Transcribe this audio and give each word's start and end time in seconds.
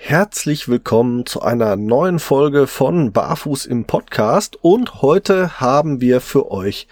herzlich 0.00 0.68
willkommen 0.68 1.26
zu 1.26 1.42
einer 1.42 1.74
neuen 1.74 2.20
Folge 2.20 2.68
von 2.68 3.12
Barfuß 3.12 3.66
im 3.66 3.84
Podcast 3.84 4.56
und 4.62 5.02
heute 5.02 5.60
haben 5.60 6.00
wir 6.00 6.20
für 6.20 6.52
euch 6.52 6.86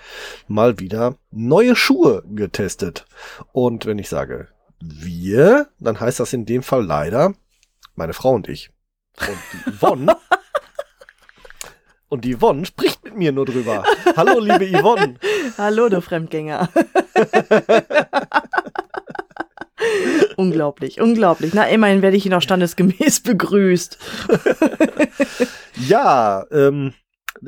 mal 0.48 0.80
wieder 0.80 1.14
neue 1.30 1.76
Schuhe 1.76 2.24
getestet. 2.28 3.06
Und 3.52 3.86
wenn 3.86 3.98
ich 3.98 4.08
sage 4.08 4.48
wir, 4.80 5.68
dann 5.78 6.00
heißt 6.00 6.18
das 6.18 6.32
in 6.32 6.46
dem 6.46 6.64
Fall 6.64 6.84
leider 6.84 7.32
meine 7.94 8.12
Frau 8.12 8.32
und 8.32 8.48
ich. 8.48 8.70
Und 9.18 9.38
die 9.52 9.70
Yvonne 9.70 10.16
Und 12.08 12.24
die 12.24 12.36
Yvonne 12.36 12.66
spricht 12.66 13.04
mit 13.04 13.16
mir 13.16 13.32
nur 13.32 13.46
drüber. 13.46 13.84
Hallo, 14.16 14.38
liebe 14.40 14.66
Yvonne. 14.66 15.14
Hallo, 15.56 15.88
du 15.88 16.00
Fremdgänger. 16.00 16.68
unglaublich, 20.36 21.00
unglaublich. 21.00 21.54
Na, 21.54 21.68
immerhin 21.68 22.02
werde 22.02 22.16
ich 22.16 22.22
hier 22.22 22.32
noch 22.32 22.42
standesgemäß 22.42 23.20
begrüßt. 23.24 23.98
ja, 25.86 26.44
ähm, 26.50 26.92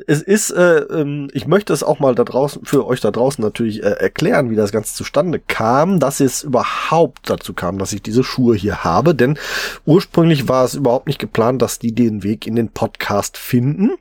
es 0.07 0.21
ist, 0.21 0.51
äh, 0.51 0.79
ähm, 0.79 1.29
ich 1.33 1.47
möchte 1.47 1.73
es 1.73 1.83
auch 1.83 1.99
mal 1.99 2.15
da 2.15 2.23
draußen, 2.23 2.63
für 2.65 2.85
euch 2.85 3.01
da 3.01 3.11
draußen 3.11 3.43
natürlich 3.43 3.83
äh, 3.83 3.91
erklären, 3.91 4.49
wie 4.49 4.55
das 4.55 4.71
Ganze 4.71 4.93
zustande 4.93 5.39
kam, 5.39 5.99
dass 5.99 6.19
es 6.19 6.43
überhaupt 6.43 7.29
dazu 7.29 7.53
kam, 7.53 7.79
dass 7.79 7.93
ich 7.93 8.01
diese 8.01 8.23
Schuhe 8.23 8.55
hier 8.55 8.83
habe, 8.83 9.15
denn 9.15 9.37
ursprünglich 9.85 10.47
war 10.47 10.65
es 10.65 10.75
überhaupt 10.75 11.07
nicht 11.07 11.19
geplant, 11.19 11.61
dass 11.61 11.79
die 11.79 11.93
den 11.93 12.23
Weg 12.23 12.47
in 12.47 12.55
den 12.55 12.69
Podcast 12.69 13.37
finden. 13.37 13.91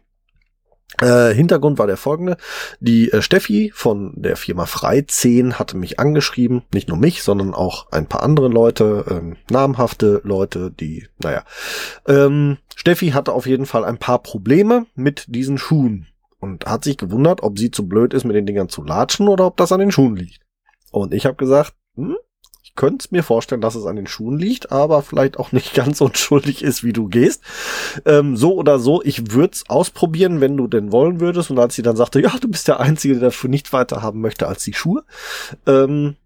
Äh, 1.01 1.33
Hintergrund 1.33 1.79
war 1.79 1.87
der 1.87 1.97
folgende. 1.97 2.37
Die 2.81 3.13
äh, 3.13 3.23
Steffi 3.23 3.71
von 3.75 4.15
der 4.17 4.37
Firma 4.37 4.67
Freizehn 4.67 5.59
hatte 5.59 5.77
mich 5.77 6.01
angeschrieben. 6.01 6.63
Nicht 6.73 6.89
nur 6.89 6.99
mich, 6.99 7.23
sondern 7.23 7.55
auch 7.55 7.91
ein 7.93 8.07
paar 8.07 8.23
andere 8.23 8.49
Leute, 8.49 9.05
ähm, 9.09 9.37
namhafte 9.51 10.21
Leute, 10.25 10.71
die, 10.71 11.07
naja. 11.23 11.45
Ähm, 12.07 12.59
Steffi 12.75 13.11
hatte 13.11 13.33
auf 13.33 13.47
jeden 13.47 13.67
Fall 13.67 13.85
ein 13.85 13.99
paar 13.99 14.23
Probleme 14.23 14.87
mit 14.95 15.27
diesen 15.29 15.59
Schuhen 15.59 16.07
und 16.41 16.67
hat 16.67 16.85
sich 16.85 16.97
gewundert, 16.97 17.43
ob 17.43 17.59
sie 17.59 17.71
zu 17.71 17.89
blöd 17.89 18.15
ist, 18.15 18.25
mit 18.25 18.37
den 18.37 18.47
Dingern 18.47 18.69
zu 18.69 18.83
latschen 18.83 19.29
oder 19.29 19.47
ob 19.47 19.57
das 19.57 19.73
an 19.73 19.81
den 19.81 19.93
Schuhen 19.93 20.17
liegt. 20.17 20.41
Und 20.91 21.15
ich 21.15 21.27
habe 21.27 21.37
gesagt, 21.37 21.75
hm, 21.95 22.17
könnte 22.79 23.09
mir 23.11 23.25
vorstellen, 23.25 23.61
dass 23.61 23.75
es 23.75 23.87
an 23.87 23.97
den 23.97 24.07
Schuhen 24.07 24.39
liegt, 24.39 24.71
aber 24.71 25.03
vielleicht 25.03 25.39
auch 25.39 25.51
nicht 25.51 25.75
ganz 25.75 26.01
unschuldig 26.01 26.63
ist, 26.63 26.85
wie 26.85 26.93
du 26.93 27.09
gehst. 27.09 27.43
Ähm, 28.07 28.37
so 28.37 28.55
oder 28.55 28.79
so, 28.79 29.03
ich 29.03 29.33
würde 29.33 29.53
es 29.53 29.69
ausprobieren, 29.69 30.41
wenn 30.41 30.57
du 30.57 30.69
denn 30.69 30.93
wollen 30.93 31.21
würdest. 31.21 31.51
Und 31.51 31.59
als 31.59 31.75
sie 31.75 31.83
dann 31.83 31.97
sagte, 31.97 32.23
ja, 32.23 32.33
du 32.41 32.49
bist 32.49 32.69
der 32.69 32.81
Einzige, 32.81 33.15
der 33.15 33.25
dafür 33.25 33.51
nicht 33.51 33.73
weiter 33.73 34.01
haben 34.01 34.21
möchte 34.21 34.47
als 34.47 34.63
die 34.63 34.75
Schuhe, 34.75 35.03
ähm, 35.67 36.17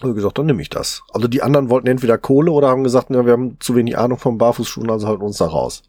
habe 0.00 0.12
ich 0.12 0.16
gesagt, 0.16 0.38
dann 0.38 0.46
nehme 0.46 0.62
ich 0.62 0.70
das. 0.70 1.02
Also 1.12 1.28
die 1.28 1.42
anderen 1.42 1.68
wollten 1.68 1.86
entweder 1.86 2.16
Kohle 2.16 2.50
oder 2.50 2.68
haben 2.68 2.82
gesagt, 2.82 3.10
ja, 3.10 3.24
wir 3.26 3.32
haben 3.32 3.60
zu 3.60 3.76
wenig 3.76 3.98
Ahnung 3.98 4.18
von 4.18 4.38
Barfußschuhen, 4.38 4.90
also 4.90 5.06
halten 5.06 5.22
uns 5.22 5.36
da 5.36 5.46
raus. 5.46 5.82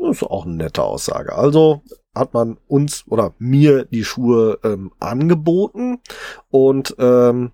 Das 0.00 0.18
ist 0.18 0.22
auch 0.22 0.46
eine 0.46 0.54
nette 0.54 0.84
Aussage. 0.84 1.34
Also 1.34 1.82
hat 2.14 2.32
man 2.32 2.58
uns 2.68 3.04
oder 3.08 3.34
mir 3.38 3.84
die 3.86 4.04
Schuhe 4.04 4.60
ähm, 4.62 4.92
angeboten 5.00 5.98
und 6.50 6.94
ähm, 7.00 7.50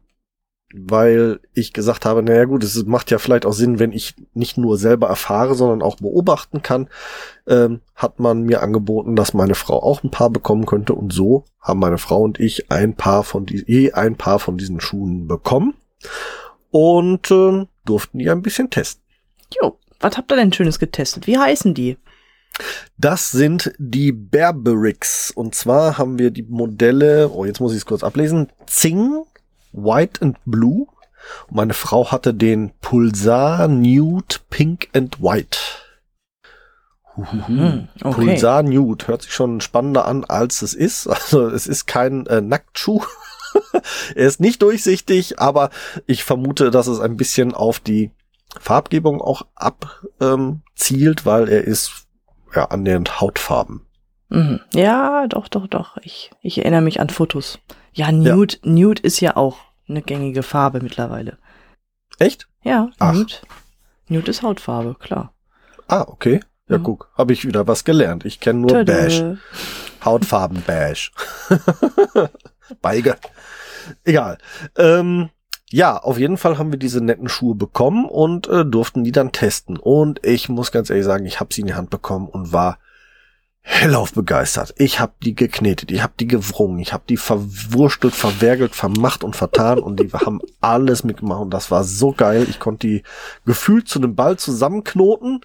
weil 0.76 1.40
ich 1.52 1.72
gesagt 1.72 2.04
habe, 2.04 2.22
naja 2.22 2.44
gut, 2.46 2.64
es 2.64 2.84
macht 2.84 3.10
ja 3.10 3.18
vielleicht 3.18 3.46
auch 3.46 3.52
Sinn, 3.52 3.78
wenn 3.78 3.92
ich 3.92 4.14
nicht 4.34 4.58
nur 4.58 4.76
selber 4.76 5.08
erfahre, 5.08 5.54
sondern 5.54 5.82
auch 5.82 5.96
beobachten 5.96 6.62
kann, 6.62 6.88
ähm, 7.46 7.80
hat 7.94 8.18
man 8.18 8.42
mir 8.42 8.62
angeboten, 8.62 9.14
dass 9.14 9.34
meine 9.34 9.54
Frau 9.54 9.82
auch 9.82 10.02
ein 10.02 10.10
paar 10.10 10.30
bekommen 10.30 10.66
könnte 10.66 10.94
und 10.94 11.12
so 11.12 11.44
haben 11.60 11.80
meine 11.80 11.98
Frau 11.98 12.22
und 12.22 12.40
ich 12.40 12.70
ein 12.70 12.94
paar 12.94 13.22
von 13.22 13.46
die, 13.46 13.64
je 13.66 13.92
ein 13.92 14.16
paar 14.16 14.38
von 14.38 14.58
diesen 14.58 14.80
Schuhen 14.80 15.28
bekommen 15.28 15.74
und 16.70 17.30
äh, 17.30 17.66
durften 17.84 18.18
die 18.18 18.28
ein 18.28 18.42
bisschen 18.42 18.70
testen. 18.70 19.02
Jo, 19.54 19.78
was 20.00 20.16
habt 20.16 20.32
ihr 20.32 20.36
denn 20.36 20.52
Schönes 20.52 20.80
getestet? 20.80 21.26
Wie 21.28 21.38
heißen 21.38 21.72
die? 21.72 21.98
Das 22.98 23.30
sind 23.30 23.72
die 23.78 24.12
Berbericks. 24.12 25.30
Und 25.30 25.54
zwar 25.54 25.98
haben 25.98 26.18
wir 26.18 26.30
die 26.30 26.42
Modelle, 26.42 27.30
oh, 27.30 27.44
jetzt 27.44 27.60
muss 27.60 27.72
ich 27.72 27.78
es 27.78 27.86
kurz 27.86 28.04
ablesen, 28.04 28.48
Zing, 28.66 29.24
White 29.74 30.22
and 30.22 30.38
Blue. 30.44 30.86
Und 31.48 31.56
meine 31.56 31.74
Frau 31.74 32.10
hatte 32.10 32.34
den 32.34 32.72
Pulsar 32.80 33.68
Nude 33.68 34.36
Pink 34.50 34.88
and 34.92 35.20
White. 35.20 35.58
Mhm, 37.16 37.88
okay. 38.02 38.14
Pulsar 38.14 38.62
Nude 38.62 39.06
hört 39.06 39.22
sich 39.22 39.32
schon 39.32 39.60
spannender 39.60 40.06
an, 40.06 40.24
als 40.24 40.62
es 40.62 40.74
ist. 40.74 41.06
Also 41.08 41.48
es 41.48 41.66
ist 41.66 41.86
kein 41.86 42.26
äh, 42.26 42.40
Nacktschuh. 42.40 43.02
er 44.14 44.26
ist 44.26 44.40
nicht 44.40 44.62
durchsichtig, 44.62 45.38
aber 45.38 45.70
ich 46.06 46.24
vermute, 46.24 46.70
dass 46.70 46.86
es 46.86 47.00
ein 47.00 47.16
bisschen 47.16 47.54
auf 47.54 47.80
die 47.80 48.10
Farbgebung 48.60 49.20
auch 49.20 49.46
abzielt, 49.54 51.20
ähm, 51.20 51.24
weil 51.26 51.48
er 51.48 51.64
ist 51.64 52.06
ja 52.54 52.66
annähernd 52.66 53.20
Hautfarben. 53.20 53.86
Mhm. 54.28 54.60
Ja, 54.72 55.26
doch, 55.28 55.48
doch, 55.48 55.66
doch. 55.66 55.96
Ich, 56.02 56.30
ich 56.42 56.58
erinnere 56.58 56.82
mich 56.82 57.00
an 57.00 57.10
Fotos. 57.10 57.58
Ja, 57.94 58.10
Nude, 58.12 58.56
ja. 58.62 58.70
Nude 58.70 59.02
ist 59.02 59.20
ja 59.20 59.36
auch 59.36 59.58
eine 59.88 60.02
gängige 60.02 60.42
Farbe 60.42 60.80
mittlerweile. 60.80 61.38
Echt? 62.18 62.48
Ja, 62.62 62.90
Ach. 62.98 63.14
Nude. 63.14 63.34
Nude 64.08 64.30
ist 64.30 64.42
Hautfarbe, 64.42 64.96
klar. 64.98 65.32
Ah, 65.88 66.04
okay. 66.06 66.40
Ja, 66.68 66.76
ja. 66.76 66.82
guck, 66.82 67.10
habe 67.16 67.32
ich 67.32 67.46
wieder 67.46 67.66
was 67.66 67.84
gelernt. 67.84 68.24
Ich 68.24 68.40
kenne 68.40 68.60
nur 68.60 68.70
Tada. 68.70 68.92
Beige. 68.92 69.38
Hautfarben 70.04 70.62
Beige. 70.66 71.10
Beige. 72.82 73.16
Egal. 74.04 74.38
Ähm, 74.76 75.30
ja, 75.70 75.96
auf 75.98 76.18
jeden 76.18 76.36
Fall 76.36 76.58
haben 76.58 76.72
wir 76.72 76.78
diese 76.78 77.02
netten 77.02 77.28
Schuhe 77.28 77.54
bekommen 77.54 78.06
und 78.06 78.48
äh, 78.48 78.64
durften 78.64 79.04
die 79.04 79.12
dann 79.12 79.32
testen. 79.32 79.76
Und 79.76 80.24
ich 80.24 80.48
muss 80.48 80.72
ganz 80.72 80.90
ehrlich 80.90 81.04
sagen, 81.04 81.26
ich 81.26 81.40
habe 81.40 81.52
sie 81.52 81.62
in 81.62 81.66
die 81.68 81.74
Hand 81.74 81.90
bekommen 81.90 82.28
und 82.28 82.52
war 82.52 82.78
hellauf 83.66 84.12
begeistert. 84.12 84.74
Ich 84.76 85.00
habe 85.00 85.14
die 85.22 85.34
geknetet, 85.34 85.90
ich 85.90 86.02
habe 86.02 86.12
die 86.20 86.28
gewrungen, 86.28 86.78
ich 86.80 86.92
habe 86.92 87.04
die 87.08 87.16
verwurstelt, 87.16 88.14
verwergelt, 88.14 88.74
vermacht 88.74 89.24
und 89.24 89.34
vertan 89.34 89.78
und 89.78 89.98
die 89.98 90.12
haben 90.12 90.40
alles 90.60 91.02
mitgemacht 91.02 91.40
und 91.40 91.50
das 91.50 91.70
war 91.70 91.82
so 91.82 92.12
geil. 92.12 92.46
Ich 92.50 92.60
konnte 92.60 92.86
die 92.86 93.02
gefühlt 93.46 93.88
zu 93.88 93.98
einem 93.98 94.14
Ball 94.14 94.36
zusammenknoten 94.36 95.40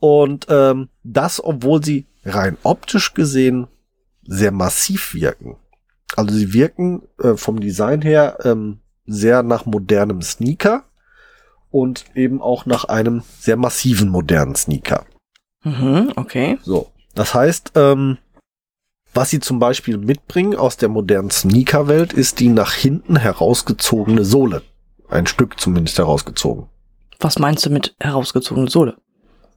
und 0.00 0.46
ähm, 0.50 0.88
das, 1.04 1.42
obwohl 1.42 1.84
sie 1.84 2.06
rein 2.24 2.58
optisch 2.64 3.14
gesehen 3.14 3.68
sehr 4.24 4.50
massiv 4.50 5.14
wirken. 5.14 5.56
Also 6.16 6.34
sie 6.34 6.52
wirken 6.52 7.02
äh, 7.22 7.36
vom 7.36 7.60
Design 7.60 8.02
her 8.02 8.38
ähm, 8.44 8.80
sehr 9.06 9.44
nach 9.44 9.66
modernem 9.66 10.20
Sneaker 10.20 10.84
und 11.70 12.04
eben 12.16 12.42
auch 12.42 12.66
nach 12.66 12.84
einem 12.84 13.22
sehr 13.38 13.56
massiven 13.56 14.08
modernen 14.08 14.56
Sneaker. 14.56 15.06
Mhm, 15.62 16.12
okay. 16.16 16.58
So. 16.62 16.91
Das 17.14 17.34
heißt, 17.34 17.72
ähm, 17.74 18.18
was 19.14 19.30
sie 19.30 19.40
zum 19.40 19.58
Beispiel 19.58 19.98
mitbringen 19.98 20.56
aus 20.56 20.78
der 20.78 20.88
modernen 20.88 21.30
Sneaker-Welt, 21.30 22.12
ist 22.12 22.40
die 22.40 22.48
nach 22.48 22.72
hinten 22.72 23.16
herausgezogene 23.16 24.24
Sohle. 24.24 24.62
Ein 25.08 25.26
Stück 25.26 25.60
zumindest 25.60 25.98
herausgezogen. 25.98 26.68
Was 27.20 27.38
meinst 27.38 27.66
du 27.66 27.70
mit 27.70 27.94
herausgezogene 28.00 28.70
Sohle? 28.70 28.96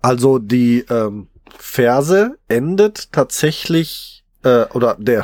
Also 0.02 0.40
die 0.40 0.86
ähm, 0.90 1.30
Ferse 1.58 2.38
endet 2.50 3.14
tatsächlich, 3.14 4.26
äh, 4.44 4.66
oder 4.74 4.96
der, 5.00 5.24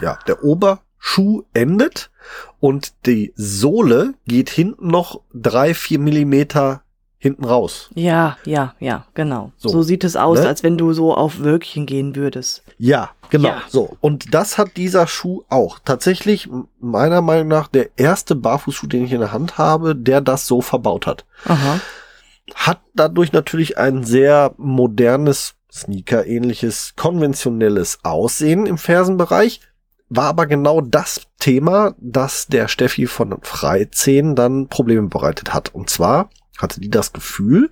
ja, 0.00 0.18
der 0.28 0.44
Oberschuh 0.44 1.42
endet 1.52 2.10
und 2.60 2.94
die 3.06 3.32
Sohle 3.34 4.14
geht 4.26 4.48
hinten 4.48 4.86
noch 4.86 5.20
drei, 5.34 5.74
vier 5.74 5.98
Millimeter 5.98 6.83
hinten 7.24 7.46
raus. 7.46 7.88
Ja, 7.94 8.36
ja, 8.44 8.74
ja, 8.80 9.06
genau. 9.14 9.50
So, 9.56 9.70
so 9.70 9.82
sieht 9.82 10.04
es 10.04 10.14
aus, 10.14 10.40
ne? 10.40 10.46
als 10.46 10.62
wenn 10.62 10.76
du 10.76 10.92
so 10.92 11.14
auf 11.14 11.40
Wölkchen 11.40 11.86
gehen 11.86 12.16
würdest. 12.16 12.62
Ja, 12.76 13.12
genau. 13.30 13.48
Ja. 13.48 13.62
So. 13.66 13.96
Und 14.02 14.34
das 14.34 14.58
hat 14.58 14.76
dieser 14.76 15.06
Schuh 15.06 15.42
auch. 15.48 15.78
Tatsächlich, 15.82 16.50
meiner 16.80 17.22
Meinung 17.22 17.48
nach, 17.48 17.68
der 17.68 17.88
erste 17.96 18.34
Barfußschuh, 18.34 18.88
den 18.88 19.06
ich 19.06 19.12
in 19.12 19.20
der 19.20 19.32
Hand 19.32 19.56
habe, 19.56 19.96
der 19.96 20.20
das 20.20 20.46
so 20.46 20.60
verbaut 20.60 21.06
hat. 21.06 21.24
Aha. 21.46 21.80
Hat 22.54 22.82
dadurch 22.92 23.32
natürlich 23.32 23.78
ein 23.78 24.04
sehr 24.04 24.52
modernes, 24.58 25.54
Sneaker-ähnliches, 25.72 26.92
konventionelles 26.94 28.00
Aussehen 28.02 28.66
im 28.66 28.76
Fersenbereich. 28.76 29.62
War 30.10 30.26
aber 30.26 30.44
genau 30.44 30.82
das 30.82 31.22
Thema, 31.38 31.94
das 31.98 32.48
der 32.48 32.68
Steffi 32.68 33.06
von 33.06 33.38
Freizehn 33.40 34.36
dann 34.36 34.68
Probleme 34.68 35.08
bereitet 35.08 35.54
hat. 35.54 35.74
Und 35.74 35.88
zwar 35.88 36.28
hatte 36.58 36.80
die 36.80 36.90
das 36.90 37.12
Gefühl, 37.12 37.70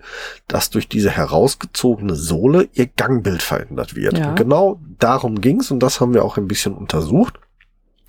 dass 0.49 0.71
durch 0.71 0.89
diese 0.89 1.11
herausgezogene 1.11 2.15
Sohle 2.17 2.69
ihr 2.73 2.87
Gangbild 2.87 3.43
verändert 3.43 3.95
wird. 3.95 4.19
Ja. 4.19 4.31
Und 4.31 4.37
genau 4.37 4.81
darum 4.99 5.41
ging's 5.41 5.71
und 5.71 5.81
das 5.81 6.01
haben 6.01 6.15
wir 6.15 6.25
auch 6.25 6.37
ein 6.37 6.49
bisschen 6.49 6.75
untersucht. 6.75 7.39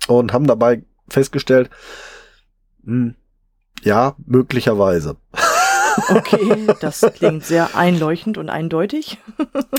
und 0.08 0.32
haben 0.32 0.46
dabei 0.46 0.82
festgestellt, 1.08 1.70
mh, 2.82 3.14
ja, 3.82 4.16
möglicherweise. 4.26 5.16
Okay, 6.08 6.66
das 6.80 7.00
klingt 7.14 7.44
sehr 7.44 7.76
einleuchtend 7.76 8.38
und 8.38 8.50
eindeutig. 8.50 9.18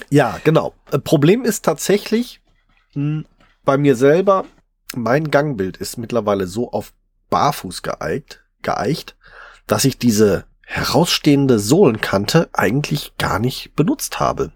ja, 0.10 0.40
genau. 0.44 0.74
Problem 1.04 1.44
ist 1.44 1.66
tatsächlich 1.66 2.42
mh, 2.94 3.24
bei 3.66 3.78
mir 3.78 3.96
selber, 3.96 4.46
mein 4.96 5.30
Gangbild 5.30 5.78
ist 5.78 5.98
mittlerweile 5.98 6.48
so 6.48 6.72
auf 6.72 6.94
barfuß 7.30 7.82
geeigt, 7.82 8.44
geeicht, 8.62 9.16
dass 9.68 9.86
ich 9.86 9.98
diese 9.98 10.46
herausstehende 10.66 11.60
Sohlenkante 11.60 12.50
eigentlich 12.54 13.16
gar 13.18 13.40
nicht 13.40 13.76
benutzt 13.76 14.20
habe. 14.20 14.52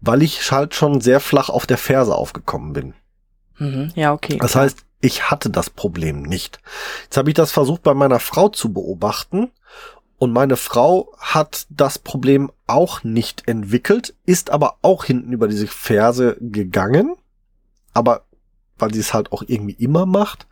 Weil 0.00 0.22
ich 0.22 0.50
halt 0.50 0.74
schon 0.74 1.00
sehr 1.00 1.20
flach 1.20 1.48
auf 1.48 1.66
der 1.66 1.78
Ferse 1.78 2.14
aufgekommen 2.14 2.72
bin. 2.72 2.94
Mhm, 3.58 3.92
ja, 3.94 4.12
okay. 4.12 4.38
Das 4.40 4.56
heißt, 4.56 4.84
ich 5.00 5.30
hatte 5.30 5.48
das 5.48 5.70
Problem 5.70 6.22
nicht. 6.22 6.60
Jetzt 7.04 7.16
habe 7.16 7.30
ich 7.30 7.34
das 7.34 7.52
versucht 7.52 7.82
bei 7.82 7.94
meiner 7.94 8.20
Frau 8.20 8.48
zu 8.48 8.72
beobachten 8.72 9.50
und 10.18 10.32
meine 10.32 10.56
Frau 10.56 11.14
hat 11.18 11.66
das 11.70 11.98
Problem 11.98 12.52
auch 12.66 13.04
nicht 13.04 13.48
entwickelt, 13.48 14.14
ist 14.26 14.50
aber 14.50 14.76
auch 14.82 15.04
hinten 15.04 15.32
über 15.32 15.48
diese 15.48 15.66
Ferse 15.66 16.36
gegangen, 16.40 17.16
aber 17.94 18.26
weil 18.78 18.92
sie 18.92 19.00
es 19.00 19.14
halt 19.14 19.32
auch 19.32 19.42
irgendwie 19.46 19.82
immer 19.82 20.04
macht, 20.04 20.46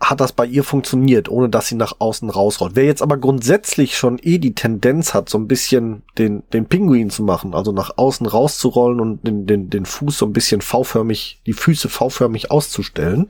hat 0.00 0.20
das 0.20 0.32
bei 0.32 0.46
ihr 0.46 0.64
funktioniert, 0.64 1.28
ohne 1.28 1.50
dass 1.50 1.68
sie 1.68 1.74
nach 1.74 1.96
außen 1.98 2.30
rausrollt. 2.30 2.74
Wer 2.74 2.84
jetzt 2.84 3.02
aber 3.02 3.18
grundsätzlich 3.18 3.98
schon 3.98 4.18
eh 4.22 4.38
die 4.38 4.54
Tendenz 4.54 5.12
hat, 5.12 5.28
so 5.28 5.36
ein 5.36 5.46
bisschen 5.46 6.02
den, 6.16 6.42
den 6.54 6.66
Pinguin 6.66 7.10
zu 7.10 7.22
machen, 7.22 7.54
also 7.54 7.72
nach 7.72 7.98
außen 7.98 8.26
rauszurollen 8.26 8.98
und 8.98 9.26
den, 9.26 9.46
den, 9.46 9.68
den 9.68 9.84
Fuß 9.84 10.16
so 10.16 10.26
ein 10.26 10.32
bisschen 10.32 10.62
V-förmig, 10.62 11.42
die 11.46 11.52
Füße 11.52 11.90
V-förmig 11.90 12.50
auszustellen, 12.50 13.28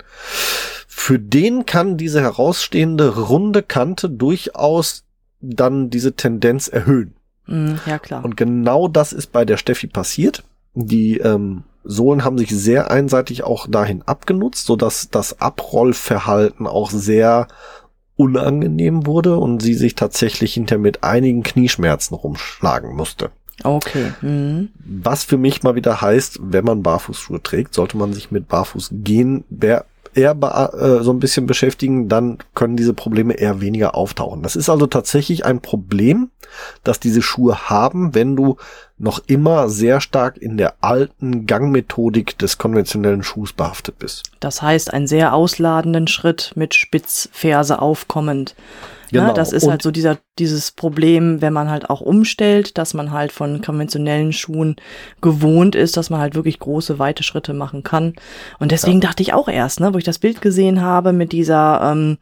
für 0.87 1.19
den 1.19 1.67
kann 1.67 1.96
diese 1.96 2.20
herausstehende 2.20 3.17
runde 3.17 3.62
Kante 3.62 4.08
durchaus 4.08 5.05
dann 5.40 5.90
diese 5.90 6.14
Tendenz 6.14 6.69
erhöhen. 6.69 7.14
Mm, 7.46 7.75
ja, 7.87 7.99
klar. 7.99 8.25
Und 8.25 8.37
genau 8.37 8.87
das 8.87 9.12
ist 9.12 9.32
bei 9.32 9.44
der 9.44 9.56
Steffi 9.56 9.88
passiert. 9.88 10.44
Die 10.75 11.19
ähm, 11.19 11.64
Sohlen 11.85 12.25
haben 12.25 12.38
sich 12.38 12.50
sehr 12.50 12.91
einseitig 12.91 13.44
auch 13.44 13.67
dahin 13.67 14.03
abgenutzt, 14.03 14.67
so 14.67 14.77
dass 14.77 15.09
das 15.11 15.41
Abrollverhalten 15.41 16.67
auch 16.67 16.91
sehr 16.91 17.49
unangenehm 18.17 19.06
wurde 19.06 19.37
und 19.38 19.62
sie 19.62 19.75
sich 19.75 19.94
tatsächlich 19.94 20.55
hinter 20.55 20.77
mit 20.77 21.03
einigen 21.03 21.43
Knieschmerzen 21.43 22.15
rumschlagen 22.15 22.94
musste. 22.94 23.31
Okay. 23.62 24.12
Mhm. 24.21 24.69
Was 24.85 25.25
für 25.25 25.38
mich 25.38 25.62
mal 25.62 25.75
wieder 25.75 26.00
heißt, 26.00 26.38
wenn 26.43 26.65
man 26.65 26.82
Barfußschuhe 26.82 27.43
trägt, 27.43 27.75
sollte 27.75 27.97
man 27.97 28.12
sich 28.12 28.31
mit 28.31 28.49
Barfußgehen 28.49 29.44
eher 30.20 30.32
äh, 30.32 31.02
so 31.02 31.12
ein 31.12 31.19
bisschen 31.19 31.46
beschäftigen, 31.46 32.08
dann 32.08 32.38
können 32.55 32.76
diese 32.76 32.94
Probleme 32.94 33.34
eher 33.34 33.61
weniger 33.61 33.94
auftauchen. 33.94 34.43
Das 34.43 34.56
ist 34.56 34.69
also 34.69 34.87
tatsächlich 34.87 35.44
ein 35.44 35.61
Problem, 35.61 36.31
dass 36.84 37.00
diese 37.00 37.22
Schuhe 37.22 37.70
haben, 37.70 38.14
wenn 38.14 38.37
du 38.37 38.56
noch 38.99 39.20
immer 39.26 39.69
sehr 39.69 40.00
stark 40.00 40.37
in 40.37 40.58
der 40.58 40.75
alten 40.81 41.46
Gangmethodik 41.46 42.38
des 42.38 42.58
konventionellen 42.58 43.22
Schuhs 43.22 43.52
behaftet 43.52 43.99
bist. 43.99 44.31
Das 44.40 44.61
heißt, 44.61 44.93
einen 44.93 45.06
sehr 45.06 45.32
ausladenden 45.32 46.06
Schritt 46.06 46.52
mit 46.55 46.75
Spitzferse 46.75 47.81
aufkommend. 47.81 48.55
Ne, 49.12 49.21
genau. 49.21 49.29
Ne, 49.29 49.35
das 49.35 49.53
ist 49.53 49.65
und 49.65 49.71
halt 49.71 49.83
so 49.83 49.91
dieser, 49.91 50.19
dieses 50.39 50.73
Problem, 50.73 51.41
wenn 51.41 51.53
man 51.53 51.71
halt 51.71 51.91
auch 51.91 52.01
umstellt, 52.01 52.79
dass 52.79 52.95
man 52.95 53.12
halt 53.12 53.33
von 53.33 53.62
konventionellen 53.62 54.33
Schuhen 54.33 54.77
gewohnt 55.21 55.75
ist, 55.75 55.97
dass 55.97 56.11
man 56.11 56.21
halt 56.21 56.35
wirklich 56.35 56.59
große, 56.59 56.99
weite 56.99 57.23
Schritte 57.23 57.55
machen 57.55 57.83
kann. 57.83 58.15
Und 58.59 58.73
deswegen 58.73 59.01
ja. 59.01 59.09
dachte 59.09 59.23
ich 59.23 59.33
auch 59.33 59.49
erst, 59.49 59.81
ne, 59.81 59.93
wo 59.93 59.99
ich 59.99 60.05
das 60.05 60.19
Bild 60.19 60.41
gesehen 60.41 60.81
habe 60.81 61.12
mit 61.12 61.33
dieser, 61.33 61.93
ähm, 61.93 62.19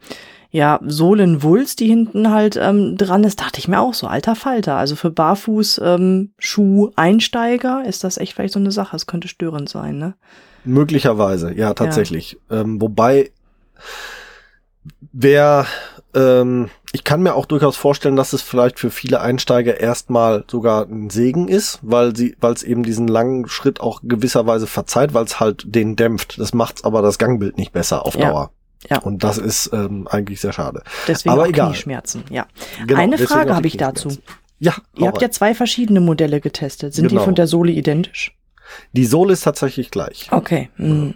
ja, 0.51 0.79
Sohlenwulst, 0.83 1.79
die 1.79 1.85
hinten 1.87 2.31
halt 2.31 2.57
ähm, 2.59 2.97
dran 2.97 3.23
ist, 3.23 3.39
dachte 3.39 3.59
ich 3.59 3.67
mir 3.67 3.79
auch 3.79 3.93
so, 3.93 4.07
alter 4.07 4.35
Falter. 4.35 4.77
Also 4.77 4.95
für 4.95 5.11
Barfuß-Schuh-Einsteiger 5.11 7.81
ähm, 7.83 7.89
ist 7.89 8.03
das 8.03 8.17
echt 8.17 8.33
vielleicht 8.33 8.53
so 8.53 8.59
eine 8.59 8.71
Sache. 8.71 8.95
Es 8.95 9.05
könnte 9.05 9.27
störend 9.27 9.69
sein, 9.69 9.99
ne? 9.99 10.15
Möglicherweise, 10.65 11.53
ja, 11.53 11.75
tatsächlich. 11.75 12.39
Ja. 12.49 12.61
Ähm, 12.61 12.81
wobei, 12.81 13.29
wer 15.11 15.67
ähm, 16.15 16.69
ich 16.91 17.03
kann 17.03 17.21
mir 17.21 17.35
auch 17.35 17.45
durchaus 17.45 17.77
vorstellen, 17.77 18.15
dass 18.15 18.33
es 18.33 18.41
vielleicht 18.41 18.79
für 18.79 18.89
viele 18.89 19.21
Einsteiger 19.21 19.79
erstmal 19.79 20.43
sogar 20.49 20.85
ein 20.85 21.09
Segen 21.09 21.47
ist, 21.47 21.79
weil 21.81 22.15
sie, 22.15 22.35
weil 22.39 22.53
es 22.53 22.63
eben 22.63 22.83
diesen 22.83 23.07
langen 23.07 23.47
Schritt 23.47 23.79
auch 23.79 24.01
gewisserweise 24.03 24.65
verzeiht, 24.65 25.13
weil 25.13 25.25
es 25.25 25.39
halt 25.39 25.63
den 25.67 25.95
dämpft. 25.95 26.39
Das 26.39 26.53
macht's 26.53 26.83
aber 26.83 27.01
das 27.01 27.17
Gangbild 27.19 27.57
nicht 27.57 27.71
besser 27.71 28.05
auf 28.05 28.15
ja. 28.15 28.29
Dauer. 28.29 28.51
Ja. 28.89 28.99
Und 28.99 29.23
das 29.23 29.37
ist 29.37 29.71
ähm, 29.73 30.07
eigentlich 30.09 30.39
sehr 30.39 30.53
schade. 30.53 30.83
Deswegen 31.07 31.33
aber 31.33 31.43
auch 31.43 31.47
egal. 31.47 31.67
Knieschmerzen, 31.67 32.23
ja. 32.29 32.47
Genau, 32.87 32.99
Eine 32.99 33.17
Frage 33.17 33.53
habe 33.53 33.67
ich 33.67 33.77
dazu. 33.77 34.09
Ja. 34.59 34.73
Ihr 34.95 35.07
habt 35.07 35.21
ja 35.21 35.29
zwei 35.31 35.53
verschiedene 35.53 35.99
Modelle 35.99 36.41
getestet. 36.41 36.93
Sind 36.93 37.07
Genau. 37.07 37.21
die 37.21 37.25
von 37.25 37.35
der 37.35 37.47
Sohle 37.47 37.71
identisch? 37.71 38.35
Die 38.93 39.05
Sohle 39.05 39.33
ist 39.33 39.41
tatsächlich 39.41 39.91
gleich. 39.91 40.29
Okay. 40.31 40.69
Mhm. 40.77 41.15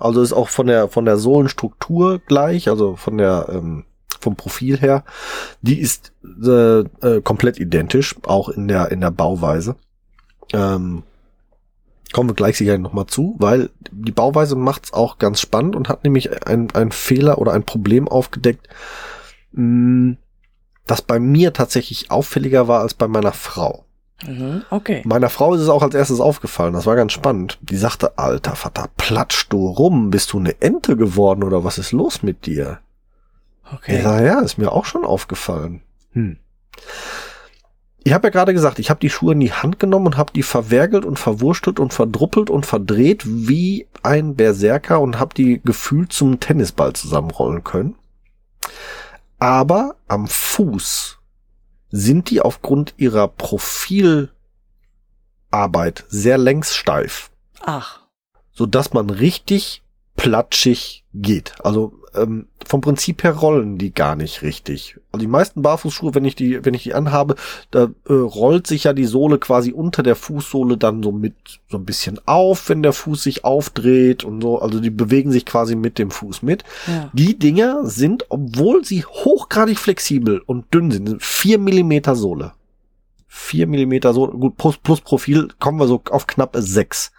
Also 0.00 0.22
ist 0.22 0.32
auch 0.32 0.48
von 0.48 0.68
der 0.68 0.88
von 0.88 1.04
der 1.04 1.16
Sohlenstruktur 1.16 2.20
gleich, 2.20 2.68
also 2.68 2.94
von 2.94 3.18
der 3.18 3.46
ähm, 3.50 3.84
vom 4.24 4.36
Profil 4.36 4.78
her. 4.78 5.04
Die 5.62 5.78
ist 5.80 6.12
äh, 6.24 6.80
äh, 6.80 7.20
komplett 7.22 7.60
identisch, 7.60 8.16
auch 8.24 8.48
in 8.48 8.68
der 8.68 8.90
in 8.90 9.00
der 9.00 9.10
Bauweise. 9.10 9.76
Ähm, 10.52 11.04
kommen 12.12 12.30
wir 12.30 12.34
gleich 12.34 12.56
sicher 12.56 12.78
noch 12.78 12.92
mal 12.92 13.06
zu, 13.06 13.36
weil 13.38 13.70
die 13.90 14.12
Bauweise 14.12 14.56
macht's 14.56 14.92
auch 14.92 15.18
ganz 15.18 15.40
spannend 15.40 15.76
und 15.76 15.88
hat 15.88 16.04
nämlich 16.04 16.46
ein, 16.46 16.68
ein 16.72 16.92
Fehler 16.92 17.38
oder 17.38 17.52
ein 17.52 17.64
Problem 17.64 18.08
aufgedeckt, 18.08 18.68
mh, 19.52 20.16
das 20.86 21.02
bei 21.02 21.18
mir 21.18 21.52
tatsächlich 21.52 22.10
auffälliger 22.10 22.68
war 22.68 22.80
als 22.80 22.94
bei 22.94 23.08
meiner 23.08 23.32
Frau. 23.32 23.84
Mhm. 24.26 24.62
Okay. 24.70 25.02
Meiner 25.04 25.28
Frau 25.28 25.54
ist 25.54 25.60
es 25.60 25.68
auch 25.68 25.82
als 25.82 25.94
erstes 25.94 26.20
aufgefallen. 26.20 26.72
Das 26.72 26.86
war 26.86 26.96
ganz 26.96 27.12
spannend. 27.12 27.58
Die 27.62 27.76
sagte, 27.76 28.16
alter 28.18 28.54
Vater, 28.54 28.88
platsch 28.96 29.48
du 29.48 29.66
rum. 29.66 30.10
Bist 30.10 30.32
du 30.32 30.38
eine 30.38 30.60
Ente 30.62 30.96
geworden 30.96 31.42
oder 31.42 31.64
was 31.64 31.78
ist 31.78 31.92
los 31.92 32.22
mit 32.22 32.46
dir? 32.46 32.78
Okay. 33.72 34.02
Ja, 34.02 34.22
ja, 34.22 34.40
ist 34.40 34.58
mir 34.58 34.72
auch 34.72 34.84
schon 34.84 35.04
aufgefallen. 35.04 35.82
Hm. 36.12 36.38
Ich 38.06 38.12
habe 38.12 38.26
ja 38.26 38.30
gerade 38.30 38.52
gesagt, 38.52 38.78
ich 38.78 38.90
habe 38.90 39.00
die 39.00 39.08
Schuhe 39.08 39.32
in 39.32 39.40
die 39.40 39.52
Hand 39.52 39.78
genommen 39.78 40.06
und 40.06 40.16
habe 40.18 40.32
die 40.32 40.42
verwergelt 40.42 41.06
und 41.06 41.18
verwurstelt 41.18 41.80
und 41.80 41.94
verdruppelt 41.94 42.50
und 42.50 42.66
verdreht 42.66 43.22
wie 43.24 43.86
ein 44.02 44.34
Berserker 44.34 45.00
und 45.00 45.18
habe 45.18 45.34
die 45.34 45.62
gefühlt 45.64 46.12
zum 46.12 46.38
Tennisball 46.38 46.92
zusammenrollen 46.92 47.64
können. 47.64 47.94
Aber 49.38 49.96
am 50.06 50.26
Fuß 50.26 51.18
sind 51.90 52.28
die 52.28 52.42
aufgrund 52.42 52.94
ihrer 52.98 53.28
Profilarbeit 53.28 54.30
sehr 56.08 56.36
längssteif, 56.36 57.30
Ach. 57.60 58.00
so 58.52 58.66
dass 58.66 58.92
man 58.92 59.08
richtig 59.08 59.82
platschig 60.16 61.04
geht. 61.14 61.54
Also 61.64 61.94
ähm, 62.16 62.46
vom 62.64 62.80
Prinzip 62.80 63.24
her 63.24 63.32
rollen 63.32 63.78
die 63.78 63.92
gar 63.92 64.16
nicht 64.16 64.42
richtig. 64.42 64.98
Also 65.12 65.20
die 65.20 65.30
meisten 65.30 65.62
Barfußschuhe, 65.62 66.14
wenn 66.14 66.24
ich 66.24 66.34
die, 66.34 66.64
wenn 66.64 66.74
ich 66.74 66.82
die 66.82 66.94
anhabe, 66.94 67.36
da 67.70 67.88
äh, 68.08 68.12
rollt 68.12 68.66
sich 68.66 68.84
ja 68.84 68.92
die 68.92 69.04
Sohle 69.04 69.38
quasi 69.38 69.72
unter 69.72 70.02
der 70.02 70.16
Fußsohle 70.16 70.76
dann 70.76 71.02
so 71.02 71.12
mit 71.12 71.34
so 71.68 71.78
ein 71.78 71.84
bisschen 71.84 72.20
auf, 72.26 72.68
wenn 72.68 72.82
der 72.82 72.92
Fuß 72.92 73.22
sich 73.22 73.44
aufdreht 73.44 74.24
und 74.24 74.40
so. 74.40 74.58
Also 74.60 74.80
die 74.80 74.90
bewegen 74.90 75.30
sich 75.30 75.44
quasi 75.46 75.76
mit 75.76 75.98
dem 75.98 76.10
Fuß 76.10 76.42
mit. 76.42 76.64
Ja. 76.86 77.10
Die 77.12 77.38
Dinger 77.38 77.84
sind, 77.84 78.26
obwohl 78.30 78.84
sie 78.84 79.04
hochgradig 79.04 79.78
flexibel 79.78 80.40
und 80.44 80.72
dünn 80.72 80.90
sind, 80.90 81.08
sind 81.08 81.22
vier 81.22 81.58
Millimeter 81.58 82.16
Sohle. 82.16 82.52
Vier 83.26 83.66
Millimeter 83.66 84.14
Sohle, 84.14 84.32
gut, 84.32 84.56
plus, 84.56 84.78
plus 84.78 85.00
Profil 85.00 85.48
kommen 85.58 85.78
wir 85.78 85.86
so 85.86 86.02
auf 86.10 86.26
knappe 86.26 86.62
sechs 86.62 87.12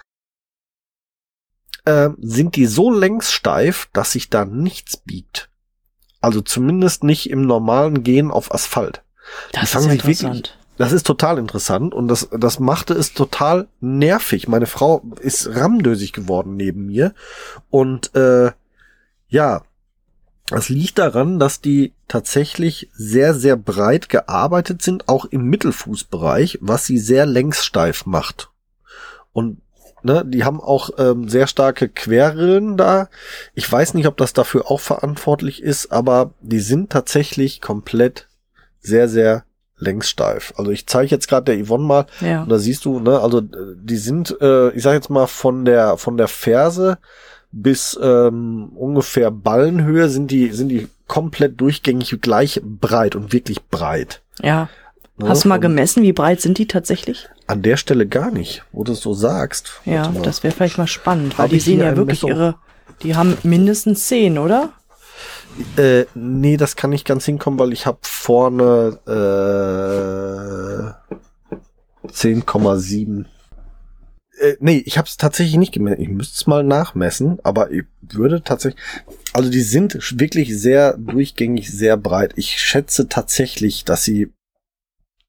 äh, 1.86 2.10
sind 2.20 2.56
die 2.56 2.65
so 2.65 2.92
längssteif, 2.92 3.88
dass 3.94 4.12
sich 4.12 4.30
da 4.30 4.46
nichts 4.46 4.98
biegt. 4.98 5.50
Also 6.22 6.42
zumindest 6.42 7.04
nicht 7.04 7.30
im 7.30 7.42
normalen 7.46 8.04
Gehen 8.04 8.32
auf 8.32 8.54
Asphalt. 8.54 9.04
Das 9.51 9.72
Die 9.72 9.77
ist 9.77 9.84
sich 9.84 9.92
wirklich- 9.92 10.22
interessant. 10.24 10.58
Das 10.77 10.92
ist 10.92 11.08
total 11.08 11.38
interessant 11.38 11.94
und 11.94 12.10
das, 12.10 12.27
das 12.38 12.60
machte 12.60 12.94
es 12.96 13.13
total 13.13 13.70
nervig. 13.80 14.50
Meine 14.50 14.65
Frau 14.65 15.04
ist 15.22 15.48
ramdösig 15.56 16.12
geworden 16.12 16.58
neben 16.58 16.88
mir 16.88 17.13
und 17.70 18.13
äh, 18.13 18.51
ja, 19.30 19.62
das 20.50 20.68
liegt 20.68 20.98
daran, 21.00 21.39
dass 21.39 21.62
die 21.62 21.94
tatsächlich 22.10 22.89
sehr, 22.94 23.34
sehr 23.34 23.56
breit 23.56 24.10
gearbeitet 24.10 24.82
sind, 24.82 25.08
auch 25.08 25.24
im 25.24 25.46
Mittelfußbereich, 25.46 26.60
was 26.62 26.86
sie 26.86 26.98
sehr 26.98 27.25
längssteif 27.25 28.06
macht. 28.06 28.50
Und 29.32 29.62
ne, 30.05 30.24
die 30.25 30.43
haben 30.43 30.62
auch 30.62 30.91
ähm, 30.97 31.27
sehr 31.27 31.47
starke 31.47 31.89
Querrillen 31.89 32.77
da. 32.77 33.09
Ich 33.53 33.69
weiß 33.69 33.93
nicht, 33.95 34.07
ob 34.07 34.17
das 34.17 34.33
dafür 34.33 34.71
auch 34.71 34.79
verantwortlich 34.79 35.62
ist, 35.62 35.91
aber 35.91 36.31
die 36.41 36.59
sind 36.59 36.91
tatsächlich 36.91 37.59
komplett 37.62 38.27
sehr, 38.79 39.09
sehr 39.09 39.43
längssteif. 39.77 40.53
Also 40.57 40.71
ich 40.71 40.88
zeige 40.88 41.12
jetzt 41.12 41.27
gerade 41.27 41.53
der 41.53 41.65
Yvonne 41.65 41.83
mal, 41.83 42.05
Ja. 42.21 42.43
und 42.43 42.50
da 42.50 42.57
siehst 42.59 42.85
du, 42.85 43.00
ne, 43.00 43.19
also 43.19 43.39
äh, 43.39 43.43
die 43.75 43.97
sind, 43.97 44.35
äh, 44.39 44.69
ich 44.71 44.83
sag 44.83 44.93
jetzt 44.93 45.09
mal 45.09 45.27
von 45.27 45.65
der 45.65 45.97
von 45.97 46.15
der 46.17 46.27
Ferse 46.29 46.97
bis 47.51 47.97
ähm, 48.01 48.69
ungefähr 48.75 49.31
Ballenhöhe 49.31 50.09
sind 50.09 50.29
die, 50.31 50.51
sind 50.51 50.69
die 50.69 50.88
komplett 51.07 51.59
durchgängig 51.62 52.19
gleich 52.21 52.62
breit 52.63 53.15
und 53.15 53.31
wirklich 53.33 53.63
breit. 53.67 54.21
Ja. 54.41 54.69
Ne? 55.17 55.29
Hast 55.29 55.45
du 55.45 55.50
mal 55.50 55.59
gemessen, 55.59 56.03
wie 56.03 56.12
breit 56.13 56.41
sind 56.41 56.57
die 56.57 56.67
tatsächlich? 56.67 57.29
An 57.48 57.62
der 57.62 57.78
Stelle 57.78 58.08
gar 58.08 58.32
nicht, 58.32 58.64
wo 58.72 58.84
du 58.84 58.94
es 58.94 59.02
so 59.02 59.14
sagst. 59.14 59.82
Ja, 59.86 60.12
das 60.24 60.44
wäre 60.44 60.54
vielleicht 60.54 60.78
mal 60.78 60.88
spannend, 60.88 61.38
weil 61.38 61.50
die 61.50 61.60
sehen 61.60 61.80
ja 61.80 61.96
wirklich 61.96 62.24
Messung? 62.24 62.30
ihre, 62.32 62.56
die 63.04 63.16
haben 63.16 63.38
mindestens 63.44 64.08
zehn, 64.08 64.38
oder? 64.38 64.74
Äh, 65.78 66.06
nee, 66.16 66.58
das 66.58 66.75
kann 66.75 66.90
nicht 66.90 67.06
ganz 67.06 67.25
hinkommen, 67.25 67.60
weil 67.60 67.72
ich 67.72 67.86
habe 67.86 68.00
vorne 68.02 69.00
äh, 69.06 69.12
10,7. 72.08 73.25
Äh, 74.38 74.56
nee, 74.60 74.84
ich 74.86 74.98
habe 74.98 75.08
es 75.08 75.18
tatsächlich 75.18 75.58
nicht 75.58 75.74
gemessen. 75.74 76.02
Ich 76.02 76.10
müsste 76.10 76.36
es 76.36 76.48
mal 76.48 76.64
nachmessen, 76.64 77.40
aber 77.44 77.72
ich 77.72 77.86
würde 78.02 78.44
tatsächlich. 78.44 78.82
Also 79.34 79.50
die 79.50 79.62
sind 79.62 79.98
wirklich 80.20 80.60
sehr 80.60 80.98
durchgängig, 80.98 81.72
sehr 81.72 81.96
breit. 81.96 82.34
Ich 82.36 82.60
schätze 82.60 83.08
tatsächlich, 83.08 83.86
dass 83.86 84.04
sie. 84.04 84.34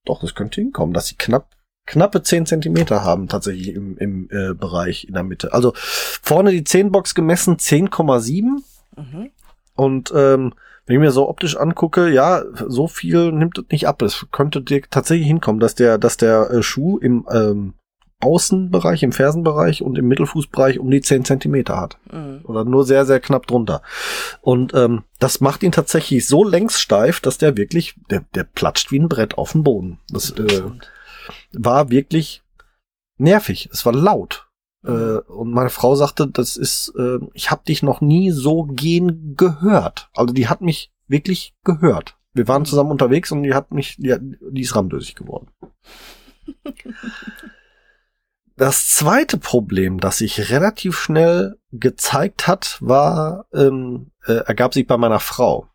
Doch, 0.04 0.20
das 0.20 0.34
könnte 0.34 0.60
hinkommen, 0.60 0.94
dass 0.94 1.08
sie 1.08 1.16
knapp 1.16 1.55
knappe 1.86 2.22
10 2.22 2.46
Zentimeter 2.46 3.04
haben 3.04 3.28
tatsächlich 3.28 3.74
im, 3.74 3.96
im 3.98 4.28
äh, 4.30 4.54
Bereich 4.54 5.06
in 5.06 5.14
der 5.14 5.22
Mitte. 5.22 5.52
Also 5.52 5.72
vorne 5.74 6.50
die 6.50 6.64
10 6.64 6.92
Box 6.92 7.14
gemessen 7.14 7.56
10,7. 7.56 8.62
Mhm. 8.96 9.30
Und 9.74 10.12
ähm, 10.14 10.54
wenn 10.86 10.96
ich 10.96 11.00
mir 11.00 11.10
so 11.10 11.28
optisch 11.28 11.56
angucke, 11.56 12.08
ja, 12.08 12.42
so 12.66 12.86
viel 12.86 13.32
nimmt 13.32 13.58
es 13.58 13.64
nicht 13.70 13.88
ab. 13.88 14.02
Es 14.02 14.26
könnte 14.30 14.62
dir 14.62 14.82
tatsächlich 14.88 15.26
hinkommen, 15.26 15.60
dass 15.60 15.74
der, 15.74 15.98
dass 15.98 16.16
der 16.16 16.50
äh, 16.50 16.62
Schuh 16.62 16.98
im 16.98 17.26
ähm, 17.30 17.74
Außenbereich, 18.20 19.02
im 19.02 19.12
Fersenbereich 19.12 19.82
und 19.82 19.98
im 19.98 20.08
Mittelfußbereich 20.08 20.78
um 20.78 20.90
die 20.90 21.02
10 21.02 21.24
Zentimeter 21.24 21.78
hat. 21.78 21.98
Mhm. 22.10 22.40
Oder 22.44 22.64
nur 22.64 22.84
sehr, 22.84 23.04
sehr 23.04 23.20
knapp 23.20 23.46
drunter. 23.46 23.82
Und 24.40 24.74
ähm, 24.74 25.02
das 25.18 25.40
macht 25.40 25.62
ihn 25.62 25.72
tatsächlich 25.72 26.26
so 26.26 26.42
längssteif, 26.42 27.20
dass 27.20 27.36
der 27.36 27.56
wirklich, 27.56 27.94
der, 28.08 28.24
der 28.34 28.44
platscht 28.44 28.90
wie 28.90 29.00
ein 29.00 29.08
Brett 29.08 29.36
auf 29.36 29.52
den 29.52 29.64
Boden. 29.64 29.98
Das 30.08 30.30
äh, 30.30 30.62
war 31.52 31.90
wirklich 31.90 32.42
nervig. 33.18 33.68
Es 33.72 33.86
war 33.86 33.92
laut. 33.92 34.48
Äh, 34.84 34.90
und 34.90 35.50
meine 35.50 35.70
Frau 35.70 35.94
sagte, 35.94 36.26
das 36.28 36.56
ist, 36.56 36.92
äh, 36.98 37.18
ich 37.34 37.50
habe 37.50 37.64
dich 37.64 37.82
noch 37.82 38.00
nie 38.00 38.30
so 38.30 38.64
gehen 38.64 39.34
gehört. 39.36 40.10
Also 40.14 40.32
die 40.32 40.48
hat 40.48 40.60
mich 40.60 40.92
wirklich 41.08 41.54
gehört. 41.64 42.16
Wir 42.34 42.48
waren 42.48 42.62
mhm. 42.62 42.66
zusammen 42.66 42.90
unterwegs 42.90 43.32
und 43.32 43.42
die 43.42 43.54
hat 43.54 43.72
mich, 43.72 43.96
die, 43.96 44.14
die 44.50 44.60
ist 44.60 44.76
ramdösig 44.76 45.16
geworden. 45.16 45.48
Das 48.58 48.88
zweite 48.88 49.36
Problem, 49.36 50.00
das 50.00 50.16
sich 50.16 50.50
relativ 50.50 50.98
schnell 50.98 51.58
gezeigt 51.72 52.46
hat, 52.46 52.78
war, 52.80 53.44
ähm, 53.52 54.12
äh, 54.24 54.32
ergab 54.32 54.72
sich 54.72 54.86
bei 54.86 54.96
meiner 54.96 55.20
Frau. 55.20 55.68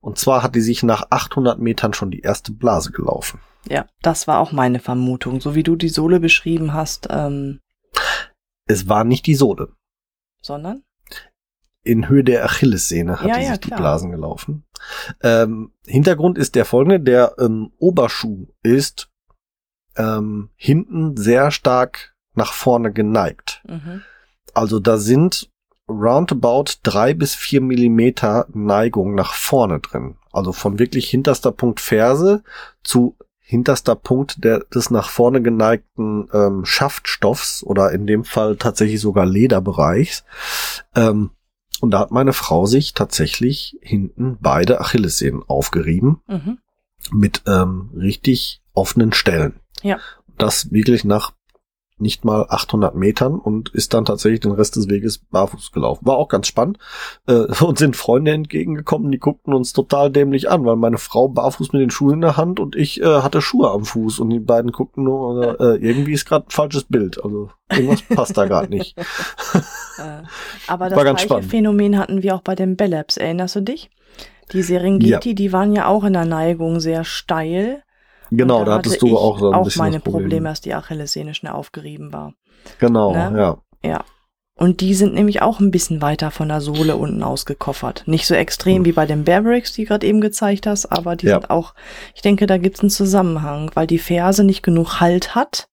Und 0.00 0.18
zwar 0.18 0.42
hat 0.42 0.56
die 0.56 0.60
sich 0.60 0.82
nach 0.82 1.06
800 1.10 1.60
Metern 1.60 1.94
schon 1.94 2.10
die 2.10 2.22
erste 2.22 2.50
Blase 2.50 2.90
gelaufen. 2.90 3.38
Ja, 3.68 3.86
das 4.02 4.26
war 4.26 4.38
auch 4.40 4.52
meine 4.52 4.78
Vermutung. 4.78 5.40
So 5.40 5.54
wie 5.54 5.62
du 5.62 5.76
die 5.76 5.88
Sohle 5.88 6.20
beschrieben 6.20 6.72
hast. 6.72 7.08
Ähm 7.10 7.60
es 8.66 8.88
war 8.88 9.04
nicht 9.04 9.26
die 9.26 9.34
Sohle. 9.34 9.72
Sondern? 10.42 10.82
In 11.82 12.08
Höhe 12.08 12.24
der 12.24 12.44
Achillessehne 12.44 13.20
hat 13.20 13.28
ja, 13.28 13.38
ja, 13.38 13.50
sich 13.50 13.60
die 13.60 13.70
Blasen 13.70 14.10
gelaufen. 14.10 14.64
Ähm, 15.22 15.72
Hintergrund 15.86 16.36
ist 16.36 16.56
der 16.56 16.64
folgende. 16.64 17.00
Der 17.00 17.36
ähm, 17.38 17.72
Oberschuh 17.78 18.48
ist 18.62 19.08
ähm, 19.96 20.50
hinten 20.56 21.16
sehr 21.16 21.50
stark 21.52 22.16
nach 22.34 22.52
vorne 22.52 22.92
geneigt. 22.92 23.62
Mhm. 23.68 24.02
Also 24.52 24.80
da 24.80 24.98
sind 24.98 25.50
roundabout 25.88 26.78
drei 26.82 27.14
bis 27.14 27.34
vier 27.34 27.60
Millimeter 27.60 28.46
Neigung 28.52 29.14
nach 29.14 29.32
vorne 29.32 29.80
drin. 29.80 30.16
Also 30.32 30.52
von 30.52 30.78
wirklich 30.78 31.08
hinterster 31.08 31.52
Punkt 31.52 31.80
Ferse 31.80 32.42
zu 32.82 33.16
hinterster 33.48 33.94
Punkt 33.94 34.42
der, 34.42 34.64
des 34.74 34.90
nach 34.90 35.08
vorne 35.08 35.40
geneigten 35.40 36.28
ähm, 36.32 36.64
Schaftstoffs 36.64 37.62
oder 37.62 37.92
in 37.92 38.04
dem 38.04 38.24
Fall 38.24 38.56
tatsächlich 38.56 39.00
sogar 39.00 39.24
Lederbereichs. 39.24 40.24
Ähm, 40.96 41.30
und 41.80 41.92
da 41.92 42.00
hat 42.00 42.10
meine 42.10 42.32
Frau 42.32 42.66
sich 42.66 42.92
tatsächlich 42.92 43.78
hinten 43.80 44.38
beide 44.40 44.80
Achillessehnen 44.80 45.44
aufgerieben 45.46 46.22
mhm. 46.26 46.58
mit 47.12 47.42
ähm, 47.46 47.90
richtig 47.96 48.62
offenen 48.72 49.12
Stellen. 49.12 49.60
Ja. 49.82 50.00
Das 50.38 50.72
wirklich 50.72 51.04
nach 51.04 51.32
nicht 51.98 52.24
mal 52.24 52.46
800 52.48 52.94
Metern 52.94 53.38
und 53.38 53.70
ist 53.70 53.94
dann 53.94 54.04
tatsächlich 54.04 54.40
den 54.40 54.52
Rest 54.52 54.76
des 54.76 54.88
Weges 54.88 55.18
barfuß 55.18 55.72
gelaufen. 55.72 56.06
War 56.06 56.16
auch 56.16 56.28
ganz 56.28 56.46
spannend. 56.46 56.78
Äh, 57.26 57.46
und 57.64 57.78
sind 57.78 57.96
Freunde 57.96 58.32
entgegengekommen, 58.32 59.10
die 59.10 59.18
guckten 59.18 59.54
uns 59.54 59.72
total 59.72 60.10
dämlich 60.10 60.50
an, 60.50 60.64
weil 60.64 60.76
meine 60.76 60.98
Frau 60.98 61.28
barfuß 61.28 61.72
mit 61.72 61.80
den 61.82 61.90
Schuhen 61.90 62.14
in 62.14 62.20
der 62.20 62.36
Hand 62.36 62.60
und 62.60 62.76
ich 62.76 63.00
äh, 63.00 63.22
hatte 63.22 63.40
Schuhe 63.40 63.70
am 63.70 63.84
Fuß 63.84 64.20
und 64.20 64.30
die 64.30 64.40
beiden 64.40 64.72
guckten 64.72 65.04
nur, 65.04 65.60
äh, 65.60 65.76
irgendwie 65.76 66.12
ist 66.12 66.26
gerade 66.26 66.46
ein 66.48 66.50
falsches 66.50 66.84
Bild. 66.84 67.22
Also 67.22 67.50
irgendwas 67.70 68.02
passt 68.02 68.36
da 68.36 68.46
gerade 68.46 68.68
nicht. 68.68 68.96
Äh, 69.98 70.24
aber 70.66 70.90
das 70.90 71.00
gleiche 71.00 71.18
spannend. 71.20 71.50
Phänomen 71.50 71.98
hatten 71.98 72.22
wir 72.22 72.34
auch 72.34 72.42
bei 72.42 72.54
den 72.54 72.76
Bellabs. 72.76 73.16
Erinnerst 73.16 73.56
du 73.56 73.60
dich? 73.62 73.88
Die 74.52 74.62
Serengeti, 74.62 75.30
ja. 75.30 75.34
die 75.34 75.52
waren 75.54 75.72
ja 75.72 75.86
auch 75.86 76.04
in 76.04 76.12
der 76.12 76.26
Neigung 76.26 76.80
sehr 76.80 77.04
steil. 77.04 77.82
Genau, 78.30 78.64
da, 78.64 78.74
hattest 78.74 79.00
du 79.02 79.16
auch 79.16 79.38
so 79.38 79.50
ein 79.50 79.54
auch 79.54 79.64
bisschen 79.64 79.80
meine 79.80 80.00
Problem. 80.00 80.22
Probleme, 80.22 80.48
dass 80.48 80.60
die 80.60 80.74
Achillessehne 80.74 81.34
schnell 81.34 81.52
aufgerieben 81.52 82.12
war. 82.12 82.34
Genau, 82.78 83.12
ne? 83.12 83.32
ja. 83.38 83.58
Ja. 83.88 84.04
Und 84.58 84.80
die 84.80 84.94
sind 84.94 85.12
nämlich 85.12 85.42
auch 85.42 85.60
ein 85.60 85.70
bisschen 85.70 86.00
weiter 86.00 86.30
von 86.30 86.48
der 86.48 86.62
Sohle 86.62 86.96
unten 86.96 87.22
ausgekoffert. 87.22 88.04
Nicht 88.06 88.26
so 88.26 88.34
extrem 88.34 88.78
hm. 88.78 88.84
wie 88.86 88.92
bei 88.92 89.04
den 89.04 89.24
Bearbricks, 89.24 89.74
die 89.74 89.84
gerade 89.84 90.06
eben 90.06 90.22
gezeigt 90.22 90.66
hast, 90.66 90.86
aber 90.86 91.14
die 91.14 91.26
ja. 91.26 91.34
sind 91.34 91.50
auch, 91.50 91.74
ich 92.14 92.22
denke, 92.22 92.46
da 92.46 92.56
gibt 92.56 92.76
es 92.76 92.80
einen 92.82 92.90
Zusammenhang, 92.90 93.70
weil 93.74 93.86
die 93.86 93.98
Ferse 93.98 94.44
nicht 94.44 94.62
genug 94.62 94.98
Halt 95.00 95.34
hat. 95.34 95.68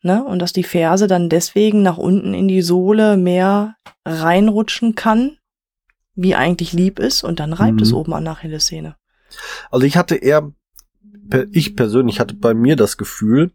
Ne? 0.00 0.24
Und 0.24 0.38
dass 0.38 0.52
die 0.52 0.64
Ferse 0.64 1.06
dann 1.06 1.28
deswegen 1.28 1.82
nach 1.82 1.98
unten 1.98 2.32
in 2.32 2.48
die 2.48 2.62
Sohle 2.62 3.16
mehr 3.16 3.74
reinrutschen 4.06 4.94
kann, 4.94 5.36
wie 6.14 6.34
eigentlich 6.34 6.72
lieb 6.72 6.98
ist, 6.98 7.24
und 7.24 7.40
dann 7.40 7.52
reibt 7.52 7.76
mhm. 7.76 7.82
es 7.82 7.92
oben 7.92 8.14
an 8.14 8.24
der 8.24 8.34
Achillessehne. 8.34 8.96
Also 9.70 9.84
ich 9.84 9.96
hatte 9.96 10.16
eher 10.16 10.50
ich 11.52 11.76
persönlich 11.76 12.20
hatte 12.20 12.34
bei 12.34 12.54
mir 12.54 12.76
das 12.76 12.96
Gefühl, 12.96 13.52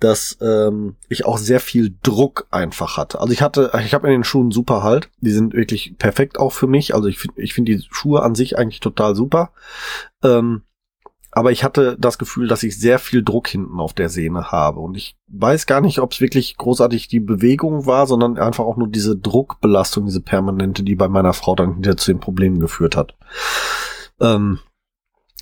dass 0.00 0.38
ähm, 0.40 0.96
ich 1.08 1.24
auch 1.24 1.38
sehr 1.38 1.60
viel 1.60 1.94
Druck 2.02 2.46
einfach 2.50 2.96
hatte. 2.96 3.20
Also 3.20 3.32
ich 3.32 3.42
hatte, 3.42 3.70
ich 3.84 3.94
habe 3.94 4.08
in 4.08 4.12
den 4.12 4.24
Schuhen 4.24 4.50
super 4.50 4.82
Halt. 4.82 5.10
Die 5.20 5.30
sind 5.30 5.54
wirklich 5.54 5.96
perfekt 5.98 6.38
auch 6.38 6.52
für 6.52 6.66
mich. 6.66 6.94
Also 6.94 7.08
ich 7.08 7.18
finde, 7.18 7.40
ich 7.40 7.54
finde 7.54 7.76
die 7.76 7.84
Schuhe 7.90 8.22
an 8.22 8.34
sich 8.34 8.58
eigentlich 8.58 8.80
total 8.80 9.14
super. 9.14 9.52
Ähm, 10.22 10.62
aber 11.34 11.50
ich 11.50 11.64
hatte 11.64 11.96
das 11.98 12.18
Gefühl, 12.18 12.46
dass 12.46 12.62
ich 12.62 12.78
sehr 12.78 12.98
viel 12.98 13.24
Druck 13.24 13.48
hinten 13.48 13.80
auf 13.80 13.94
der 13.94 14.10
Sehne 14.10 14.52
habe. 14.52 14.80
Und 14.80 14.96
ich 14.96 15.16
weiß 15.28 15.66
gar 15.66 15.80
nicht, 15.80 15.98
ob 16.00 16.12
es 16.12 16.20
wirklich 16.20 16.58
großartig 16.58 17.08
die 17.08 17.20
Bewegung 17.20 17.86
war, 17.86 18.06
sondern 18.06 18.36
einfach 18.36 18.64
auch 18.64 18.76
nur 18.76 18.88
diese 18.88 19.16
Druckbelastung, 19.16 20.04
diese 20.04 20.20
permanente, 20.20 20.82
die 20.82 20.94
bei 20.94 21.08
meiner 21.08 21.32
Frau 21.32 21.54
dann 21.54 21.74
hinterher 21.74 21.96
zu 21.96 22.12
den 22.12 22.20
Problemen 22.20 22.60
geführt 22.60 22.96
hat. 22.96 23.16
Ähm, 24.20 24.58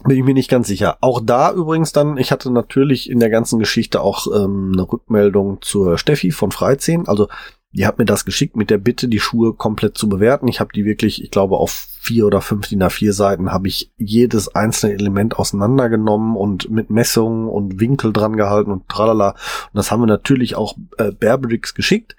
bin 0.05 0.17
ich 0.17 0.25
mir 0.25 0.35
nicht 0.35 0.51
ganz 0.51 0.69
sicher. 0.69 0.99
Auch 1.01 1.21
da 1.23 1.53
übrigens 1.53 1.93
dann, 1.93 2.17
ich 2.17 2.33
hatte 2.33 2.51
natürlich 2.51 3.11
in 3.11 3.21
der 3.21 3.31
ganzen 3.31 3.59
Geschichte 3.59 4.01
auch 4.01 4.27
ähm, 4.27 4.73
eine 4.73 4.83
Rückmeldung 4.83 5.59
zur 5.61 5.99
Steffi 5.99 6.31
von 6.31 6.51
Freizehn. 6.51 7.07
Also 7.07 7.29
die 7.73 7.87
hat 7.87 7.99
mir 7.99 8.05
das 8.05 8.25
geschickt 8.25 8.57
mit 8.57 8.69
der 8.69 8.79
Bitte, 8.79 9.07
die 9.07 9.21
Schuhe 9.21 9.55
komplett 9.55 9.97
zu 9.97 10.09
bewerten. 10.09 10.49
Ich 10.49 10.59
habe 10.59 10.73
die 10.75 10.85
wirklich, 10.85 11.23
ich 11.23 11.31
glaube, 11.31 11.57
auf 11.57 11.71
vier 12.01 12.27
oder 12.27 12.41
fünf 12.41 12.67
DIN 12.67 12.83
A4 12.83 13.13
Seiten 13.13 13.53
habe 13.53 13.69
ich 13.69 13.93
jedes 13.97 14.55
einzelne 14.55 14.95
Element 14.95 15.39
auseinandergenommen 15.39 16.37
und 16.37 16.69
mit 16.71 16.91
Messungen 16.91 17.49
und 17.49 17.79
Winkel 17.79 18.13
dran 18.13 18.37
gehalten 18.37 18.73
und 18.73 18.89
tralala. 18.89 19.31
Und 19.31 19.75
das 19.75 19.93
haben 19.93 20.01
wir 20.01 20.07
natürlich 20.07 20.57
auch 20.57 20.77
äh, 20.99 21.13
Bearbricks 21.13 21.75
geschickt. 21.75 22.17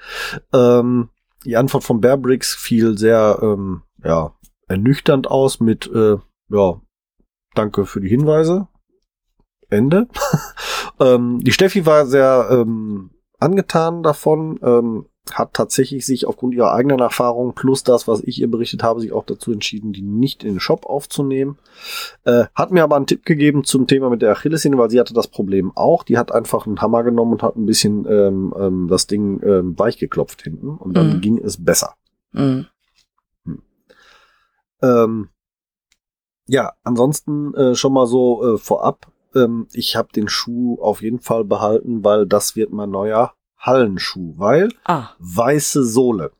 Ähm, 0.53 1.09
die 1.43 1.57
Antwort 1.57 1.83
von 1.83 1.99
Bearbricks 1.99 2.55
fiel 2.55 2.97
sehr, 2.97 3.39
ähm, 3.41 3.81
ja, 4.03 4.33
ernüchternd 4.69 5.27
aus 5.27 5.59
mit, 5.59 5.91
äh, 5.93 6.15
ja, 6.49 6.81
danke 7.53 7.85
für 7.85 8.01
die 8.01 8.09
Hinweise. 8.09 8.67
Ende. 9.69 10.07
ähm, 10.99 11.39
die 11.41 11.51
Steffi 11.51 11.85
war 11.85 12.05
sehr 12.05 12.47
ähm, 12.51 13.11
angetan 13.39 14.03
davon, 14.03 14.59
ähm, 14.61 15.05
hat 15.31 15.53
tatsächlich 15.53 16.05
sich 16.05 16.25
aufgrund 16.25 16.53
ihrer 16.55 16.73
eigenen 16.73 16.99
Erfahrung 16.99 17.53
plus 17.53 17.83
das, 17.83 18.07
was 18.07 18.21
ich 18.21 18.41
ihr 18.41 18.49
berichtet 18.49 18.83
habe, 18.83 18.99
sich 18.99 19.13
auch 19.13 19.23
dazu 19.23 19.51
entschieden, 19.51 19.93
die 19.93 20.01
nicht 20.01 20.43
in 20.43 20.55
den 20.55 20.59
Shop 20.59 20.85
aufzunehmen. 20.85 21.57
Äh, 22.23 22.45
hat 22.55 22.71
mir 22.71 22.83
aber 22.83 22.95
einen 22.95 23.05
Tipp 23.05 23.25
gegeben 23.25 23.63
zum 23.63 23.87
Thema 23.87 24.09
mit 24.09 24.21
der 24.21 24.31
Achillessehne, 24.31 24.77
weil 24.77 24.89
sie 24.89 24.99
hatte 24.99 25.13
das 25.13 25.27
Problem 25.27 25.71
auch. 25.75 26.03
Die 26.03 26.17
hat 26.17 26.31
einfach 26.31 26.65
einen 26.65 26.81
Hammer 26.81 27.03
genommen 27.03 27.33
und 27.33 27.43
hat 27.43 27.55
ein 27.55 27.65
bisschen 27.65 28.05
ähm, 28.09 28.53
ähm, 28.57 28.87
das 28.89 29.07
Ding 29.07 29.41
ähm, 29.43 29.77
weich 29.77 29.97
geklopft 29.97 30.41
hinten 30.41 30.69
und 30.69 30.97
dann 30.97 31.15
mhm. 31.17 31.21
ging 31.21 31.37
es 31.37 31.63
besser. 31.63 31.93
Mhm. 32.31 32.65
Hm. 33.45 33.61
Ähm, 34.81 35.29
ja, 36.51 36.73
ansonsten 36.83 37.53
äh, 37.53 37.75
schon 37.75 37.93
mal 37.93 38.07
so 38.07 38.55
äh, 38.55 38.57
vorab. 38.57 39.07
Ähm, 39.33 39.67
ich 39.71 39.95
habe 39.95 40.09
den 40.13 40.27
Schuh 40.27 40.77
auf 40.81 41.01
jeden 41.01 41.19
Fall 41.19 41.45
behalten, 41.45 42.03
weil 42.03 42.27
das 42.27 42.57
wird 42.57 42.71
mein 42.71 42.89
neuer 42.89 43.33
Hallenschuh, 43.57 44.33
weil 44.37 44.69
ah. 44.83 45.11
weiße 45.19 45.85
Sohle. 45.85 46.31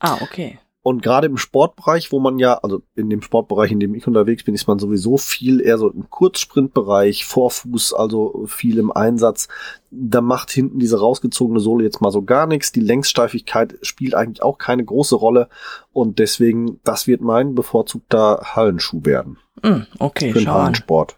Ah, 0.00 0.18
okay. 0.22 0.58
Und 0.82 1.02
gerade 1.02 1.26
im 1.26 1.36
Sportbereich, 1.36 2.10
wo 2.10 2.20
man 2.20 2.38
ja, 2.38 2.54
also 2.54 2.80
in 2.94 3.10
dem 3.10 3.20
Sportbereich, 3.20 3.70
in 3.70 3.80
dem 3.80 3.94
ich 3.94 4.06
unterwegs 4.06 4.44
bin, 4.44 4.54
ist 4.54 4.66
man 4.66 4.78
sowieso 4.78 5.18
viel 5.18 5.60
eher 5.60 5.76
so 5.76 5.90
im 5.90 6.08
Kurzsprintbereich, 6.08 7.26
Vorfuß, 7.26 7.92
also 7.92 8.46
viel 8.46 8.78
im 8.78 8.90
Einsatz. 8.90 9.48
Da 9.90 10.22
macht 10.22 10.50
hinten 10.50 10.78
diese 10.78 10.98
rausgezogene 10.98 11.60
Sohle 11.60 11.84
jetzt 11.84 12.00
mal 12.00 12.10
so 12.10 12.22
gar 12.22 12.46
nichts. 12.46 12.72
Die 12.72 12.80
Längssteifigkeit 12.80 13.76
spielt 13.82 14.14
eigentlich 14.14 14.42
auch 14.42 14.56
keine 14.56 14.82
große 14.82 15.16
Rolle. 15.16 15.50
Und 15.92 16.18
deswegen, 16.18 16.80
das 16.82 17.06
wird 17.06 17.20
mein 17.20 17.54
bevorzugter 17.54 18.40
Hallenschuh 18.42 19.04
werden. 19.04 19.36
Mm, 19.62 19.82
okay, 19.98 20.32
Für 20.32 20.38
den 20.38 20.50
Hallensport. 20.50 21.16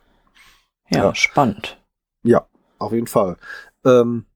Ja, 0.91 1.05
ja, 1.05 1.15
spannend. 1.15 1.79
Ja, 2.25 2.47
auf 2.81 2.93
jeden 2.93 3.07
Fall. 3.07 3.37
Ähm, 3.85 4.27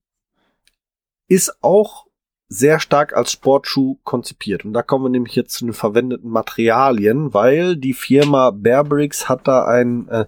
ist 1.27 1.53
auch 1.63 2.06
sehr 2.49 2.79
stark 2.79 3.15
als 3.15 3.33
Sportschuh 3.33 3.99
konzipiert. 4.05 4.65
Und 4.65 4.73
da 4.73 4.83
kommen 4.83 5.05
wir 5.05 5.11
nämlich 5.11 5.35
jetzt 5.35 5.55
zu 5.55 5.65
den 5.65 5.75
verwendeten 5.75 6.31
Materialien, 6.31 7.35
weil 7.35 7.77
die 7.77 7.95
Firma 7.95 8.51
Bearbricks 8.51 9.29
hat 9.29 9.49
da 9.49 9.65
ein, 9.65 10.09
äh, 10.09 10.27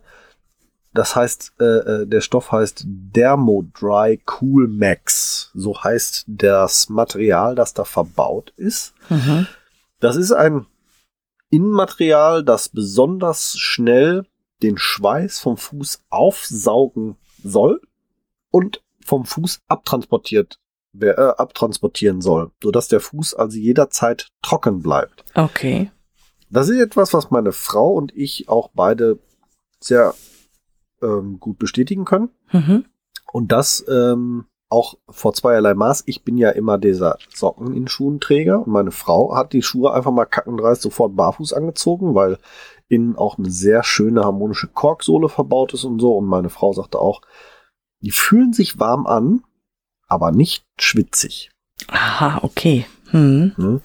das 0.93 1.15
heißt, 1.15 1.55
äh, 1.61 1.65
äh 1.65 2.07
der 2.07 2.21
Stoff 2.21 2.51
heißt 2.51 2.85
Dermodry 2.87 4.21
Cool 4.41 4.67
Max. 4.67 5.53
So 5.55 5.83
heißt 5.83 6.25
das 6.27 6.89
Material, 6.89 7.55
das 7.55 7.73
da 7.73 7.85
verbaut 7.85 8.53
ist. 8.57 8.95
Mhm. 9.09 9.47
Das 10.01 10.17
ist 10.17 10.33
ein 10.33 10.67
Innenmaterial, 11.51 12.45
das 12.45 12.69
besonders 12.69 13.57
schnell 13.57 14.27
den 14.63 14.77
Schweiß 14.77 15.39
vom 15.39 15.57
Fuß 15.57 16.03
aufsaugen 16.11 17.17
soll 17.45 17.81
und 18.51 18.83
vom 19.05 19.25
Fuß 19.25 19.63
abtransportiert 19.69 20.59
abtransportieren 20.95 22.21
soll, 22.21 22.51
sodass 22.63 22.89
der 22.89 23.01
Fuß 23.01 23.35
also 23.35 23.59
jederzeit 23.59 24.29
trocken 24.43 24.83
bleibt. 24.83 25.25
Okay. 25.35 25.91
Das 26.51 26.69
ist 26.69 26.81
etwas, 26.81 27.13
was 27.13 27.31
meine 27.31 27.53
Frau 27.53 27.93
und 27.93 28.17
ich 28.17 28.49
auch 28.49 28.71
beide 28.75 29.19
sehr 29.81 30.15
ähm, 31.03 31.39
gut 31.39 31.59
bestätigen 31.59 32.05
können. 32.05 32.31
Mhm. 32.53 32.87
Und 33.31 33.53
das 33.53 33.85
ähm, 33.89 34.47
auch 34.71 34.95
vor 35.09 35.33
zweierlei 35.33 35.75
Maß. 35.75 36.05
Ich 36.07 36.25
bin 36.25 36.37
ja 36.37 36.51
immer 36.51 36.79
dieser 36.79 37.19
Socken 37.35 37.75
in 37.75 37.89
Schuhenträger 37.89 38.61
und 38.61 38.69
meine 38.73 38.91
Frau 38.91 39.35
hat 39.35 39.53
die 39.53 39.63
Schuhe 39.63 39.93
einfach 39.93 40.11
mal 40.11 40.27
kackendreist 40.27 40.83
sofort 40.83 41.17
barfuß 41.17 41.53
angezogen, 41.55 42.15
weil 42.15 42.39
innen 42.89 43.17
auch 43.17 43.39
eine 43.39 43.51
sehr 43.51 43.83
schöne 43.83 44.25
harmonische 44.25 44.69
Korksohle 44.69 45.29
verbaut 45.29 45.75
ist 45.75 45.85
und 45.85 46.01
so. 46.01 46.17
Und 46.17 46.27
meine 46.27 46.51
Frau 46.51 46.73
sagte 46.73 46.99
auch, 46.99 47.23
die 48.01 48.11
fühlen 48.11 48.53
sich 48.53 48.79
warm 48.79 49.07
an, 49.07 49.43
aber 50.09 50.33
nicht 50.33 50.65
schwitzig. 50.79 51.51
Aha, 51.89 52.41
okay. 52.43 52.87
Hm. 53.11 53.53
hm. 53.57 53.81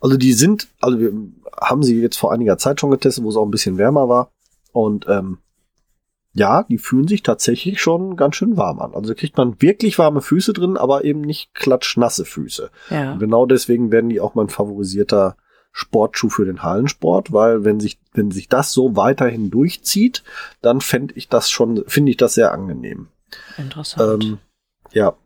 Also 0.00 0.16
die 0.16 0.32
sind, 0.32 0.68
also 0.80 1.00
wir 1.00 1.12
haben 1.60 1.82
sie 1.82 2.00
jetzt 2.00 2.18
vor 2.18 2.32
einiger 2.32 2.58
Zeit 2.58 2.80
schon 2.80 2.90
getestet, 2.90 3.24
wo 3.24 3.30
es 3.30 3.36
auch 3.36 3.44
ein 3.44 3.50
bisschen 3.50 3.78
wärmer 3.78 4.08
war. 4.08 4.30
Und 4.72 5.06
ähm, 5.08 5.38
ja, 6.34 6.62
die 6.62 6.78
fühlen 6.78 7.08
sich 7.08 7.22
tatsächlich 7.22 7.80
schon 7.80 8.16
ganz 8.16 8.36
schön 8.36 8.56
warm 8.56 8.78
an. 8.78 8.94
Also 8.94 9.14
kriegt 9.14 9.36
man 9.36 9.60
wirklich 9.60 9.98
warme 9.98 10.20
Füße 10.20 10.52
drin, 10.52 10.76
aber 10.76 11.04
eben 11.04 11.20
nicht 11.20 11.52
klatschnasse 11.54 12.24
Füße. 12.24 12.70
Ja. 12.90 13.14
Und 13.14 13.18
genau 13.18 13.46
deswegen 13.46 13.90
werden 13.90 14.10
die 14.10 14.20
auch 14.20 14.34
mein 14.34 14.48
favorisierter 14.48 15.36
Sportschuh 15.72 16.28
für 16.28 16.44
den 16.44 16.62
Hallensport, 16.62 17.32
weil 17.32 17.64
wenn 17.64 17.80
sich, 17.80 17.98
wenn 18.12 18.30
sich 18.30 18.48
das 18.48 18.72
so 18.72 18.96
weiterhin 18.96 19.50
durchzieht, 19.50 20.22
dann 20.60 20.80
fände 20.80 21.14
ich 21.16 21.28
das 21.28 21.50
schon, 21.50 21.84
finde 21.86 22.10
ich 22.10 22.16
das 22.16 22.34
sehr 22.34 22.52
angenehm. 22.52 23.08
Interessant. 23.56 24.24
Ähm, 24.24 24.38
ja. 24.92 25.16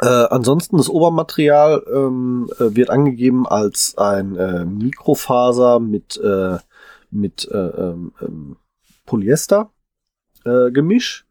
Äh, 0.00 0.06
ansonsten 0.06 0.76
das 0.76 0.88
Obermaterial 0.88 1.82
ähm, 1.92 2.50
äh, 2.58 2.74
wird 2.74 2.90
angegeben 2.90 3.46
als 3.46 3.96
ein 3.96 4.36
äh, 4.36 4.64
Mikrofaser 4.64 5.80
mit 5.80 6.18
äh, 6.22 6.58
mit 7.10 7.48
äh, 7.50 7.56
ähm, 7.56 8.12
ähm 8.20 8.56
Polyester 9.06 9.70
äh, 10.44 10.70
Gemisch. 10.70 11.26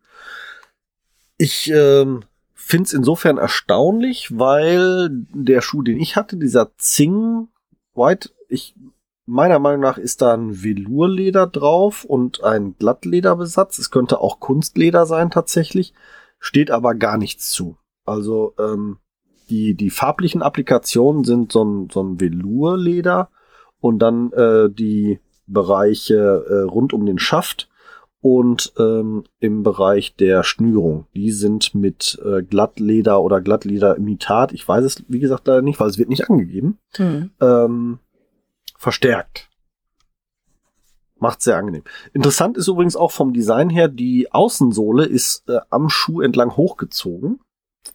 Ich 1.37 1.69
ähm, 1.69 2.23
finde 2.53 2.87
es 2.87 2.93
insofern 2.93 3.37
erstaunlich, 3.37 4.39
weil 4.39 5.09
der 5.11 5.61
Schuh, 5.61 5.83
den 5.83 5.99
ich 5.99 6.15
hatte, 6.15 6.37
dieser 6.37 6.75
Zing 6.77 7.49
White, 7.93 8.31
ich 8.49 8.75
meiner 9.25 9.59
Meinung 9.59 9.81
nach 9.81 9.97
ist 9.97 10.21
da 10.21 10.33
ein 10.33 10.63
Velurleder 10.63 11.47
drauf 11.47 12.05
und 12.05 12.43
ein 12.43 12.75
Glattlederbesatz. 12.77 13.79
Es 13.79 13.91
könnte 13.91 14.19
auch 14.19 14.39
Kunstleder 14.39 15.05
sein 15.05 15.31
tatsächlich, 15.31 15.93
steht 16.39 16.71
aber 16.71 16.95
gar 16.95 17.17
nichts 17.17 17.51
zu. 17.51 17.77
Also 18.05 18.53
ähm, 18.59 18.97
die, 19.49 19.75
die 19.75 19.89
farblichen 19.89 20.41
Applikationen 20.41 21.23
sind 21.23 21.51
so 21.51 21.63
ein, 21.63 21.89
so 21.91 22.01
ein 22.01 22.19
Velurleder 22.19 23.29
und 23.79 23.99
dann 23.99 24.31
äh, 24.33 24.69
die 24.69 25.19
Bereiche 25.47 26.45
äh, 26.47 26.61
rund 26.61 26.93
um 26.93 27.05
den 27.05 27.19
Schaft 27.19 27.69
und 28.21 28.73
ähm, 28.79 29.23
im 29.39 29.61
Bereich 29.61 30.15
der 30.15 30.43
Schnürung. 30.43 31.05
Die 31.13 31.29
sind 31.29 31.75
mit 31.75 32.19
äh, 32.25 32.41
Glattleder 32.41 33.21
oder 33.21 33.39
Glattlederimitat, 33.39 34.51
ich 34.51 34.67
weiß 34.67 34.83
es 34.83 35.03
wie 35.07 35.19
gesagt 35.19 35.47
leider 35.47 35.61
nicht, 35.61 35.79
weil 35.79 35.89
es 35.89 35.99
wird 35.99 36.09
nicht 36.09 36.27
angegeben, 36.27 36.79
hm. 36.95 37.29
ähm, 37.39 37.99
verstärkt. 38.77 39.49
Macht 41.17 41.43
sehr 41.43 41.57
angenehm. 41.57 41.83
Interessant 42.13 42.57
ist 42.57 42.67
übrigens 42.67 42.95
auch 42.95 43.11
vom 43.11 43.31
Design 43.31 43.69
her, 43.69 43.87
die 43.87 44.31
Außensohle 44.31 45.05
ist 45.05 45.47
äh, 45.47 45.59
am 45.69 45.89
Schuh 45.89 46.21
entlang 46.21 46.57
hochgezogen. 46.57 47.39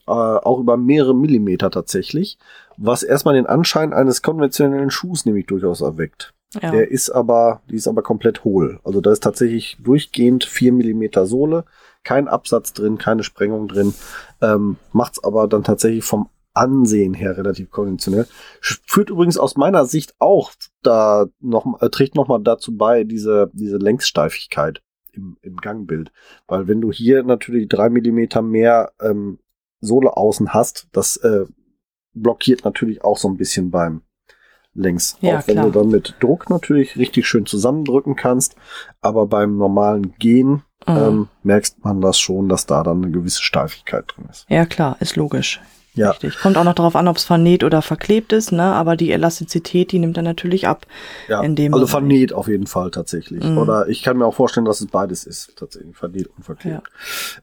Äh, 0.07 0.13
auch 0.13 0.59
über 0.59 0.77
mehrere 0.77 1.15
Millimeter 1.15 1.71
tatsächlich, 1.71 2.39
was 2.77 3.03
erstmal 3.03 3.35
den 3.35 3.47
Anschein 3.47 3.93
eines 3.93 4.23
konventionellen 4.23 4.91
Schuhs 4.91 5.25
nämlich 5.25 5.47
durchaus 5.47 5.83
erweckt. 5.83 6.35
Ja. 6.61 6.73
Der 6.73 6.91
ist 6.91 7.11
aber, 7.11 7.61
die 7.71 7.77
ist 7.77 7.87
aber 7.87 8.03
komplett 8.03 8.43
hohl. 8.43 8.81
Also 8.83 9.01
da 9.01 9.13
ist 9.13 9.23
tatsächlich 9.23 9.77
durchgehend 9.81 10.45
vier 10.45 10.73
Millimeter 10.73 11.27
Sohle, 11.27 11.65
kein 12.03 12.27
Absatz 12.27 12.73
drin, 12.73 12.99
keine 12.99 13.23
Sprengung 13.23 13.69
drin. 13.69 13.95
Ähm, 14.43 14.77
macht's 14.93 15.23
aber 15.23 15.47
dann 15.47 15.63
tatsächlich 15.63 16.05
vom 16.05 16.29
Ansehen 16.55 17.15
her 17.15 17.37
relativ 17.37 17.71
konventionell. 17.71 18.27
Führt 18.61 19.11
übrigens 19.11 19.39
aus 19.39 19.57
meiner 19.57 19.87
Sicht 19.87 20.15
auch 20.19 20.51
da 20.83 21.27
noch, 21.39 21.81
äh, 21.81 21.89
trägt 21.91 22.17
nochmal 22.17 22.41
dazu 22.43 22.77
bei, 22.77 23.05
diese, 23.05 23.51
diese 23.53 23.77
Längssteifigkeit 23.77 24.83
im, 25.13 25.37
im 25.43 25.57
Gangbild. 25.59 26.11
Weil 26.49 26.67
wenn 26.67 26.81
du 26.81 26.91
hier 26.91 27.23
natürlich 27.23 27.69
drei 27.69 27.91
Millimeter 27.91 28.43
mehr 28.43 28.93
ähm, 29.01 29.39
Sohle 29.81 30.17
außen 30.17 30.53
hast, 30.53 30.89
das 30.93 31.17
äh, 31.19 31.47
blockiert 32.13 32.65
natürlich 32.65 33.05
auch 33.05 33.17
so 33.19 33.29
ein 33.29 33.37
bisschen 33.37 33.71
beim 33.71 34.03
längs. 34.75 35.17
Ja, 35.21 35.39
auch 35.39 35.49
wenn 35.49 35.57
klar. 35.57 35.67
du 35.67 35.79
dann 35.79 35.89
mit 35.89 36.15
Druck 36.21 36.51
natürlich 36.51 36.97
richtig 36.97 37.27
schön 37.27 37.47
zusammendrücken 37.47 38.17
kannst. 38.17 38.57
Aber 39.01 39.27
beim 39.27 39.57
normalen 39.57 40.15
Gehen 40.19 40.63
mhm. 40.87 40.97
ähm, 40.97 41.29
merkst 41.43 41.85
man 41.85 42.01
das 42.01 42.19
schon, 42.19 42.49
dass 42.49 42.67
da 42.67 42.83
dann 42.83 43.03
eine 43.03 43.13
gewisse 43.13 43.43
Steifigkeit 43.43 44.05
drin 44.09 44.27
ist. 44.31 44.47
Ja, 44.49 44.67
klar, 44.67 44.97
ist 45.01 45.17
logisch. 45.17 45.61
Ja. 45.95 46.11
Richtig. 46.11 46.39
Kommt 46.39 46.57
auch 46.57 46.65
noch 46.65 46.75
darauf 46.75 46.95
an, 46.95 47.09
ob 47.09 47.17
es 47.17 47.25
vernäht 47.25 47.65
oder 47.65 47.83
verklebt 47.83 48.33
ist, 48.33 48.53
ne? 48.53 48.63
Aber 48.63 48.97
die 48.97 49.11
Elastizität, 49.11 49.93
die 49.93 49.99
nimmt 49.99 50.17
dann 50.17 50.25
natürlich 50.25 50.69
ab. 50.69 50.87
Ja, 51.29 51.43
in 51.43 51.57
dem 51.57 51.75
also 51.75 51.87
Bereich. 51.87 51.91
vernäht 51.91 52.33
auf 52.33 52.49
jeden 52.49 52.67
Fall 52.67 52.91
tatsächlich. 52.91 53.43
Mhm. 53.43 53.59
Oder 53.59 53.89
ich 53.89 54.03
kann 54.03 54.17
mir 54.17 54.27
auch 54.27 54.35
vorstellen, 54.35 54.67
dass 54.67 54.81
es 54.81 54.87
beides 54.87 55.25
ist, 55.25 55.57
tatsächlich 55.57 55.97
vernäht 55.97 56.29
und 56.37 56.45
verklebt. 56.45 56.83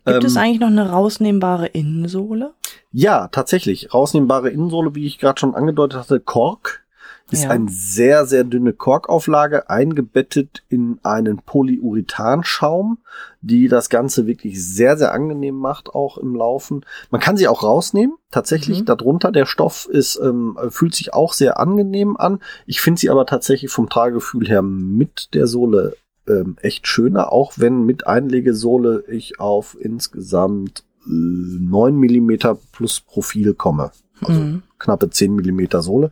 Ja. 0.06 0.14
Gibt 0.14 0.24
ähm, 0.24 0.28
es 0.28 0.38
eigentlich 0.38 0.60
noch 0.60 0.68
eine 0.68 0.90
rausnehmbare 0.90 1.68
Innensohle? 1.68 2.54
Ja, 2.92 3.28
tatsächlich. 3.28 3.94
Rausnehmbare 3.94 4.50
Innensohle, 4.50 4.96
wie 4.96 5.06
ich 5.06 5.20
gerade 5.20 5.40
schon 5.40 5.54
angedeutet 5.54 6.00
hatte, 6.00 6.20
Kork 6.20 6.87
ist 7.32 7.44
ja. 7.44 7.50
eine 7.50 7.68
sehr, 7.70 8.26
sehr 8.26 8.44
dünne 8.44 8.74
Korkauflage, 8.74 9.70
eingebettet 9.70 10.64
in 10.70 11.00
einen 11.04 11.38
Polyurethanschaum, 11.38 13.00
die 13.42 13.68
das 13.68 13.90
Ganze 13.90 14.28
wirklich 14.28 14.64
sehr, 14.64 14.98
sehr 14.98 15.14
angenehm 15.14 15.56
macht, 15.56 15.90
auch 15.90 16.18
im 16.18 16.36
Laufen. 16.36 16.86
Man 17.12 17.20
kann 17.20 17.36
sie 17.36 17.48
auch 17.48 17.64
rausnehmen, 17.64 18.16
tatsächlich 18.32 18.82
mhm. 18.82 18.86
darunter. 18.86 19.32
Der 19.32 19.46
Stoff 19.46 19.88
ist, 19.90 20.20
ähm, 20.24 20.58
fühlt 20.70 20.96
sich 20.96 21.14
auch 21.14 21.34
sehr 21.34 21.60
angenehm 21.60 22.16
an. 22.18 22.40
Ich 22.66 22.80
finde 22.80 23.00
sie 23.00 23.10
aber 23.10 23.26
tatsächlich 23.26 23.72
vom 23.72 23.90
Tragegefühl 23.90 24.48
her 24.48 24.62
mit 24.62 25.34
der 25.34 25.48
Sohle 25.48 25.98
ähm, 26.28 26.56
echt 26.62 26.88
schöner, 26.88 27.32
auch 27.32 27.54
wenn 27.58 27.86
mit 27.86 28.08
Einlegesohle 28.08 29.04
ich 29.08 29.40
auf 29.40 29.78
insgesamt 29.80 30.84
äh, 31.06 31.10
neun 31.10 31.98
Millimeter 31.98 32.58
plus 32.72 33.02
Profil 33.02 33.54
komme. 33.54 33.92
Also 34.22 34.42
mhm. 34.42 34.64
knappe 34.80 35.10
zehn 35.10 35.36
Millimeter 35.36 35.82
Sohle. 35.82 36.12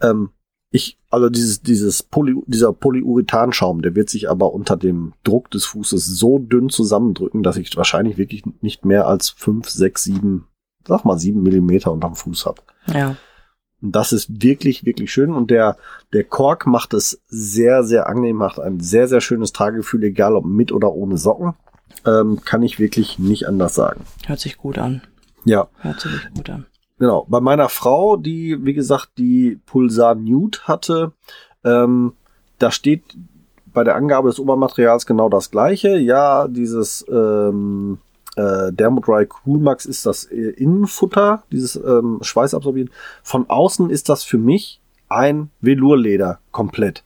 Ähm, 0.00 0.30
ich, 0.70 0.98
also 1.10 1.28
dieses, 1.28 1.62
dieses 1.62 2.02
Poly, 2.02 2.36
dieser 2.46 2.72
Polyurethanschaum, 2.72 3.82
der 3.82 3.96
wird 3.96 4.08
sich 4.08 4.30
aber 4.30 4.52
unter 4.52 4.76
dem 4.76 5.12
Druck 5.24 5.50
des 5.50 5.64
Fußes 5.64 6.06
so 6.06 6.38
dünn 6.38 6.68
zusammendrücken, 6.68 7.42
dass 7.42 7.56
ich 7.56 7.76
wahrscheinlich 7.76 8.18
wirklich 8.18 8.44
nicht 8.60 8.84
mehr 8.84 9.06
als 9.06 9.30
fünf, 9.30 9.68
sechs, 9.68 10.04
sieben, 10.04 10.46
sag 10.86 11.04
mal 11.04 11.18
sieben 11.18 11.42
Millimeter 11.42 11.90
unterm 11.90 12.14
Fuß 12.14 12.46
habe. 12.46 12.62
Ja. 12.86 13.16
Und 13.82 13.96
das 13.96 14.12
ist 14.12 14.42
wirklich, 14.42 14.84
wirklich 14.84 15.10
schön. 15.10 15.32
Und 15.32 15.50
der, 15.50 15.76
der 16.12 16.22
Kork 16.24 16.66
macht 16.66 16.94
es 16.94 17.20
sehr, 17.26 17.82
sehr 17.82 18.08
angenehm, 18.08 18.36
macht 18.36 18.60
ein 18.60 18.78
sehr, 18.78 19.08
sehr 19.08 19.20
schönes 19.20 19.52
Tragegefühl, 19.52 20.04
egal 20.04 20.36
ob 20.36 20.44
mit 20.44 20.70
oder 20.70 20.92
ohne 20.92 21.18
Socken. 21.18 21.54
Ähm, 22.06 22.40
kann 22.44 22.62
ich 22.62 22.78
wirklich 22.78 23.18
nicht 23.18 23.48
anders 23.48 23.74
sagen. 23.74 24.04
Hört 24.26 24.38
sich 24.38 24.56
gut 24.56 24.78
an. 24.78 25.02
Ja. 25.44 25.68
Hört 25.78 26.00
sich 26.00 26.12
gut 26.34 26.48
an. 26.48 26.66
Genau. 27.00 27.26
Bei 27.28 27.40
meiner 27.40 27.70
Frau, 27.70 28.18
die, 28.18 28.58
wie 28.62 28.74
gesagt, 28.74 29.12
die 29.16 29.58
Pulsar 29.64 30.14
Nude 30.14 30.58
hatte, 30.64 31.12
ähm, 31.64 32.12
da 32.58 32.70
steht 32.70 33.02
bei 33.72 33.84
der 33.84 33.96
Angabe 33.96 34.28
des 34.28 34.38
Obermaterials 34.38 35.06
genau 35.06 35.30
das 35.30 35.50
gleiche. 35.50 35.96
Ja, 35.96 36.46
dieses 36.46 37.06
ähm, 37.10 37.98
äh, 38.36 38.70
Dermodry 38.70 39.26
Coolmax 39.26 39.86
ist 39.86 40.04
das 40.04 40.24
äh, 40.24 40.50
Innenfutter, 40.50 41.42
dieses 41.50 41.74
ähm, 41.76 42.18
Schweißabsorbieren. 42.20 42.90
Von 43.22 43.48
außen 43.48 43.88
ist 43.88 44.10
das 44.10 44.22
für 44.22 44.38
mich 44.38 44.78
ein 45.08 45.48
Velurleder 45.62 46.40
komplett. 46.52 47.02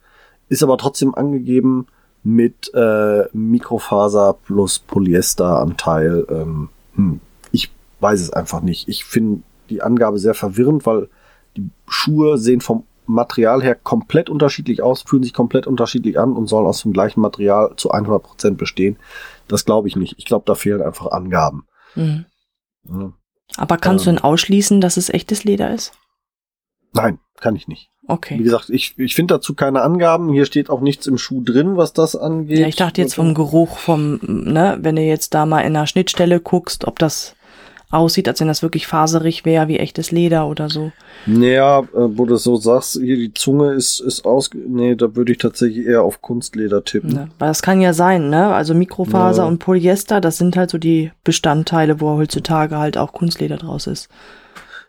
Ist 0.48 0.64
aber 0.64 0.76
trotzdem 0.76 1.14
angegeben 1.14 1.87
mit 2.24 2.74
äh, 2.74 3.28
Mikrofaser 3.33 4.35
plus 4.44 4.80
Polyesteranteil. 4.80 6.26
Ähm, 6.28 6.68
hm, 6.96 7.20
ich 7.52 7.70
weiß 8.00 8.20
es 8.20 8.33
einfach 8.33 8.61
nicht. 8.61 8.88
Ich 8.88 9.04
finde 9.04 9.44
die 9.70 9.83
Angabe 9.83 10.18
sehr 10.18 10.35
verwirrend, 10.35 10.87
weil 10.87 11.09
die 11.57 11.70
Schuhe 11.87 12.38
sehen 12.38 12.61
vom 12.61 12.85
Material 13.07 13.62
her 13.62 13.74
komplett 13.74 14.31
unterschiedlich 14.31 14.83
aus, 14.83 15.03
fühlen 15.03 15.22
sich 15.22 15.35
komplett 15.35 15.66
unterschiedlich 15.66 16.18
an 16.18 16.33
und 16.33 16.46
sollen 16.46 16.66
aus 16.66 16.83
dem 16.83 16.92
gleichen 16.92 17.20
Material 17.20 17.74
zu 17.77 17.90
100 17.90 18.22
Prozent 18.22 18.59
bestehen. 18.59 18.96
Das 19.48 19.64
glaube 19.64 19.88
ich 19.88 19.96
nicht. 19.96 20.14
Ich 20.18 20.24
glaube, 20.24 20.44
da 20.46 20.55
fehlen 20.55 20.83
einfach 20.83 21.11
Angaben. 21.11 21.66
Mhm. 21.94 22.24
Ja. 22.88 23.12
Aber 23.57 23.77
kannst 23.77 24.07
ähm, 24.07 24.14
du 24.14 24.20
denn 24.20 24.24
ausschließen, 24.24 24.81
dass 24.81 24.96
es 24.96 25.11
echtes 25.11 25.44
Leder 25.44 25.72
ist? 25.72 25.92
Nein, 26.92 27.18
kann 27.40 27.57
ich 27.57 27.68
nicht. 27.68 27.90
Okay. 28.07 28.38
Wie 28.38 28.42
gesagt, 28.42 28.68
ich, 28.70 28.98
ich 28.98 29.14
finde 29.14 29.35
dazu 29.35 29.55
keine 29.55 29.83
Angaben. 29.83 30.33
Hier 30.33 30.44
steht 30.44 30.70
auch 30.70 30.81
nichts 30.81 31.07
im 31.07 31.18
Schuh 31.18 31.42
drin, 31.42 31.77
was 31.77 31.92
das 31.92 32.16
angeht. 32.16 32.59
Ja, 32.59 32.66
ich 32.66 32.77
dachte 32.77 33.00
jetzt 33.00 33.14
vom 33.14 33.35
Geruch, 33.35 33.79
vom, 33.79 34.20
ne, 34.22 34.79
wenn 34.81 34.96
du 34.96 35.03
jetzt 35.03 35.35
da 35.35 35.46
mal 35.46 35.61
in 35.61 35.77
einer 35.77 35.87
Schnittstelle 35.87 36.40
guckst, 36.40 36.87
ob 36.87 36.98
das 36.98 37.35
aussieht, 37.94 38.28
als 38.28 38.40
wenn 38.40 38.48
das 38.48 38.62
wirklich 38.62 38.87
faserig 38.87 39.44
wäre, 39.44 39.68
wie 39.68 39.78
echtes 39.78 40.11
Leder 40.11 40.46
oder 40.46 40.68
so. 40.68 40.92
Naja, 41.26 41.80
äh, 41.80 41.87
wo 41.92 42.26
du 42.26 42.37
so 42.37 42.57
sagst, 42.57 42.98
hier 43.00 43.16
die 43.16 43.33
Zunge 43.33 43.72
ist, 43.72 44.00
ist 44.00 44.24
aus, 44.24 44.50
nee, 44.54 44.94
da 44.94 45.14
würde 45.16 45.33
ich 45.33 45.38
tatsächlich 45.38 45.87
eher 45.87 46.02
auf 46.02 46.20
Kunstleder 46.20 46.85
tippen. 46.85 47.12
Ne, 47.12 47.28
weil 47.38 47.48
das 47.48 47.62
kann 47.62 47.80
ja 47.80 47.92
sein, 47.92 48.28
ne? 48.30 48.54
Also 48.54 48.74
Mikrofaser 48.74 49.42
ja. 49.42 49.48
und 49.48 49.59
Polyester, 49.59 50.20
das 50.20 50.37
sind 50.37 50.57
halt 50.57 50.70
so 50.70 50.78
die 50.78 51.12
Bestandteile, 51.22 52.00
wo 52.00 52.16
heutzutage 52.16 52.78
halt 52.78 52.98
auch 52.98 53.12
Kunstleder 53.12 53.57
draus 53.57 53.87
ist. 53.87 54.09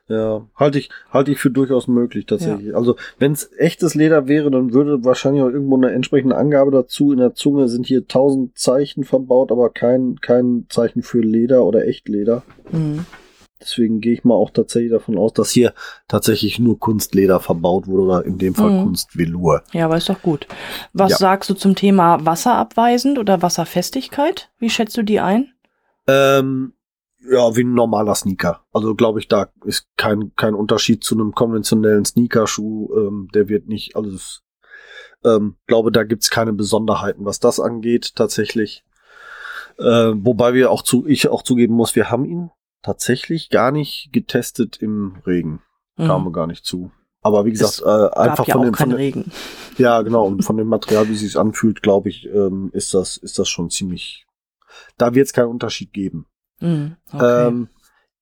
Ja, 0.08 0.46
halte 0.56 0.78
ich, 0.78 0.90
halte 1.10 1.32
ich 1.32 1.40
für 1.40 1.50
durchaus 1.50 1.88
möglich 1.88 2.28
tatsächlich. 2.28 2.68
Ja. 2.68 2.76
Also 2.76 2.96
wenn 3.18 3.32
es 3.32 3.50
echtes 3.58 3.96
Leder 3.96 4.28
wäre, 4.28 4.52
dann 4.52 4.72
würde 4.72 5.04
wahrscheinlich 5.04 5.42
auch 5.42 5.50
irgendwo 5.50 5.78
eine 5.78 5.92
entsprechende 5.92 6.38
Angabe 6.38 6.70
dazu. 6.70 7.12
In 7.12 7.18
der 7.18 7.34
Zunge 7.34 7.68
sind 7.68 7.88
hier 7.88 8.08
tausend 8.08 8.56
Zeichen 8.58 9.04
verbaut, 9.04 9.52
aber 9.52 9.72
kein, 9.72 10.18
kein 10.22 10.68
Zeichen 10.70 11.02
für 11.02 11.22
Leder 11.22 11.66
oder 11.66 11.88
Echtleder. 11.88 12.44
Mhm. 12.72 13.06
Deswegen 13.60 14.00
gehe 14.00 14.14
ich 14.14 14.24
mal 14.24 14.36
auch 14.36 14.52
tatsächlich 14.52 14.92
davon 14.92 15.18
aus, 15.18 15.34
dass 15.34 15.50
hier 15.50 15.74
tatsächlich 16.08 16.60
nur 16.60 16.78
Kunstleder 16.78 17.40
verbaut 17.40 17.88
wurde 17.88 18.04
oder 18.04 18.26
in 18.26 18.38
dem 18.38 18.54
Fall 18.54 18.70
mhm. 18.70 18.84
Kunstvelour. 18.84 19.64
Ja, 19.74 19.86
aber 19.86 19.98
ist 19.98 20.10
doch 20.10 20.22
gut. 20.22 20.46
Was 20.94 21.12
ja. 21.12 21.18
sagst 21.18 21.50
du 21.50 21.56
zum 21.56 21.74
Thema 21.74 22.24
wasserabweisend 22.24 23.18
oder 23.18 23.42
Wasserfestigkeit? 23.42 24.52
Wie 24.60 24.70
schätzt 24.70 24.98
du 24.98 25.04
die 25.04 25.20
ein? 25.20 25.54
Ähm, 26.06 26.74
ja, 27.30 27.56
wie 27.56 27.64
ein 27.64 27.74
normaler 27.74 28.16
Sneaker. 28.16 28.66
Also 28.72 28.96
glaube 28.96 29.20
ich, 29.20 29.28
da 29.28 29.50
ist 29.66 29.88
kein, 29.98 30.34
kein 30.36 30.54
Unterschied 30.54 31.04
zu 31.04 31.16
einem 31.16 31.34
konventionellen 31.34 32.06
Sneakerschuh. 32.06 32.90
Ähm, 32.96 33.30
der 33.34 33.50
wird 33.50 33.68
nicht, 33.68 33.96
also 33.96 34.12
das, 34.12 34.44
ähm, 35.24 35.56
glaube, 35.68 35.92
da 35.92 36.04
gibt's 36.04 36.30
keine 36.30 36.54
Besonderheiten, 36.54 37.26
was 37.26 37.40
das 37.40 37.60
angeht, 37.60 38.16
tatsächlich. 38.16 38.84
Äh, 39.78 40.14
wobei 40.16 40.54
wir 40.54 40.72
auch 40.72 40.82
zu, 40.82 41.06
ich 41.06 41.28
auch 41.28 41.44
zugeben 41.44 41.76
muss, 41.76 41.96
wir 41.96 42.10
haben 42.10 42.26
ihn 42.26 42.52
tatsächlich 42.82 43.50
gar 43.50 43.72
nicht 43.72 44.10
getestet 44.12 44.78
im 44.78 45.18
Regen. 45.26 45.62
Mhm. 45.98 46.08
Kam 46.08 46.32
gar 46.32 46.48
nicht 46.48 46.66
zu. 46.66 46.92
Aber 47.22 47.44
wie 47.46 47.52
gesagt, 47.52 47.82
äh, 47.84 48.20
einfach 48.20 48.48
ja 48.48 48.54
von 48.54 48.62
dem 48.62 48.74
von 48.76 48.92
Regen. 48.92 49.32
Ja, 49.80 50.04
genau. 50.04 50.28
Und 50.28 50.44
von 50.44 50.58
dem 50.58 50.68
Material, 50.68 51.10
wie 51.10 51.14
es 51.14 51.22
sich 51.22 51.38
anfühlt, 51.38 51.82
glaube 51.82 52.10
ich, 52.10 52.28
ähm, 52.28 52.70
ist 52.72 52.94
das 52.94 53.18
ist 53.18 53.40
das 53.40 53.50
schon 53.50 53.72
ziemlich. 53.72 54.28
Da 54.98 55.16
wird 55.16 55.26
es 55.26 55.34
keinen 55.34 55.48
Unterschied 55.48 55.92
geben. 55.92 56.28
Mhm, 56.60 56.96
okay. 57.12 57.48
ähm, 57.48 57.70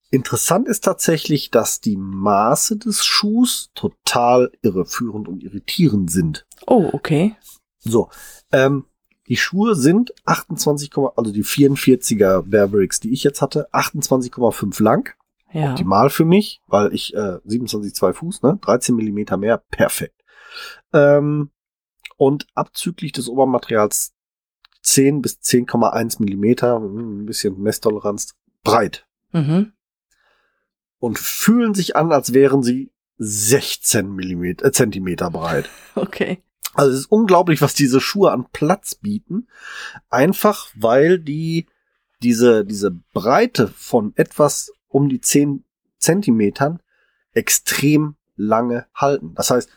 interessant 0.09 0.67
ist 0.67 0.83
tatsächlich, 0.83 1.51
dass 1.51 1.81
die 1.81 1.97
Maße 1.97 2.77
des 2.77 3.03
Schuhs 3.03 3.71
total 3.75 4.51
irreführend 4.61 5.27
und 5.27 5.43
irritierend 5.43 6.11
sind. 6.11 6.45
Oh, 6.67 6.89
okay. 6.93 7.35
So, 7.79 8.09
ähm, 8.51 8.85
die 9.27 9.37
Schuhe 9.37 9.75
sind 9.75 10.13
28, 10.25 10.91
also 11.15 11.31
die 11.31 11.43
44er 11.43 12.41
Bearbricks, 12.43 12.99
die 12.99 13.13
ich 13.13 13.23
jetzt 13.23 13.41
hatte, 13.41 13.73
28,5 13.73 14.83
lang. 14.83 15.15
Ja. 15.51 15.71
Optimal 15.71 16.09
für 16.09 16.25
mich, 16.25 16.61
weil 16.67 16.93
ich 16.93 17.13
äh, 17.13 17.37
27,2 17.45 18.13
Fuß, 18.13 18.41
ne, 18.41 18.57
13 18.61 18.95
Millimeter 18.95 19.37
mehr, 19.37 19.59
perfekt. 19.69 20.19
Ähm, 20.91 21.51
und 22.17 22.47
abzüglich 22.55 23.11
des 23.11 23.29
Obermaterials 23.29 24.12
10 24.83 25.21
bis 25.21 25.39
10,1 25.39 26.19
Millimeter, 26.19 26.75
hm, 26.75 27.23
ein 27.23 27.25
bisschen 27.25 27.59
Messtoleranz, 27.59 28.35
breit. 28.63 29.07
Mhm. 29.31 29.73
Und 30.99 31.19
fühlen 31.19 31.73
sich 31.73 31.95
an, 31.95 32.11
als 32.11 32.33
wären 32.33 32.63
sie 32.63 32.91
16 33.17 34.13
Millimeter, 34.13 34.65
äh, 34.65 34.71
Zentimeter 34.71 35.29
breit. 35.31 35.69
Okay. 35.95 36.43
Also 36.75 36.91
es 36.91 36.99
ist 37.01 37.11
unglaublich, 37.11 37.61
was 37.61 37.75
diese 37.75 38.01
Schuhe 38.01 38.31
an 38.31 38.47
Platz 38.51 38.95
bieten. 38.95 39.47
Einfach 40.09 40.69
weil 40.75 41.19
die 41.19 41.67
diese, 42.23 42.65
diese 42.65 42.89
Breite 43.13 43.67
von 43.67 44.13
etwas 44.15 44.71
um 44.87 45.07
die 45.07 45.21
10 45.21 45.65
Zentimetern 45.99 46.81
extrem 47.33 48.15
lange 48.35 48.87
halten. 48.95 49.33
Das 49.35 49.51
heißt, 49.51 49.69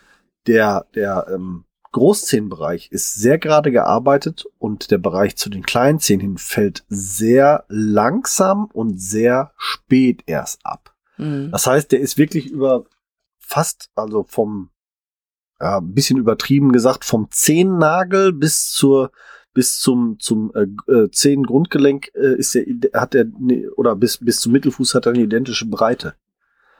der, 0.47 0.87
der 0.95 1.27
ähm, 1.29 1.65
Großzehenbereich 1.91 2.91
ist 2.91 3.15
sehr 3.15 3.37
gerade 3.37 3.71
gearbeitet 3.71 4.45
und 4.59 4.91
der 4.91 4.97
Bereich 4.97 5.35
zu 5.35 5.49
den 5.49 5.63
kleinen 5.63 5.99
Zehen 5.99 6.19
hin 6.19 6.37
fällt 6.37 6.85
sehr 6.89 7.65
langsam 7.69 8.65
und 8.65 9.01
sehr 9.01 9.51
spät 9.57 10.23
erst 10.25 10.65
ab. 10.65 10.95
Mhm. 11.17 11.51
Das 11.51 11.67
heißt, 11.67 11.91
der 11.91 11.99
ist 11.99 12.17
wirklich 12.17 12.47
über 12.47 12.85
fast, 13.39 13.89
also 13.95 14.23
vom, 14.23 14.69
ja, 15.59 15.77
ein 15.77 15.93
bisschen 15.93 16.17
übertrieben 16.17 16.71
gesagt, 16.71 17.05
vom 17.05 17.29
Zehennagel 17.31 18.33
bis 18.33 18.69
zur 18.69 19.11
bis 19.53 19.79
zum 19.79 20.19
zum 20.19 20.53
äh, 20.53 20.67
äh 20.91 21.09
Zehengrundgelenk 21.09 22.11
äh, 22.13 22.37
ist 22.37 22.53
der 22.53 23.01
hat 23.01 23.15
er 23.15 23.25
ne, 23.39 23.67
oder 23.71 23.95
bis 23.95 24.19
bis 24.19 24.39
zum 24.39 24.51
Mittelfuß 24.51 24.93
hat 24.93 25.07
er 25.07 25.13
eine 25.13 25.23
identische 25.23 25.65
Breite. 25.65 26.13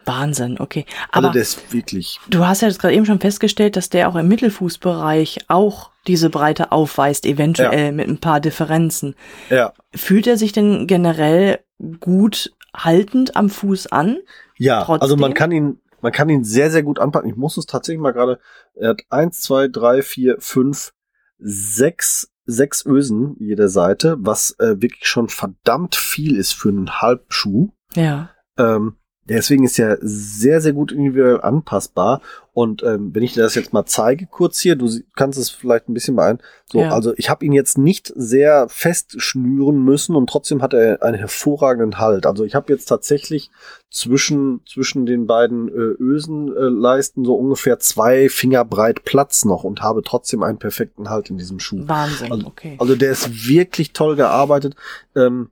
Wahnsinn, 0.07 0.57
okay. 0.59 0.85
Also 1.11 1.27
Aber 1.27 1.27
also 1.29 1.39
das 1.39 1.73
wirklich. 1.73 2.19
Du 2.29 2.45
hast 2.45 2.61
ja 2.61 2.69
gerade 2.69 2.93
eben 2.93 3.05
schon 3.05 3.19
festgestellt, 3.19 3.75
dass 3.75 3.89
der 3.89 4.09
auch 4.09 4.15
im 4.15 4.27
Mittelfußbereich 4.27 5.39
auch 5.47 5.91
diese 6.07 6.29
Breite 6.29 6.71
aufweist, 6.71 7.25
eventuell 7.25 7.87
ja. 7.87 7.91
mit 7.91 8.07
ein 8.07 8.19
paar 8.19 8.39
Differenzen. 8.39 9.15
Ja. 9.49 9.73
Fühlt 9.93 10.27
er 10.27 10.37
sich 10.37 10.51
denn 10.53 10.87
generell 10.87 11.59
gut 11.99 12.53
haltend 12.75 13.35
am 13.35 13.49
Fuß 13.49 13.87
an? 13.87 14.19
Ja, 14.57 14.83
Trotzdem? 14.83 15.01
also 15.01 15.17
man 15.17 15.33
kann 15.33 15.51
ihn, 15.51 15.79
man 16.01 16.11
kann 16.11 16.29
ihn 16.29 16.43
sehr, 16.43 16.71
sehr 16.71 16.83
gut 16.83 16.99
anpacken. 16.99 17.29
Ich 17.29 17.35
muss 17.35 17.57
es 17.57 17.65
tatsächlich 17.65 18.01
mal 18.01 18.13
gerade, 18.13 18.39
er 18.75 18.89
hat 18.89 19.01
eins, 19.09 19.41
zwei, 19.41 19.67
drei, 19.67 20.01
vier, 20.01 20.37
fünf, 20.39 20.93
sechs, 21.39 22.31
sechs 22.45 22.85
Ösen 22.85 23.35
jede 23.39 23.69
Seite, 23.69 24.15
was 24.19 24.55
äh, 24.59 24.81
wirklich 24.81 25.07
schon 25.07 25.27
verdammt 25.27 25.95
viel 25.95 26.35
ist 26.35 26.53
für 26.53 26.69
einen 26.69 27.01
Halbschuh. 27.01 27.69
Ja. 27.93 28.29
Ähm, 28.57 28.95
Deswegen 29.29 29.63
ist 29.63 29.77
er 29.79 29.97
sehr, 30.01 30.61
sehr 30.61 30.73
gut 30.73 30.91
individuell 30.91 31.41
anpassbar. 31.41 32.21
Und 32.53 32.81
ähm, 32.81 33.13
wenn 33.13 33.21
ich 33.21 33.33
dir 33.33 33.43
das 33.43 33.53
jetzt 33.53 33.71
mal 33.71 33.85
zeige, 33.85 34.25
kurz 34.25 34.59
hier, 34.59 34.75
du 34.75 34.89
kannst 35.15 35.37
es 35.37 35.51
vielleicht 35.51 35.89
ein 35.89 35.93
bisschen 35.93 36.15
beeilen. 36.15 36.39
So, 36.65 36.79
ja. 36.79 36.91
also 36.91 37.13
ich 37.15 37.29
habe 37.29 37.45
ihn 37.45 37.51
jetzt 37.51 37.77
nicht 37.77 38.11
sehr 38.15 38.67
fest 38.67 39.21
schnüren 39.21 39.83
müssen 39.83 40.15
und 40.15 40.27
trotzdem 40.27 40.63
hat 40.63 40.73
er 40.73 41.03
einen 41.03 41.19
hervorragenden 41.19 41.99
Halt. 41.99 42.25
Also 42.25 42.43
ich 42.45 42.55
habe 42.55 42.73
jetzt 42.73 42.85
tatsächlich 42.85 43.51
zwischen 43.91 44.61
zwischen 44.65 45.05
den 45.05 45.27
beiden 45.27 45.69
äh, 45.69 45.71
Ösenleisten 46.01 47.23
äh, 47.23 47.27
so 47.27 47.35
ungefähr 47.35 47.77
zwei 47.77 48.27
Finger 48.27 48.65
breit 48.65 49.03
Platz 49.03 49.45
noch 49.45 49.63
und 49.63 49.83
habe 49.83 50.01
trotzdem 50.01 50.41
einen 50.41 50.57
perfekten 50.57 51.09
Halt 51.09 51.29
in 51.29 51.37
diesem 51.37 51.59
Schuh. 51.59 51.87
Wahnsinn, 51.87 52.31
also, 52.31 52.47
okay. 52.47 52.75
Also 52.79 52.95
der 52.95 53.11
ist 53.11 53.47
wirklich 53.47 53.93
toll 53.93 54.15
gearbeitet. 54.15 54.75
Ähm, 55.15 55.51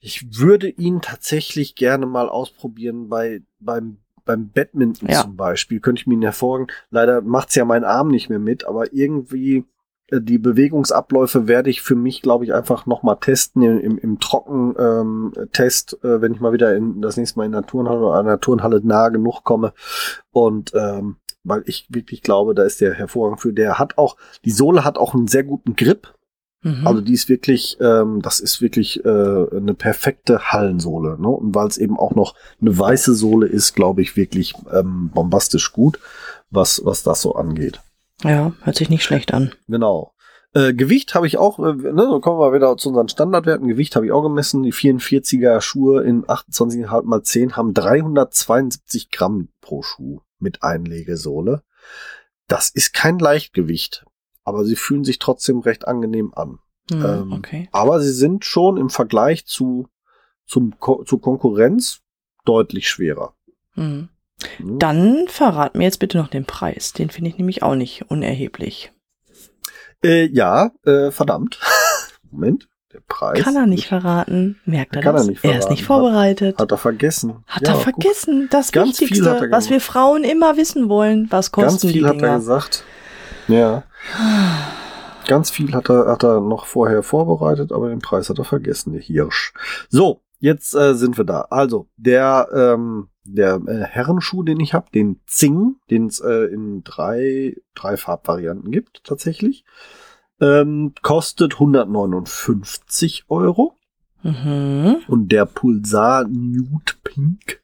ich 0.00 0.38
würde 0.38 0.68
ihn 0.68 1.00
tatsächlich 1.00 1.74
gerne 1.74 2.06
mal 2.06 2.28
ausprobieren 2.28 3.08
bei 3.08 3.42
beim 3.60 3.98
beim 4.24 4.50
Badminton 4.50 5.08
ja. 5.08 5.22
zum 5.22 5.36
Beispiel. 5.36 5.80
Könnte 5.80 6.00
ich 6.00 6.06
mir 6.06 6.14
ihn 6.14 6.22
hervorragend. 6.22 6.70
Leider 6.90 7.22
macht's 7.22 7.54
ja 7.54 7.64
mein 7.64 7.84
Arm 7.84 8.08
nicht 8.08 8.28
mehr 8.28 8.38
mit, 8.38 8.64
aber 8.64 8.92
irgendwie 8.92 9.64
äh, 10.08 10.20
die 10.20 10.38
Bewegungsabläufe 10.38 11.48
werde 11.48 11.70
ich 11.70 11.80
für 11.80 11.94
mich, 11.94 12.22
glaube 12.22 12.44
ich, 12.44 12.52
einfach 12.52 12.86
noch 12.86 13.02
mal 13.02 13.16
testen 13.16 13.62
im, 13.62 13.78
im, 13.80 13.98
im 13.98 14.20
Trockentest, 14.20 15.98
ähm, 16.04 16.10
äh, 16.10 16.20
wenn 16.20 16.34
ich 16.34 16.40
mal 16.40 16.52
wieder 16.52 16.76
in 16.76 17.00
das 17.00 17.16
nächste 17.16 17.38
Mal 17.38 17.46
in 17.46 17.52
der 17.52 17.66
Turnhalle 17.66 18.00
oder 18.00 18.18
einer 18.18 18.40
Turnhalle 18.40 18.80
nahe 18.84 19.10
genug 19.12 19.44
komme. 19.44 19.72
Und 20.30 20.72
ähm, 20.74 21.16
weil 21.44 21.62
ich 21.66 21.86
wirklich 21.88 22.22
glaube, 22.22 22.54
da 22.54 22.64
ist 22.64 22.80
der 22.80 22.94
hervorragend 22.94 23.40
für. 23.40 23.52
Der 23.52 23.78
hat 23.78 23.96
auch, 23.96 24.16
die 24.44 24.50
Sohle 24.50 24.84
hat 24.84 24.98
auch 24.98 25.14
einen 25.14 25.28
sehr 25.28 25.44
guten 25.44 25.76
Grip. 25.76 26.14
Mhm. 26.62 26.86
Also 26.86 27.00
die 27.00 27.12
ist 27.12 27.28
wirklich, 27.28 27.78
ähm, 27.80 28.20
das 28.22 28.40
ist 28.40 28.60
wirklich 28.60 29.04
äh, 29.04 29.08
eine 29.08 29.74
perfekte 29.74 30.50
Hallensohle. 30.50 31.20
Ne? 31.20 31.28
Und 31.28 31.54
weil 31.54 31.68
es 31.68 31.78
eben 31.78 31.98
auch 31.98 32.14
noch 32.14 32.34
eine 32.60 32.76
weiße 32.76 33.14
Sohle 33.14 33.46
ist, 33.46 33.74
glaube 33.74 34.02
ich, 34.02 34.16
wirklich 34.16 34.54
ähm, 34.72 35.10
bombastisch 35.14 35.72
gut, 35.72 35.98
was, 36.50 36.82
was 36.84 37.02
das 37.02 37.22
so 37.22 37.34
angeht. 37.34 37.80
Ja, 38.24 38.52
hört 38.62 38.76
sich 38.76 38.90
nicht 38.90 39.04
schlecht 39.04 39.32
an. 39.32 39.52
Genau. 39.68 40.12
Äh, 40.54 40.74
Gewicht 40.74 41.14
habe 41.14 41.26
ich 41.26 41.36
auch, 41.36 41.58
äh, 41.58 41.74
ne, 41.74 42.06
so 42.08 42.20
kommen 42.20 42.40
wir 42.40 42.52
wieder 42.52 42.76
zu 42.76 42.88
unseren 42.88 43.08
Standardwerten. 43.08 43.68
Gewicht 43.68 43.94
habe 43.94 44.06
ich 44.06 44.12
auch 44.12 44.22
gemessen. 44.22 44.62
Die 44.62 44.72
44er 44.72 45.60
Schuhe 45.60 46.02
in 46.02 46.24
28,5 46.24 47.02
mal 47.04 47.22
10 47.22 47.56
haben 47.56 47.74
372 47.74 49.10
Gramm 49.10 49.48
pro 49.60 49.82
Schuh 49.82 50.20
mit 50.38 50.62
Einlegesohle. 50.62 51.62
Das 52.48 52.70
ist 52.70 52.94
kein 52.94 53.18
Leichtgewicht, 53.18 54.06
aber 54.48 54.64
sie 54.64 54.76
fühlen 54.76 55.04
sich 55.04 55.18
trotzdem 55.18 55.60
recht 55.60 55.86
angenehm 55.86 56.32
an. 56.34 56.58
Hm, 56.90 57.04
ähm, 57.04 57.32
okay. 57.32 57.68
Aber 57.70 58.00
sie 58.00 58.12
sind 58.12 58.44
schon 58.44 58.76
im 58.78 58.90
Vergleich 58.90 59.46
zu, 59.46 59.88
zum, 60.46 60.78
Ko 60.78 61.04
zur 61.04 61.20
Konkurrenz 61.20 62.00
deutlich 62.44 62.88
schwerer. 62.88 63.34
Hm. 63.74 64.08
Hm. 64.56 64.78
Dann 64.78 65.28
verrat 65.28 65.74
mir 65.74 65.84
jetzt 65.84 65.98
bitte 65.98 66.18
noch 66.18 66.28
den 66.28 66.44
Preis. 66.44 66.92
Den 66.92 67.10
finde 67.10 67.30
ich 67.30 67.38
nämlich 67.38 67.62
auch 67.62 67.74
nicht 67.74 68.10
unerheblich. 68.10 68.92
Äh, 70.02 70.26
ja, 70.26 70.70
äh, 70.84 71.10
verdammt. 71.10 71.60
Moment. 72.30 72.68
Der 72.92 73.00
Preis. 73.06 73.42
Kann 73.42 73.54
er 73.54 73.66
nicht 73.66 73.86
verraten. 73.86 74.58
Merkt 74.64 74.96
er 74.96 75.02
kann 75.02 75.14
das? 75.14 75.24
Er, 75.24 75.28
nicht 75.28 75.40
verraten. 75.40 75.56
er 75.56 75.58
ist 75.58 75.70
nicht 75.70 75.84
vorbereitet. 75.84 76.54
Hat, 76.54 76.62
hat 76.62 76.72
er 76.72 76.78
vergessen. 76.78 77.44
Hat 77.46 77.66
ja, 77.66 77.74
er 77.74 77.80
vergessen. 77.80 78.42
Guck, 78.42 78.50
das 78.50 78.72
Wichtigste, 78.72 79.48
was 79.50 79.68
wir 79.68 79.80
Frauen 79.80 80.24
immer 80.24 80.56
wissen 80.56 80.88
wollen. 80.88 81.26
Was 81.30 81.52
kosten 81.52 81.68
Ganz 81.68 81.80
viel 81.82 81.92
die 81.92 82.06
hat 82.06 82.14
Dinger? 82.14 82.28
er 82.28 82.36
gesagt. 82.36 82.84
Ja. 83.48 83.84
Ganz 85.26 85.50
viel 85.50 85.74
hat 85.74 85.90
er, 85.90 86.06
hat 86.06 86.24
er 86.24 86.40
noch 86.40 86.66
vorher 86.66 87.02
vorbereitet, 87.02 87.72
aber 87.72 87.88
den 87.88 87.98
Preis 87.98 88.30
hat 88.30 88.38
er 88.38 88.44
vergessen, 88.44 88.92
der 88.92 89.02
Hirsch. 89.02 89.52
So, 89.88 90.22
jetzt 90.38 90.74
äh, 90.74 90.94
sind 90.94 91.18
wir 91.18 91.24
da. 91.24 91.42
Also, 91.50 91.88
der, 91.96 92.48
ähm, 92.54 93.08
der 93.24 93.60
äh, 93.66 93.84
Herrenschuh, 93.84 94.42
den 94.42 94.60
ich 94.60 94.72
habe, 94.74 94.90
den 94.94 95.20
Zing, 95.26 95.76
den 95.90 96.06
es 96.06 96.20
äh, 96.20 96.44
in 96.52 96.82
drei, 96.82 97.56
drei 97.74 97.96
Farbvarianten 97.96 98.70
gibt, 98.70 99.04
tatsächlich. 99.04 99.64
Ähm, 100.40 100.94
kostet 101.02 101.54
159 101.54 103.24
Euro. 103.28 103.74
Mhm. 104.22 104.96
Und 105.08 105.30
der 105.30 105.44
Pulsar 105.46 106.24
Nude 106.28 106.94
Pink 107.04 107.60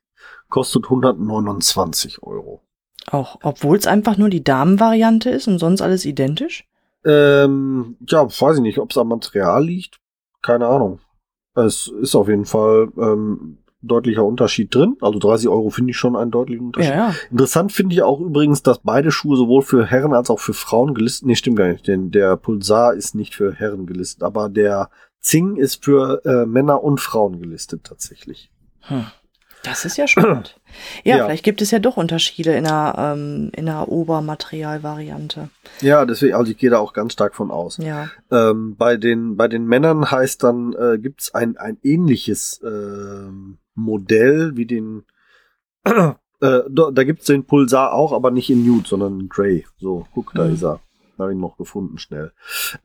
kostet 0.49 0.85
129 0.85 2.23
Euro. 2.23 2.64
Auch, 3.11 3.39
obwohl 3.43 3.77
es 3.77 3.87
einfach 3.87 4.17
nur 4.17 4.31
die 4.31 4.45
Damenvariante 4.45 5.31
ist 5.31 5.47
und 5.49 5.59
sonst 5.59 5.83
alles 5.83 6.05
identisch? 6.05 6.67
Ähm, 7.05 7.97
ja, 8.09 8.25
weiß 8.25 8.57
ich 8.57 8.63
nicht, 8.63 8.79
ob 8.79 8.91
es 8.91 8.99
am 8.99 9.09
Material 9.09 9.65
liegt. 9.65 10.01
Keine 10.43 10.67
Ahnung. 10.67 11.01
Es 11.55 11.87
ist 12.01 12.15
auf 12.15 12.29
jeden 12.29 12.47
Fall 12.47 12.89
ähm, 12.99 13.59
deutlicher 13.83 14.25
Unterschied 14.25 14.75
drin. 14.75 14.97
Also 15.01 15.19
30 15.19 15.49
Euro 15.49 15.71
finde 15.71 15.91
ich 15.91 15.97
schon 15.97 16.17
einen 16.17 16.31
deutlichen 16.31 16.67
Unterschied. 16.67 16.91
Ja, 16.91 17.09
ja. 17.09 17.15
Interessant 17.31 17.73
finde 17.73 17.95
ich 17.95 18.03
auch 18.03 18.21
übrigens, 18.21 18.63
dass 18.63 18.79
beide 18.81 19.11
Schuhe 19.11 19.37
sowohl 19.37 19.63
für 19.63 19.87
Herren 19.87 20.15
als 20.15 20.31
auch 20.31 20.41
für 20.41 20.55
Frauen 20.55 20.95
gelistet. 20.95 21.27
Nee, 21.27 21.37
stimmt 21.37 21.57
gar 21.57 21.69
nicht, 21.69 21.87
denn 21.87 22.11
der 22.11 22.37
Pulsar 22.37 22.95
ist 22.95 23.15
nicht 23.15 23.35
für 23.35 23.53
Herren 23.53 23.87
gelistet, 23.87 24.23
aber 24.23 24.49
der 24.49 24.91
Zing 25.21 25.57
ist 25.57 25.85
für 25.85 26.23
äh, 26.25 26.47
Männer 26.47 26.83
und 26.83 27.01
Frauen 27.01 27.41
gelistet 27.41 27.85
tatsächlich. 27.85 28.51
Hm. 28.81 29.05
Das 29.65 29.85
ist 29.85 29.97
ja 29.97 30.07
spannend. 30.07 30.61
ja, 31.05 31.17
ja, 31.17 31.25
vielleicht 31.25 31.45
gibt 31.45 31.63
es 31.63 31.71
ja 31.71 31.79
doch 31.79 31.97
Unterschiede 31.97 32.53
in 32.53 32.65
der, 32.65 32.95
ähm, 32.97 33.51
in 33.57 33.67
der 33.67 33.89
Obermaterialvariante. 33.89 35.49
Ja, 35.81 36.05
deswegen, 36.05 36.35
also 36.35 36.53
ich 36.53 36.59
gehe 36.59 36.71
da 36.71 36.79
auch 36.79 36.93
ganz 36.93 37.15
stark 37.15 37.35
von 37.35 37.51
aus. 37.51 37.79
Ja. 37.79 38.09
Ähm, 38.31 38.77
bei 38.77 38.97
den 38.97 39.37
bei 39.37 39.49
den 39.49 39.67
Männern 39.67 40.11
heißt 40.11 40.43
dann 40.45 40.75
äh, 40.75 40.99
gibt 40.99 41.23
es 41.23 41.35
ein 41.35 41.57
ein 41.57 41.79
ähnliches 41.83 42.61
äh, 42.63 43.31
Modell 43.75 44.53
wie 44.57 44.67
den 44.67 45.05
äh, 45.85 46.13
da, 46.41 46.91
da 46.93 47.05
gibt 47.05 47.21
es 47.21 47.27
den 47.27 47.45
Pulsar 47.45 47.93
auch, 47.93 48.13
aber 48.13 48.31
nicht 48.31 48.51
in 48.51 48.67
Nude, 48.67 48.89
sondern 48.89 49.21
in 49.21 49.29
Grey. 49.29 49.67
So, 49.79 50.07
guck, 50.15 50.33
da 50.35 50.45
mhm. 50.45 50.55
ist 50.55 50.63
er. 50.63 50.81
Habe 51.19 51.33
ich 51.33 51.39
noch 51.39 51.57
gefunden 51.57 51.99
schnell. 51.99 52.33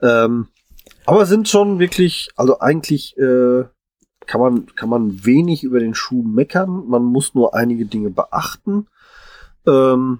Ähm, 0.01 0.47
aber 1.05 1.25
sind 1.25 1.49
schon 1.49 1.79
wirklich, 1.79 2.29
also 2.35 2.59
eigentlich 2.59 3.17
äh, 3.17 3.63
kann 4.29 4.41
man, 4.41 4.65
kann 4.75 4.89
man 4.89 5.25
wenig 5.25 5.63
über 5.63 5.79
den 5.79 5.95
Schuh 5.95 6.21
meckern. 6.21 6.87
Man 6.87 7.03
muss 7.03 7.33
nur 7.33 7.55
einige 7.55 7.87
Dinge 7.87 8.11
beachten. 8.11 8.87
Ähm, 9.65 10.19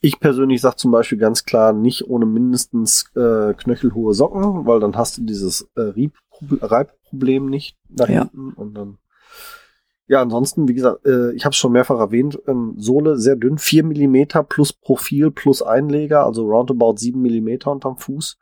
ich 0.00 0.18
persönlich 0.18 0.62
sage 0.62 0.76
zum 0.76 0.92
Beispiel 0.92 1.18
ganz 1.18 1.44
klar, 1.44 1.74
nicht 1.74 2.08
ohne 2.08 2.24
mindestens 2.24 3.10
äh, 3.14 3.52
knöchelhohe 3.52 4.14
Socken, 4.14 4.66
weil 4.66 4.80
dann 4.80 4.96
hast 4.96 5.18
du 5.18 5.24
dieses 5.24 5.68
äh, 5.76 5.92
Reibproblem 6.40 7.50
nicht 7.50 7.76
da 7.90 8.06
Ja. 8.06 8.20
hinten 8.20 8.54
und 8.54 8.72
dann 8.74 8.96
ja, 10.06 10.22
ansonsten, 10.22 10.66
wie 10.66 10.74
gesagt, 10.74 11.06
äh, 11.06 11.32
ich 11.34 11.44
habe 11.44 11.52
es 11.52 11.56
schon 11.56 11.70
mehrfach 11.70 11.98
erwähnt, 12.00 12.36
ähm, 12.48 12.74
Sohle 12.78 13.16
sehr 13.18 13.36
dünn, 13.36 13.58
4 13.58 13.84
Millimeter 13.84 14.42
plus 14.42 14.72
Profil 14.72 15.30
plus 15.30 15.62
Einleger, 15.62 16.24
also 16.24 16.46
roundabout 16.46 16.96
7 16.96 17.20
Millimeter 17.20 17.70
unterm 17.70 17.98
Fuß. 17.98 18.38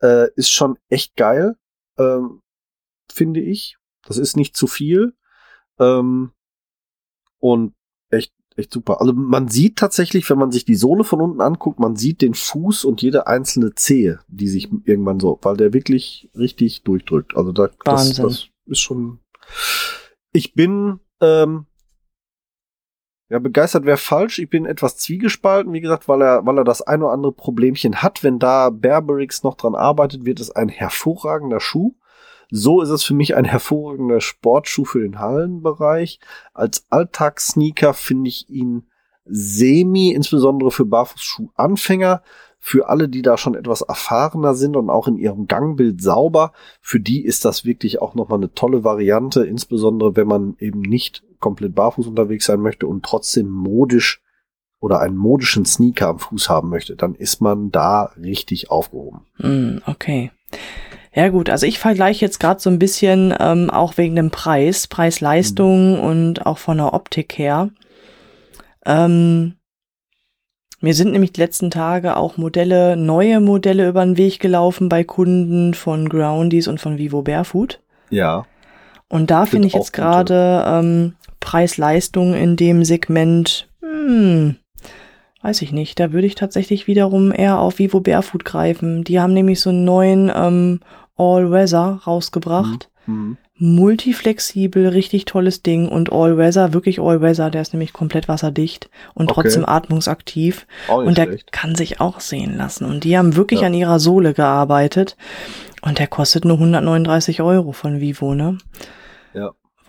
Äh, 0.00 0.28
ist 0.36 0.50
schon 0.50 0.76
echt 0.88 1.14
geil, 1.16 1.54
ähm, 1.98 2.40
finde 3.12 3.40
ich. 3.40 3.76
Das 4.06 4.18
ist 4.18 4.36
nicht 4.36 4.56
zu 4.56 4.66
viel. 4.66 5.14
Ähm, 5.78 6.32
und 7.38 7.74
echt, 8.10 8.32
echt 8.56 8.72
super. 8.72 9.00
Also 9.00 9.12
man 9.12 9.48
sieht 9.48 9.76
tatsächlich, 9.76 10.28
wenn 10.30 10.38
man 10.38 10.50
sich 10.50 10.64
die 10.64 10.74
Sohle 10.74 11.04
von 11.04 11.20
unten 11.20 11.40
anguckt, 11.40 11.78
man 11.78 11.96
sieht 11.96 12.22
den 12.22 12.34
Fuß 12.34 12.84
und 12.84 13.02
jede 13.02 13.26
einzelne 13.26 13.74
Zehe, 13.74 14.20
die 14.28 14.48
sich 14.48 14.70
irgendwann 14.84 15.20
so, 15.20 15.38
weil 15.42 15.56
der 15.56 15.72
wirklich 15.72 16.30
richtig 16.34 16.82
durchdrückt. 16.82 17.36
Also 17.36 17.52
da, 17.52 17.68
das, 17.84 18.08
Wahnsinn. 18.08 18.24
das 18.24 18.48
ist 18.66 18.80
schon. 18.80 19.20
Ich 20.32 20.54
bin 20.54 21.00
ähm, 21.20 21.66
ja 23.28 23.38
begeistert 23.38 23.84
wäre 23.84 23.96
falsch. 23.96 24.38
Ich 24.38 24.50
bin 24.50 24.66
etwas 24.66 24.96
zwiegespalten, 24.96 25.72
wie 25.72 25.80
gesagt, 25.80 26.08
weil 26.08 26.22
er, 26.22 26.46
weil 26.46 26.58
er 26.58 26.64
das 26.64 26.82
ein 26.82 27.02
oder 27.02 27.12
andere 27.12 27.32
Problemchen 27.32 28.02
hat. 28.02 28.22
Wenn 28.22 28.38
da 28.38 28.70
Berberix 28.70 29.42
noch 29.42 29.56
dran 29.56 29.74
arbeitet, 29.74 30.24
wird 30.24 30.40
es 30.40 30.50
ein 30.50 30.68
hervorragender 30.68 31.60
Schuh. 31.60 31.94
So 32.50 32.80
ist 32.80 32.90
es 32.90 33.02
für 33.02 33.14
mich 33.14 33.34
ein 33.36 33.44
hervorragender 33.44 34.20
Sportschuh 34.20 34.84
für 34.84 35.00
den 35.00 35.18
Hallenbereich. 35.18 36.20
Als 36.54 36.86
Alltagssneaker 36.90 37.94
finde 37.94 38.28
ich 38.28 38.48
ihn 38.48 38.84
semi, 39.24 40.10
insbesondere 40.10 40.70
für 40.70 40.84
Barfußschuh-Anfänger. 40.84 42.22
Für 42.58 42.88
alle, 42.88 43.08
die 43.08 43.22
da 43.22 43.36
schon 43.36 43.54
etwas 43.54 43.82
erfahrener 43.82 44.54
sind 44.54 44.76
und 44.76 44.90
auch 44.90 45.06
in 45.06 45.18
ihrem 45.18 45.46
Gangbild 45.46 46.02
sauber, 46.02 46.52
für 46.80 46.98
die 46.98 47.24
ist 47.24 47.44
das 47.44 47.64
wirklich 47.64 48.02
auch 48.02 48.14
nochmal 48.14 48.38
eine 48.38 48.54
tolle 48.54 48.82
Variante, 48.82 49.44
insbesondere 49.44 50.16
wenn 50.16 50.26
man 50.26 50.56
eben 50.58 50.80
nicht 50.80 51.22
komplett 51.38 51.74
barfuß 51.76 52.08
unterwegs 52.08 52.46
sein 52.46 52.60
möchte 52.60 52.88
und 52.88 53.04
trotzdem 53.04 53.48
modisch 53.48 54.20
oder 54.80 55.00
einen 55.00 55.16
modischen 55.16 55.64
Sneaker 55.64 56.08
am 56.08 56.18
Fuß 56.18 56.48
haben 56.48 56.70
möchte, 56.70 56.96
dann 56.96 57.14
ist 57.14 57.40
man 57.40 57.70
da 57.70 58.10
richtig 58.20 58.70
aufgehoben. 58.70 59.20
Hm, 59.36 59.82
okay. 59.86 60.32
Ja 61.16 61.30
gut, 61.30 61.48
also 61.48 61.64
ich 61.64 61.78
vergleiche 61.78 62.26
jetzt 62.26 62.38
gerade 62.38 62.60
so 62.60 62.68
ein 62.68 62.78
bisschen 62.78 63.34
ähm, 63.40 63.70
auch 63.70 63.96
wegen 63.96 64.16
dem 64.16 64.30
Preis, 64.30 64.86
Preis-Leistung 64.86 65.98
und 65.98 66.44
auch 66.44 66.58
von 66.58 66.76
der 66.76 66.92
Optik 66.92 67.38
her. 67.38 67.70
Ähm, 68.84 69.54
mir 70.80 70.92
sind 70.92 71.12
nämlich 71.12 71.32
die 71.32 71.40
letzten 71.40 71.70
Tage 71.70 72.18
auch 72.18 72.36
Modelle, 72.36 72.98
neue 72.98 73.40
Modelle 73.40 73.88
über 73.88 74.04
den 74.04 74.18
Weg 74.18 74.40
gelaufen 74.40 74.90
bei 74.90 75.04
Kunden 75.04 75.72
von 75.72 76.10
Groundies 76.10 76.68
und 76.68 76.82
von 76.82 76.98
Vivo 76.98 77.22
Barefoot. 77.22 77.80
Ja. 78.10 78.44
Und 79.08 79.30
da 79.30 79.46
finde 79.46 79.68
ich 79.68 79.74
jetzt 79.74 79.94
gerade 79.94 80.64
ähm, 80.68 81.14
Preis-Leistung 81.40 82.34
in 82.34 82.56
dem 82.56 82.84
Segment, 82.84 83.70
hm, 83.80 84.56
weiß 85.40 85.62
ich 85.62 85.72
nicht, 85.72 85.98
da 85.98 86.12
würde 86.12 86.26
ich 86.26 86.34
tatsächlich 86.34 86.86
wiederum 86.86 87.32
eher 87.32 87.58
auf 87.58 87.78
Vivo 87.78 88.00
Barefoot 88.00 88.44
greifen. 88.44 89.02
Die 89.02 89.18
haben 89.18 89.32
nämlich 89.32 89.60
so 89.60 89.70
einen 89.70 89.86
neuen 89.86 90.30
ähm, 90.34 90.80
All-Weather 91.16 92.00
rausgebracht. 92.06 92.88
Mhm. 93.06 93.36
Multiflexibel, 93.58 94.88
richtig 94.88 95.24
tolles 95.24 95.62
Ding 95.62 95.88
und 95.88 96.12
All-Weather, 96.12 96.74
wirklich 96.74 97.00
All-Weather, 97.00 97.50
der 97.50 97.62
ist 97.62 97.72
nämlich 97.72 97.94
komplett 97.94 98.28
wasserdicht 98.28 98.90
und 99.14 99.30
Okay. 99.30 99.42
trotzdem 99.42 99.64
atmungsaktiv. 99.66 100.66
Und 100.88 101.16
der 101.16 101.24
schlecht. 101.24 101.52
kann 101.52 101.74
sich 101.74 102.00
auch 102.00 102.20
sehen 102.20 102.56
lassen. 102.58 102.84
Und 102.84 103.04
die 103.04 103.16
haben 103.16 103.34
wirklich 103.36 103.60
Ja. 103.62 103.68
an 103.68 103.74
ihrer 103.74 103.98
Sohle 103.98 104.34
gearbeitet. 104.34 105.16
Und 105.82 105.98
der 105.98 106.06
kostet 106.06 106.44
nur 106.44 106.58
139 106.58 107.40
Euro 107.40 107.72
von 107.72 108.00
Vivo, 108.00 108.34
ne? 108.34 108.58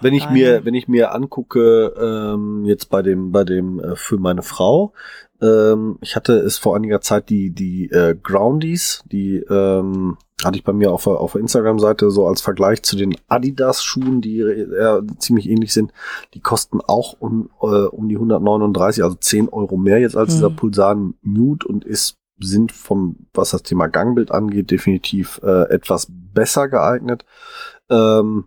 Wenn 0.02 0.14
ich 0.14 0.30
mir, 0.30 0.66
wenn 0.66 0.74
ich 0.74 0.88
mir 0.88 1.14
angucke, 1.14 1.94
ähm, 2.00 2.66
jetzt 2.66 2.90
bei 2.90 3.02
dem, 3.02 3.32
bei 3.32 3.44
dem 3.44 3.80
äh, 3.80 3.96
für 3.96 4.18
meine 4.18 4.44
Frau, 4.44 4.94
ähm, 5.42 5.98
ich 6.02 6.16
hatte 6.16 6.34
es 6.34 6.58
vor 6.58 6.76
einiger 6.76 7.02
Zeit 7.02 7.30
die, 7.30 7.52
die 7.52 7.90
äh, 7.90 8.16
Groundies, 8.16 9.04
die 9.12 9.38
ähm, 9.38 10.18
hatte 10.44 10.58
ich 10.58 10.64
bei 10.64 10.74
mir 10.74 10.92
auf 10.92 11.04
der, 11.04 11.14
auf 11.14 11.32
der 11.34 11.42
Instagram-Seite 11.42 12.12
so 12.12 12.28
als 12.28 12.42
Vergleich 12.42 12.84
zu 12.84 12.96
den 12.96 13.16
Adidas-Schuhen, 13.28 14.22
die 14.22 14.40
äh, 14.40 15.02
ziemlich 15.18 15.50
ähnlich 15.50 15.74
sind. 15.74 15.94
Die 16.34 16.42
kosten 16.42 16.80
auch 16.82 17.16
um, 17.20 17.50
äh, 17.62 17.66
um 17.66 18.08
die 18.08 18.16
139, 18.16 19.04
also 19.04 19.16
10 19.16 19.50
Euro 19.50 19.78
mehr 19.78 20.00
jetzt 20.00 20.16
als 20.16 20.30
Mhm. 20.30 20.36
dieser 20.36 20.50
Pulsar 20.52 20.98
Nude 21.24 21.68
und 21.68 21.86
ist 21.86 22.18
sind 22.40 22.72
vom, 22.72 23.28
was 23.34 23.50
das 23.50 23.64
Thema 23.64 23.88
Gangbild 23.88 24.32
angeht, 24.32 24.70
definitiv 24.70 25.42
äh, 25.44 25.70
etwas 25.70 26.08
besser 26.10 26.68
geeignet. 26.68 27.26
Ähm, 27.90 28.46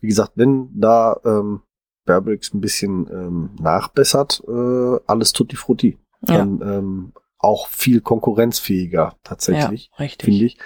wie 0.00 0.08
gesagt, 0.08 0.32
wenn 0.34 0.68
da 0.74 1.18
ähm, 1.24 1.62
Bearbricks 2.04 2.54
ein 2.54 2.60
bisschen 2.60 3.08
ähm, 3.10 3.50
nachbessert, 3.60 4.42
äh, 4.46 4.98
alles 5.06 5.32
tutti 5.32 5.56
frutti. 5.56 5.98
Dann 6.20 6.58
ja. 6.58 6.78
ähm, 6.78 7.12
auch 7.38 7.68
viel 7.68 8.00
konkurrenzfähiger 8.00 9.16
tatsächlich, 9.22 9.90
ja, 9.98 10.08
finde 10.08 10.44
ich. 10.46 10.58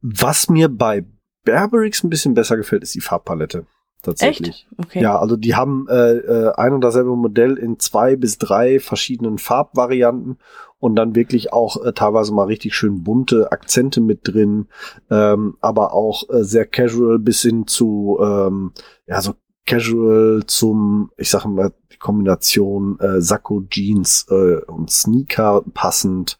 Was 0.00 0.48
mir 0.48 0.68
bei 0.68 1.04
Berberix 1.44 2.02
ein 2.02 2.10
bisschen 2.10 2.34
besser 2.34 2.56
gefällt, 2.56 2.82
ist 2.82 2.94
die 2.94 3.00
Farbpalette. 3.00 3.66
Tatsächlich. 4.02 4.66
Echt? 4.70 4.86
Okay. 4.86 5.02
Ja, 5.02 5.18
also 5.18 5.36
die 5.36 5.54
haben 5.54 5.86
äh, 5.88 6.16
äh, 6.16 6.52
ein 6.54 6.72
und 6.72 6.80
dasselbe 6.80 7.14
Modell 7.16 7.56
in 7.58 7.78
zwei 7.78 8.16
bis 8.16 8.38
drei 8.38 8.80
verschiedenen 8.80 9.38
Farbvarianten 9.38 10.38
und 10.78 10.96
dann 10.96 11.14
wirklich 11.14 11.52
auch 11.52 11.84
äh, 11.84 11.92
teilweise 11.92 12.32
mal 12.32 12.44
richtig 12.44 12.74
schön 12.74 13.02
bunte 13.02 13.52
Akzente 13.52 14.00
mit 14.00 14.20
drin, 14.24 14.68
ähm, 15.10 15.56
aber 15.60 15.92
auch 15.92 16.28
äh, 16.30 16.44
sehr 16.44 16.66
casual 16.66 17.18
bis 17.18 17.42
hin 17.42 17.66
zu 17.66 18.18
ähm, 18.20 18.72
ja 19.06 19.20
so 19.20 19.34
casual 19.66 20.42
zum, 20.46 21.10
ich 21.16 21.30
sag 21.30 21.44
mal, 21.44 21.72
die 21.92 21.98
Kombination 21.98 22.98
äh, 22.98 23.20
Sakko, 23.20 23.62
Jeans 23.68 24.26
äh, 24.30 24.64
und 24.64 24.90
Sneaker 24.90 25.62
passend. 25.74 26.38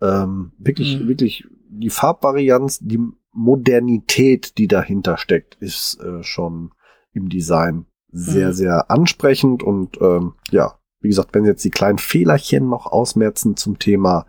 Ähm, 0.00 0.52
wirklich, 0.58 0.98
mhm. 0.98 1.08
wirklich 1.08 1.44
die 1.68 1.90
Farbvarianz, 1.90 2.78
die 2.80 3.00
Modernität, 3.32 4.56
die 4.58 4.66
dahinter 4.66 5.18
steckt, 5.18 5.56
ist 5.56 6.00
äh, 6.00 6.22
schon 6.22 6.72
im 7.12 7.28
Design 7.28 7.86
sehr, 8.12 8.48
mhm. 8.48 8.52
sehr 8.52 8.90
ansprechend 8.90 9.62
und 9.62 10.00
ähm, 10.00 10.34
ja, 10.50 10.74
wie 11.00 11.08
gesagt, 11.08 11.34
wenn 11.34 11.44
jetzt 11.44 11.64
die 11.64 11.70
kleinen 11.70 11.98
Fehlerchen 11.98 12.68
noch 12.68 12.86
ausmerzen 12.86 13.56
zum 13.56 13.78
Thema 13.78 14.26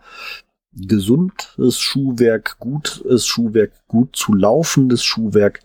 gesundes 0.73 1.79
Schuhwerk, 1.79 2.57
gutes 2.59 3.27
Schuhwerk, 3.27 3.73
gut 3.87 4.15
zu 4.15 4.33
laufendes 4.33 5.03
Schuhwerk, 5.03 5.59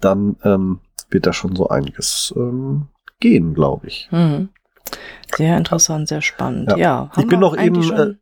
dann 0.00 0.36
ähm, 0.44 0.80
wird 1.08 1.26
da 1.26 1.32
schon 1.32 1.56
so 1.56 1.68
einiges 1.68 2.34
ähm, 2.36 2.88
gehen, 3.20 3.54
glaube 3.54 3.86
ich. 3.86 4.08
Mhm. 4.10 4.50
Sehr 5.34 5.56
interessant, 5.56 6.08
sehr 6.08 6.20
spannend. 6.20 6.70
Ja, 6.72 6.76
ja 6.76 7.10
ich 7.16 7.26
bin 7.26 7.40
noch 7.40 7.56
eben, 7.56 7.82
äh, 7.92 8.14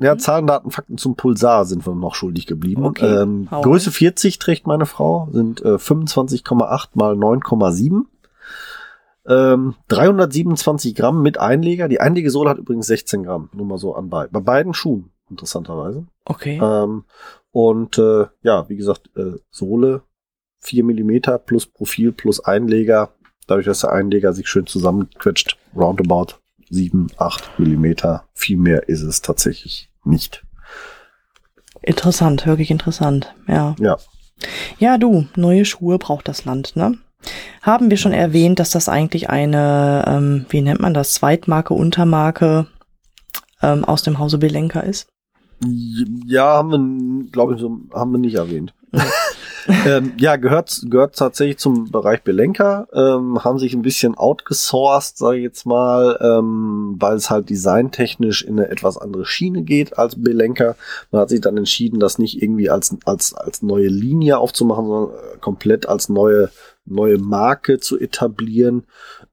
ja, 0.00 0.12
hm? 0.12 0.18
Zahlen, 0.18 0.46
Daten, 0.46 0.70
Fakten 0.70 0.98
zum 0.98 1.14
Pulsar 1.14 1.64
sind 1.66 1.86
wir 1.86 1.94
noch 1.94 2.14
schuldig 2.14 2.46
geblieben. 2.46 2.84
Okay, 2.84 3.22
ähm, 3.22 3.48
Größe 3.50 3.90
40 3.90 4.38
trägt 4.38 4.66
meine 4.66 4.86
Frau, 4.86 5.28
sind 5.30 5.62
äh, 5.62 5.74
25,8 5.74 6.88
mal 6.94 7.14
9,7. 7.14 8.06
Ähm, 9.28 9.74
327 9.88 10.94
Gramm 10.94 11.22
mit 11.22 11.38
Einleger. 11.38 11.88
Die 11.88 12.00
Einlegesohle 12.00 12.50
hat 12.50 12.58
übrigens 12.58 12.86
16 12.86 13.24
Gramm, 13.24 13.50
nur 13.52 13.66
mal 13.66 13.78
so 13.78 13.94
anbei. 13.94 14.26
Bei 14.28 14.40
beiden 14.40 14.72
Schuhen, 14.72 15.10
interessanterweise. 15.28 16.06
Okay. 16.24 16.58
Ähm, 16.62 17.04
und 17.52 17.98
äh, 17.98 18.26
ja, 18.42 18.68
wie 18.68 18.76
gesagt, 18.76 19.10
äh, 19.16 19.34
Sohle 19.50 20.02
4 20.60 20.84
Millimeter 20.84 21.38
plus 21.38 21.66
Profil 21.66 22.12
plus 22.12 22.40
Einleger. 22.40 23.10
Dadurch, 23.46 23.66
dass 23.66 23.80
der 23.80 23.92
Einleger 23.92 24.32
sich 24.32 24.48
schön 24.48 24.66
zusammenquetscht, 24.66 25.58
roundabout 25.76 26.36
7, 26.70 27.08
8 27.18 27.58
Millimeter. 27.58 28.24
Viel 28.32 28.56
mehr 28.56 28.88
ist 28.88 29.02
es 29.02 29.20
tatsächlich 29.20 29.89
nicht. 30.04 30.44
Interessant, 31.82 32.46
wirklich 32.46 32.70
interessant, 32.70 33.34
ja. 33.46 33.74
Ja. 33.78 33.96
Ja, 34.78 34.98
du, 34.98 35.26
neue 35.36 35.64
Schuhe 35.64 35.98
braucht 35.98 36.28
das 36.28 36.44
Land, 36.44 36.76
ne? 36.76 36.96
Haben 37.60 37.90
wir 37.90 37.98
schon 37.98 38.12
erwähnt, 38.12 38.58
dass 38.58 38.70
das 38.70 38.88
eigentlich 38.88 39.28
eine, 39.28 40.04
ähm, 40.06 40.46
wie 40.48 40.62
nennt 40.62 40.80
man 40.80 40.94
das, 40.94 41.12
Zweitmarke, 41.12 41.74
Untermarke 41.74 42.66
ähm, 43.62 43.84
aus 43.84 44.02
dem 44.02 44.18
Hause 44.18 44.38
Belenka 44.38 44.80
ist? 44.80 45.08
Ja, 46.26 46.56
haben 46.56 46.70
wir, 47.24 47.30
glaube 47.30 47.54
ich, 47.54 47.62
haben 47.62 48.12
wir 48.12 48.18
nicht 48.18 48.36
erwähnt. 48.36 48.74
Ähm, 49.86 50.12
ja, 50.18 50.36
gehört, 50.36 50.82
gehört 50.86 51.16
tatsächlich 51.16 51.58
zum 51.58 51.90
Bereich 51.90 52.22
Belenker, 52.22 52.88
ähm, 52.92 53.42
haben 53.44 53.58
sich 53.58 53.74
ein 53.74 53.82
bisschen 53.82 54.16
outgesourced, 54.16 55.16
sage 55.16 55.38
ich 55.38 55.44
jetzt 55.44 55.66
mal, 55.66 56.18
ähm, 56.20 56.96
weil 56.98 57.16
es 57.16 57.30
halt 57.30 57.50
designtechnisch 57.50 58.42
in 58.42 58.58
eine 58.58 58.68
etwas 58.70 58.96
andere 58.96 59.24
Schiene 59.24 59.62
geht 59.62 59.98
als 59.98 60.22
Belenker. 60.22 60.76
Man 61.10 61.22
hat 61.22 61.28
sich 61.28 61.40
dann 61.40 61.56
entschieden, 61.56 62.00
das 62.00 62.18
nicht 62.18 62.42
irgendwie 62.42 62.70
als, 62.70 62.96
als, 63.04 63.34
als 63.34 63.62
neue 63.62 63.88
Linie 63.88 64.38
aufzumachen, 64.38 64.86
sondern 64.86 65.14
äh, 65.16 65.38
komplett 65.38 65.88
als 65.88 66.08
neue, 66.08 66.50
neue 66.84 67.18
Marke 67.18 67.78
zu 67.80 67.98
etablieren. 67.98 68.84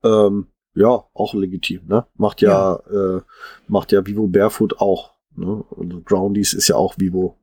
Ähm, 0.03 0.47
ja, 0.73 1.05
auch 1.13 1.33
legitim, 1.33 1.81
ne? 1.87 2.05
Macht 2.15 2.41
ja, 2.41 2.79
ja. 2.91 3.17
Äh, 3.17 3.21
macht 3.67 3.91
ja 3.91 4.05
Vivo 4.05 4.27
Barefoot 4.27 4.79
auch. 4.79 5.13
Ne? 5.35 5.63
Und 5.69 6.05
Groundies 6.05 6.53
ist 6.53 6.67
ja 6.67 6.75
auch 6.75 6.95
Vivo. 6.97 7.37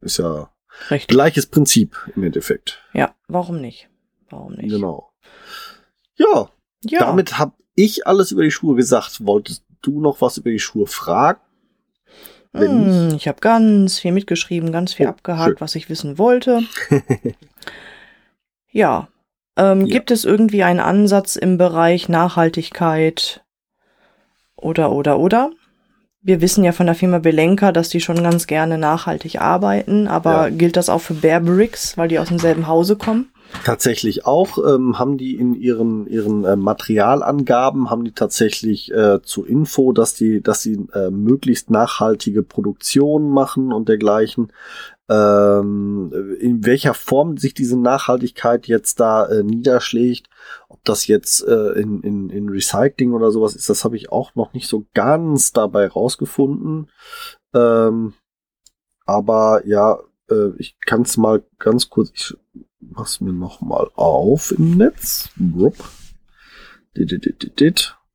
Ist 0.00 0.18
ja 0.18 0.50
Richtig. 0.90 1.08
Gleiches 1.08 1.46
Prinzip 1.46 1.96
im 2.14 2.24
Endeffekt. 2.24 2.82
Ja, 2.92 3.14
warum 3.28 3.60
nicht? 3.60 3.88
Warum 4.30 4.54
nicht? 4.54 4.70
Genau. 4.70 5.12
Ja, 6.16 6.48
ja. 6.84 7.00
damit 7.00 7.38
habe 7.38 7.52
ich 7.74 8.06
alles 8.06 8.32
über 8.32 8.42
die 8.42 8.50
Schuhe 8.50 8.76
gesagt. 8.76 9.24
Wolltest 9.26 9.64
du 9.82 10.00
noch 10.00 10.20
was 10.20 10.38
über 10.38 10.50
die 10.50 10.58
Schuhe 10.58 10.86
fragen? 10.86 11.40
Hm, 12.54 13.14
ich 13.16 13.26
habe 13.26 13.40
ganz 13.40 13.98
viel 13.98 14.12
mitgeschrieben, 14.12 14.70
ganz 14.70 14.94
viel 14.94 15.06
oh, 15.06 15.10
abgehakt, 15.10 15.58
schön. 15.58 15.60
was 15.60 15.74
ich 15.74 15.88
wissen 15.88 16.18
wollte. 16.18 16.62
ja. 18.70 19.08
Ähm, 19.56 19.86
ja. 19.86 19.92
Gibt 19.92 20.10
es 20.10 20.24
irgendwie 20.24 20.62
einen 20.62 20.80
Ansatz 20.80 21.36
im 21.36 21.58
Bereich 21.58 22.08
Nachhaltigkeit 22.08 23.44
oder 24.56 24.92
oder 24.92 25.18
oder? 25.18 25.50
Wir 26.24 26.40
wissen 26.40 26.64
ja 26.64 26.72
von 26.72 26.86
der 26.86 26.94
Firma 26.94 27.18
Belenka, 27.18 27.70
dass 27.70 27.90
die 27.90 28.00
schon 28.00 28.22
ganz 28.22 28.46
gerne 28.46 28.78
nachhaltig 28.78 29.40
arbeiten, 29.40 30.08
aber 30.08 30.48
ja. 30.48 30.50
gilt 30.50 30.76
das 30.76 30.88
auch 30.88 31.00
für 31.00 31.14
Bearbricks, 31.14 31.96
weil 31.98 32.08
die 32.08 32.18
aus 32.18 32.28
demselben 32.28 32.66
Hause 32.66 32.96
kommen? 32.96 33.28
Tatsächlich 33.62 34.26
auch, 34.26 34.58
ähm, 34.58 34.98
haben 34.98 35.18
die 35.18 35.36
in 35.36 35.54
ihren, 35.54 36.06
ihren 36.06 36.44
äh, 36.44 36.56
Materialangaben, 36.56 37.90
haben 37.90 38.04
die 38.04 38.12
tatsächlich 38.12 38.90
äh, 38.90 39.20
zur 39.22 39.46
Info, 39.46 39.92
dass 39.92 40.14
die, 40.14 40.40
dass 40.40 40.62
sie 40.62 40.86
äh, 40.92 41.10
möglichst 41.10 41.70
nachhaltige 41.70 42.42
Produktion 42.42 43.30
machen 43.30 43.72
und 43.72 43.88
dergleichen. 43.88 44.48
Ähm, 45.08 46.36
in 46.40 46.64
welcher 46.64 46.94
Form 46.94 47.36
sich 47.36 47.52
diese 47.52 47.78
Nachhaltigkeit 47.78 48.66
jetzt 48.66 49.00
da 49.00 49.26
äh, 49.26 49.42
niederschlägt, 49.42 50.28
ob 50.68 50.82
das 50.84 51.06
jetzt 51.06 51.46
äh, 51.46 51.72
in, 51.72 52.00
in, 52.00 52.30
in 52.30 52.48
Recycling 52.48 53.12
oder 53.12 53.30
sowas 53.30 53.54
ist, 53.54 53.68
das 53.68 53.84
habe 53.84 53.96
ich 53.96 54.10
auch 54.10 54.34
noch 54.34 54.54
nicht 54.54 54.66
so 54.66 54.86
ganz 54.94 55.52
dabei 55.52 55.88
rausgefunden. 55.88 56.90
Ähm, 57.52 58.14
aber 59.04 59.66
ja, 59.66 59.98
äh, 60.30 60.50
ich 60.56 60.78
kann 60.86 61.02
es 61.02 61.16
mal 61.16 61.44
ganz 61.58 61.90
kurz, 61.90 62.10
ich 62.14 62.34
mach's 62.80 63.20
mir 63.20 63.32
noch 63.32 63.60
mal 63.60 63.90
auf 63.94 64.52
im 64.52 64.76
Netz. 64.76 65.28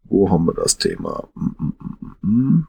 Wo 0.04 0.30
haben 0.30 0.46
wir 0.46 0.54
das 0.54 0.78
Thema? 0.78 1.30
Mm, 1.36 1.50
mm, 1.60 2.16
mm, 2.22 2.68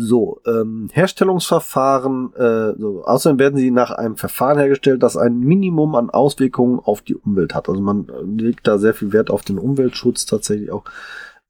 so, 0.00 0.40
ähm, 0.46 0.88
Herstellungsverfahren, 0.92 2.32
äh, 2.34 2.78
so, 2.78 3.02
außerdem 3.04 3.38
werden 3.40 3.58
sie 3.58 3.72
nach 3.72 3.90
einem 3.90 4.16
Verfahren 4.16 4.58
hergestellt, 4.58 5.02
das 5.02 5.16
ein 5.16 5.40
Minimum 5.40 5.96
an 5.96 6.10
Auswirkungen 6.10 6.78
auf 6.78 7.02
die 7.02 7.16
Umwelt 7.16 7.52
hat. 7.52 7.68
Also 7.68 7.80
man 7.80 8.06
legt 8.24 8.68
da 8.68 8.78
sehr 8.78 8.94
viel 8.94 9.12
Wert 9.12 9.28
auf 9.28 9.42
den 9.42 9.58
Umweltschutz 9.58 10.24
tatsächlich 10.24 10.70
auch. 10.70 10.84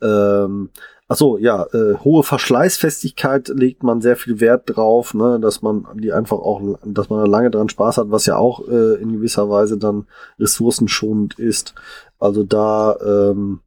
Ähm, 0.00 0.70
Ach 1.10 1.16
so, 1.16 1.38
ja, 1.38 1.64
äh, 1.72 1.94
hohe 2.04 2.22
Verschleißfestigkeit 2.22 3.48
legt 3.48 3.82
man 3.82 4.02
sehr 4.02 4.14
viel 4.14 4.40
Wert 4.40 4.64
drauf, 4.66 5.14
ne, 5.14 5.40
dass 5.40 5.62
man 5.62 5.86
die 5.94 6.12
einfach 6.12 6.36
auch, 6.36 6.60
dass 6.84 7.08
man 7.08 7.20
da 7.20 7.24
lange 7.24 7.50
dran 7.50 7.70
Spaß 7.70 7.96
hat, 7.96 8.10
was 8.10 8.26
ja 8.26 8.36
auch 8.36 8.68
äh, 8.68 9.00
in 9.00 9.12
gewisser 9.14 9.48
Weise 9.48 9.78
dann 9.78 10.06
ressourcenschonend 10.38 11.38
ist. 11.38 11.74
Also 12.18 12.44
da, 12.44 12.98
ähm, 13.02 13.60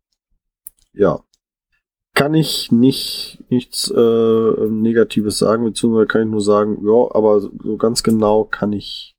ja, 0.93 1.21
kann 2.13 2.33
ich 2.33 2.71
nicht 2.71 3.39
nichts 3.49 3.89
äh, 3.89 4.67
Negatives 4.69 5.37
sagen, 5.37 5.63
beziehungsweise 5.63 6.07
kann 6.07 6.21
ich 6.23 6.29
nur 6.29 6.41
sagen, 6.41 6.79
ja, 6.85 7.15
aber 7.15 7.41
so 7.41 7.77
ganz 7.77 8.03
genau 8.03 8.43
kann 8.45 8.73
ich 8.73 9.15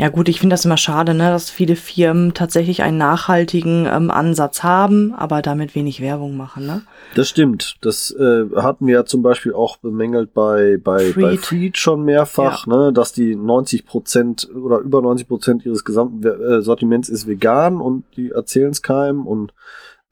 ja 0.00 0.08
gut, 0.08 0.30
ich 0.30 0.40
finde 0.40 0.54
das 0.54 0.64
immer 0.64 0.78
schade, 0.78 1.12
ne, 1.12 1.30
dass 1.30 1.50
viele 1.50 1.76
Firmen 1.76 2.32
tatsächlich 2.32 2.82
einen 2.82 2.96
nachhaltigen 2.96 3.86
ähm, 3.86 4.10
Ansatz 4.10 4.62
haben, 4.62 5.12
aber 5.14 5.42
damit 5.42 5.74
wenig 5.74 6.00
Werbung 6.00 6.38
machen. 6.38 6.64
Ne? 6.64 6.80
Das 7.14 7.28
stimmt. 7.28 7.76
Das 7.82 8.10
äh, 8.12 8.46
hatten 8.56 8.86
wir 8.86 8.94
ja 8.94 9.04
zum 9.04 9.22
Beispiel 9.22 9.52
auch 9.52 9.76
bemängelt 9.76 10.32
bei 10.32 10.78
bei 10.82 11.12
Freed, 11.12 11.22
bei 11.22 11.36
Freed 11.36 11.76
schon 11.76 12.04
mehrfach, 12.04 12.66
ja. 12.66 12.74
ne, 12.74 12.92
dass 12.94 13.12
die 13.12 13.36
90 13.36 13.84
Prozent 13.84 14.48
oder 14.54 14.78
über 14.78 15.02
90 15.02 15.28
Prozent 15.28 15.66
ihres 15.66 15.84
gesamten 15.84 16.24
äh, 16.24 16.62
Sortiments 16.62 17.10
ist 17.10 17.26
vegan 17.26 17.78
und 17.78 18.04
die 18.16 18.30
erzählen 18.30 18.70
es 18.70 18.80
keinem 18.80 19.26
und 19.26 19.52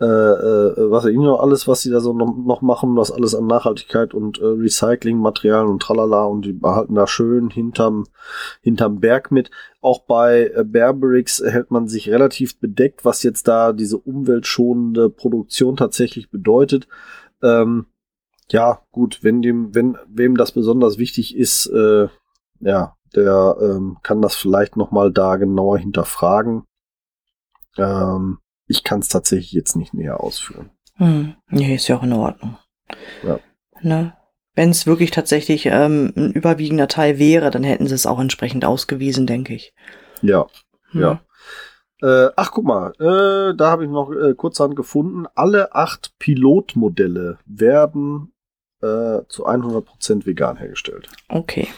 äh, 0.01 0.05
äh, 0.05 0.90
was 0.90 1.07
ich 1.07 1.16
noch 1.16 1.40
alles, 1.40 1.66
was 1.66 1.82
sie 1.82 1.90
da 1.90 1.99
so 1.99 2.12
noch, 2.12 2.36
noch 2.36 2.62
machen, 2.62 2.94
das 2.94 3.11
alles 3.11 3.34
an 3.34 3.49
Nachhaltigkeit 3.49 4.14
und 4.14 4.38
äh, 4.38 4.44
Recyclingmaterialien 4.44 5.68
und 5.68 5.82
tralala 5.82 6.24
und 6.24 6.44
die 6.44 6.53
behalten 6.53 6.94
da 6.94 7.09
schön 7.09 7.51
hinterm, 7.51 8.07
hinterm 8.62 9.01
Berg 9.01 9.32
mit. 9.32 9.51
Auch 9.80 10.05
bei 10.05 10.53
äh, 10.55 10.62
Bearbricks 10.64 11.42
hält 11.44 11.72
man 11.72 11.88
sich 11.88 12.11
relativ 12.11 12.61
bedeckt, 12.61 13.05
was 13.05 13.24
jetzt 13.24 13.49
da 13.49 13.72
diese 13.72 13.99
umweltschonende 13.99 15.11
Produktion 15.11 15.76
tatsächlich 15.76 16.30
bedeutet. 16.30 16.86
Ähm, 17.42 17.86
ja, 18.51 18.82
gut, 18.92 19.18
wenn 19.22 19.42
dem, 19.42 19.74
wenn 19.74 19.99
wem 20.09 20.36
das 20.36 20.53
besonders 20.53 20.99
wichtig 20.99 21.36
ist, 21.36 21.66
äh, 21.66 22.07
ja, 22.61 22.96
der 23.16 23.57
ähm, 23.61 23.99
kann 24.05 24.22
das 24.22 24.36
vielleicht 24.36 24.76
noch 24.76 24.92
mal 24.92 25.11
da 25.11 25.36
genauer 25.36 25.78
hinterfragen. 25.78 26.62
Ähm, 27.76 28.38
ich 28.69 28.85
kann 28.85 29.01
es 29.01 29.09
tatsächlich 29.09 29.53
jetzt 29.53 29.77
nicht 29.77 29.95
näher 29.95 30.21
ausführen. 30.21 30.71
Hm. 30.97 31.35
Nee, 31.49 31.75
ist 31.75 31.89
ja 31.89 31.97
auch 31.97 32.03
in 32.03 32.12
Ordnung. 32.12 32.59
Ja. 33.23 33.41
Ne? 33.81 34.14
Wenn 34.55 34.71
es 34.71 34.87
wirklich 34.87 35.11
tatsächlich 35.11 35.66
ähm, 35.66 36.12
ein 36.16 36.33
überwiegender 36.33 36.89
Teil 36.89 37.19
wäre, 37.19 37.51
dann 37.51 37.62
hätten 37.64 37.87
sie 37.87 37.95
es 37.95 38.07
auch 38.07 38.19
entsprechend 38.19 38.64
ausgewiesen, 38.64 39.27
denke 39.27 39.55
ich. 39.55 39.75
Ja, 40.23 40.47
hm. 40.91 41.01
ja. 41.01 41.21
Äh, 42.01 42.31
ach, 42.37 42.53
guck 42.53 42.64
mal, 42.64 42.93
äh, 43.01 43.57
da 43.57 43.71
habe 43.71 43.85
ich 43.85 43.91
noch 43.91 44.12
äh, 44.12 44.35
kurzhand 44.35 44.77
gefunden. 44.77 45.27
Alle 45.35 45.75
acht 45.75 46.16
Pilotmodelle 46.19 47.39
werden 47.47 48.33
äh, 48.81 49.23
zu 49.29 49.47
100% 49.47 50.27
vegan 50.27 50.57
hergestellt. 50.57 51.09
Okay. 51.29 51.69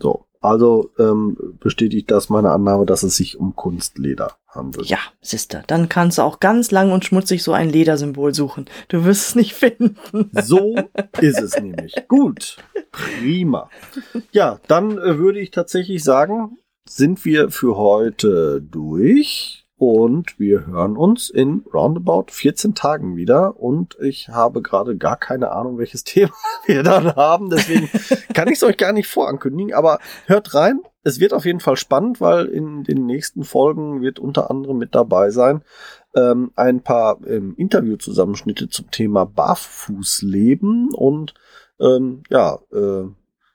So, 0.00 0.26
also 0.40 0.90
ähm, 0.98 1.36
bestätigt 1.60 2.10
das 2.10 2.30
meine 2.30 2.50
Annahme, 2.50 2.86
dass 2.86 3.02
es 3.02 3.16
sich 3.16 3.38
um 3.38 3.54
Kunstleder 3.54 4.36
handelt. 4.48 4.86
Ja, 4.86 4.98
siehste, 5.20 5.62
dann 5.66 5.88
kannst 5.88 6.18
du 6.18 6.22
auch 6.22 6.40
ganz 6.40 6.70
lang 6.70 6.92
und 6.92 7.04
schmutzig 7.04 7.42
so 7.42 7.52
ein 7.52 7.68
Ledersymbol 7.68 8.34
suchen. 8.34 8.64
Du 8.88 9.04
wirst 9.04 9.28
es 9.28 9.34
nicht 9.34 9.54
finden. 9.54 9.96
So 10.42 10.74
ist 11.20 11.40
es 11.40 11.60
nämlich. 11.60 11.94
Gut, 12.08 12.56
prima. 12.90 13.68
Ja, 14.32 14.60
dann 14.66 14.98
äh, 14.98 15.18
würde 15.18 15.40
ich 15.40 15.50
tatsächlich 15.50 16.02
sagen, 16.02 16.58
sind 16.88 17.24
wir 17.24 17.50
für 17.50 17.76
heute 17.76 18.60
durch. 18.62 19.59
Und 19.80 20.38
wir 20.38 20.66
hören 20.66 20.94
uns 20.94 21.30
in 21.30 21.64
roundabout 21.72 22.26
14 22.28 22.74
Tagen 22.74 23.16
wieder. 23.16 23.58
Und 23.58 23.96
ich 23.98 24.28
habe 24.28 24.60
gerade 24.60 24.98
gar 24.98 25.16
keine 25.16 25.52
Ahnung, 25.52 25.78
welches 25.78 26.04
Thema 26.04 26.34
wir 26.66 26.82
dann 26.82 27.16
haben. 27.16 27.48
Deswegen 27.48 27.88
kann 28.34 28.48
ich 28.48 28.56
es 28.56 28.62
euch 28.62 28.76
gar 28.76 28.92
nicht 28.92 29.08
vorankündigen. 29.08 29.72
Aber 29.72 29.98
hört 30.26 30.54
rein. 30.54 30.80
Es 31.02 31.18
wird 31.18 31.32
auf 31.32 31.46
jeden 31.46 31.60
Fall 31.60 31.76
spannend, 31.76 32.20
weil 32.20 32.44
in 32.44 32.84
den 32.84 33.06
nächsten 33.06 33.42
Folgen 33.42 34.02
wird 34.02 34.18
unter 34.18 34.50
anderem 34.50 34.76
mit 34.76 34.94
dabei 34.94 35.30
sein 35.30 35.62
ähm, 36.14 36.50
ein 36.56 36.82
paar 36.82 37.18
ähm, 37.26 37.54
Interviewzusammenschnitte 37.56 38.68
zum 38.68 38.90
Thema 38.90 39.24
Barfußleben 39.24 40.90
und 40.92 41.32
ähm, 41.80 42.22
ja, 42.28 42.58
äh, 42.70 43.08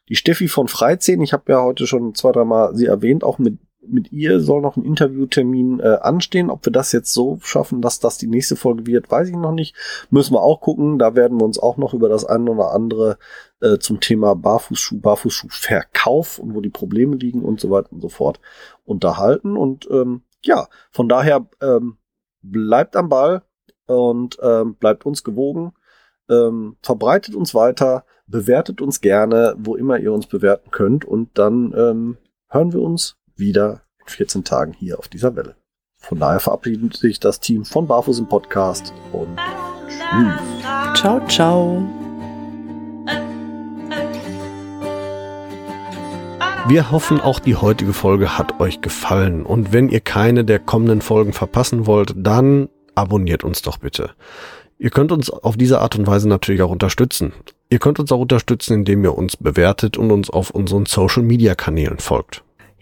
die 0.10 0.16
Steffi 0.16 0.48
von 0.48 0.68
Freizehn, 0.70 1.22
ich 1.22 1.34
habe 1.34 1.52
ja 1.52 1.62
heute 1.62 1.86
schon 1.86 2.16
zwei, 2.16 2.32
dreimal 2.32 2.76
sie 2.76 2.88
erwähnt, 2.88 3.24
auch 3.24 3.38
mit 3.38 3.60
mit 3.88 4.12
ihr 4.12 4.40
soll 4.40 4.62
noch 4.62 4.78
ein 4.78 4.84
Interviewtermin 4.84 5.80
äh, 5.80 5.98
anstehen. 6.02 6.50
Ob 6.50 6.66
wir 6.66 6.72
das 6.72 6.92
jetzt 6.92 7.14
so 7.14 7.40
schaffen, 7.42 7.82
dass 7.82 8.00
das 8.00 8.18
die 8.18 8.28
nächste 8.28 8.56
Folge 8.56 8.86
wird, 8.86 9.10
weiß 9.10 9.30
ich 9.30 9.36
noch 9.36 9.52
nicht. 9.52 9.76
Müssen 10.10 10.34
wir 10.34 10.42
auch 10.42 10.62
gucken. 10.62 11.00
Da 11.00 11.16
werden 11.16 11.40
wir 11.40 11.46
uns 11.46 11.60
auch 11.60 11.78
noch 11.78 11.94
über 11.94 12.10
das 12.10 12.26
eine 12.26 12.52
oder 12.52 12.72
andere 12.72 13.18
äh, 13.62 13.78
zum 13.78 14.00
Thema 14.00 14.36
Barfußschuh, 14.36 15.00
Barfußschuhverkauf 15.00 16.40
und 16.40 16.56
wo 16.56 16.62
die 16.62 16.70
Probleme 16.70 17.16
liegen 17.16 17.44
und 17.44 17.60
so 17.60 17.70
weiter 17.70 17.92
und 17.92 18.02
so 18.02 18.10
fort 18.10 18.40
unterhalten. 18.84 19.58
Und 19.58 19.88
ähm, 19.92 20.22
ja, 20.44 20.68
von 20.92 21.10
daher 21.10 21.48
ähm, 21.62 21.98
bleibt 22.42 22.96
am 22.96 23.10
Ball 23.10 23.44
und 23.88 24.38
ähm, 24.42 24.76
bleibt 24.76 25.06
uns 25.06 25.24
gewogen. 25.24 25.74
Ähm, 26.30 26.78
verbreitet 26.82 27.36
uns 27.36 27.54
weiter, 27.54 28.04
bewertet 28.28 28.82
uns 28.82 29.02
gerne, 29.02 29.56
wo 29.60 29.76
immer 29.76 30.00
ihr 30.00 30.12
uns 30.12 30.26
bewerten 30.26 30.72
könnt 30.72 31.06
und 31.06 31.38
dann 31.38 31.74
ähm, 31.78 32.18
hören 32.50 32.74
wir 32.74 32.82
uns 32.82 33.18
wieder 33.38 33.82
in 34.00 34.08
14 34.08 34.44
Tagen 34.44 34.74
hier 34.74 35.00
auf 35.00 35.08
dieser 35.08 35.36
Welle. 35.36 35.56
Von 35.98 36.20
daher 36.20 36.40
verabschiedet 36.40 36.96
sich 36.96 37.20
das 37.20 37.40
Team 37.40 37.66
von 37.66 37.88
Barfuß 37.88 38.20
im 38.20 38.28
Podcast 38.28 38.94
und 39.12 39.38
tschüss. 39.88 41.00
Ciao, 41.00 41.26
ciao. 41.28 41.88
Wir 46.68 46.90
hoffen, 46.92 47.22
auch 47.22 47.40
die 47.40 47.56
heutige 47.56 47.94
Folge 47.94 48.38
hat 48.38 48.60
euch 48.60 48.82
gefallen. 48.82 49.46
Und 49.46 49.72
wenn 49.72 49.90
ihr 49.90 50.00
keine 50.00 50.44
der 50.46 50.60
kommenden 50.60 51.02
Folgen 51.02 51.32
verpassen 51.32 51.86
wollt, 51.86 52.14
dann 52.16 52.70
abonniert 52.96 53.44
uns 53.44 53.62
doch 53.62 53.78
bitte. 53.78 54.12
Ihr 54.78 54.90
könnt 54.90 55.12
uns 55.12 55.30
auf 55.30 55.58
diese 55.58 55.80
Art 55.80 55.96
und 55.96 56.08
Weise 56.08 56.28
natürlich 56.28 56.62
auch 56.62 56.72
unterstützen. 56.72 57.34
Ihr 57.70 57.80
könnt 57.80 58.00
uns 58.00 58.12
auch 58.12 58.20
unterstützen, 58.20 58.74
indem 58.74 59.04
ihr 59.04 59.18
uns 59.18 59.38
bewertet 59.38 59.98
und 59.98 60.12
uns 60.12 60.30
auf 60.30 60.50
unseren 60.50 60.86
Social-Media-Kanälen 60.86 62.00
folgt. 62.00 62.45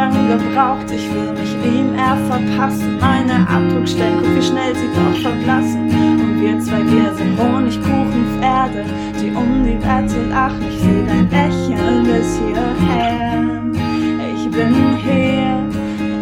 lange 0.00 0.38
gebraucht, 0.38 0.90
ich 0.90 1.06
will 1.12 1.32
mich 1.32 1.52
ihm 1.62 1.94
eher 1.94 2.16
verpassen. 2.28 2.98
Meine 3.00 3.46
Abdruckstellen, 3.46 4.18
guck 4.20 4.34
wie 4.34 4.42
schnell 4.42 4.74
sie 4.74 4.88
doch 4.96 5.16
verblassen. 5.20 5.90
Und 6.22 6.40
wir 6.40 6.58
zwei, 6.60 6.82
wir 6.86 7.12
sind 7.14 7.38
Honigkuchenpferde, 7.38 8.84
die 9.20 9.30
um 9.30 9.64
die 9.64 9.78
Wette 9.84 10.20
lachen. 10.30 10.64
Ich 10.70 10.78
seh 10.80 11.04
dein 11.06 11.28
Lächeln 11.28 12.04
bis 12.04 12.38
hierher. 12.38 13.44
Ich 14.34 14.50
bin 14.50 14.74
hier, 15.04 15.58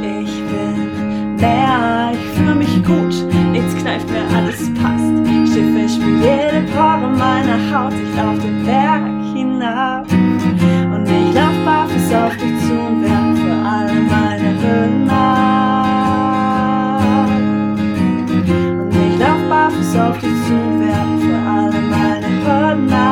ich 0.02 0.34
bin 0.50 1.36
näher, 1.36 2.12
ich 2.12 2.26
fühle 2.36 2.54
mich 2.56 2.84
gut, 2.84 3.14
nichts 3.52 3.76
kneift 3.76 4.08
mir, 4.10 4.26
alles 4.36 4.74
passt. 4.74 5.12
Schiffe, 5.52 5.78
ich 5.86 5.94
spür 5.94 6.16
jede 6.18 6.66
Pore 6.74 7.08
meiner 7.16 7.58
Haut, 7.70 7.92
ich 7.94 8.16
lauf 8.16 8.38
den 8.40 8.64
Berg 8.64 9.04
hinab. 9.34 10.06
Und 10.10 11.04
ich 11.04 11.34
lauf 11.34 11.56
barfuß 11.64 12.12
auf 12.14 12.36
dich 12.36 12.58
zu 12.66 12.74
und 12.74 13.02
werf 13.02 13.47
all 13.68 13.94
meine 14.14 14.50
Hörner. 14.62 15.28
Und 18.80 18.88
nicht 18.88 19.22
auf 19.22 19.42
Barfuß 19.48 19.92
auf 19.96 20.16
dich 20.18 20.38
zu 20.46 20.56
werfen 20.80 21.18
für 21.24 21.40
alle 21.56 21.80
meine 21.94 22.30
Hörner. 22.44 23.08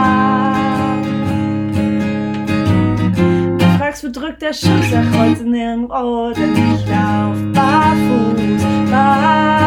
Du 3.58 3.66
fragst, 3.78 4.04
wo 4.04 4.08
drückt 4.10 4.40
der 4.42 4.52
Schuss? 4.52 4.92
Er 4.92 5.04
kreuzt 5.12 5.44
nirgendwo, 5.44 6.32
denn 6.32 6.52
nicht 6.52 6.88
auf 6.90 7.36
barfuß, 7.52 8.62
barfuß. 8.90 9.65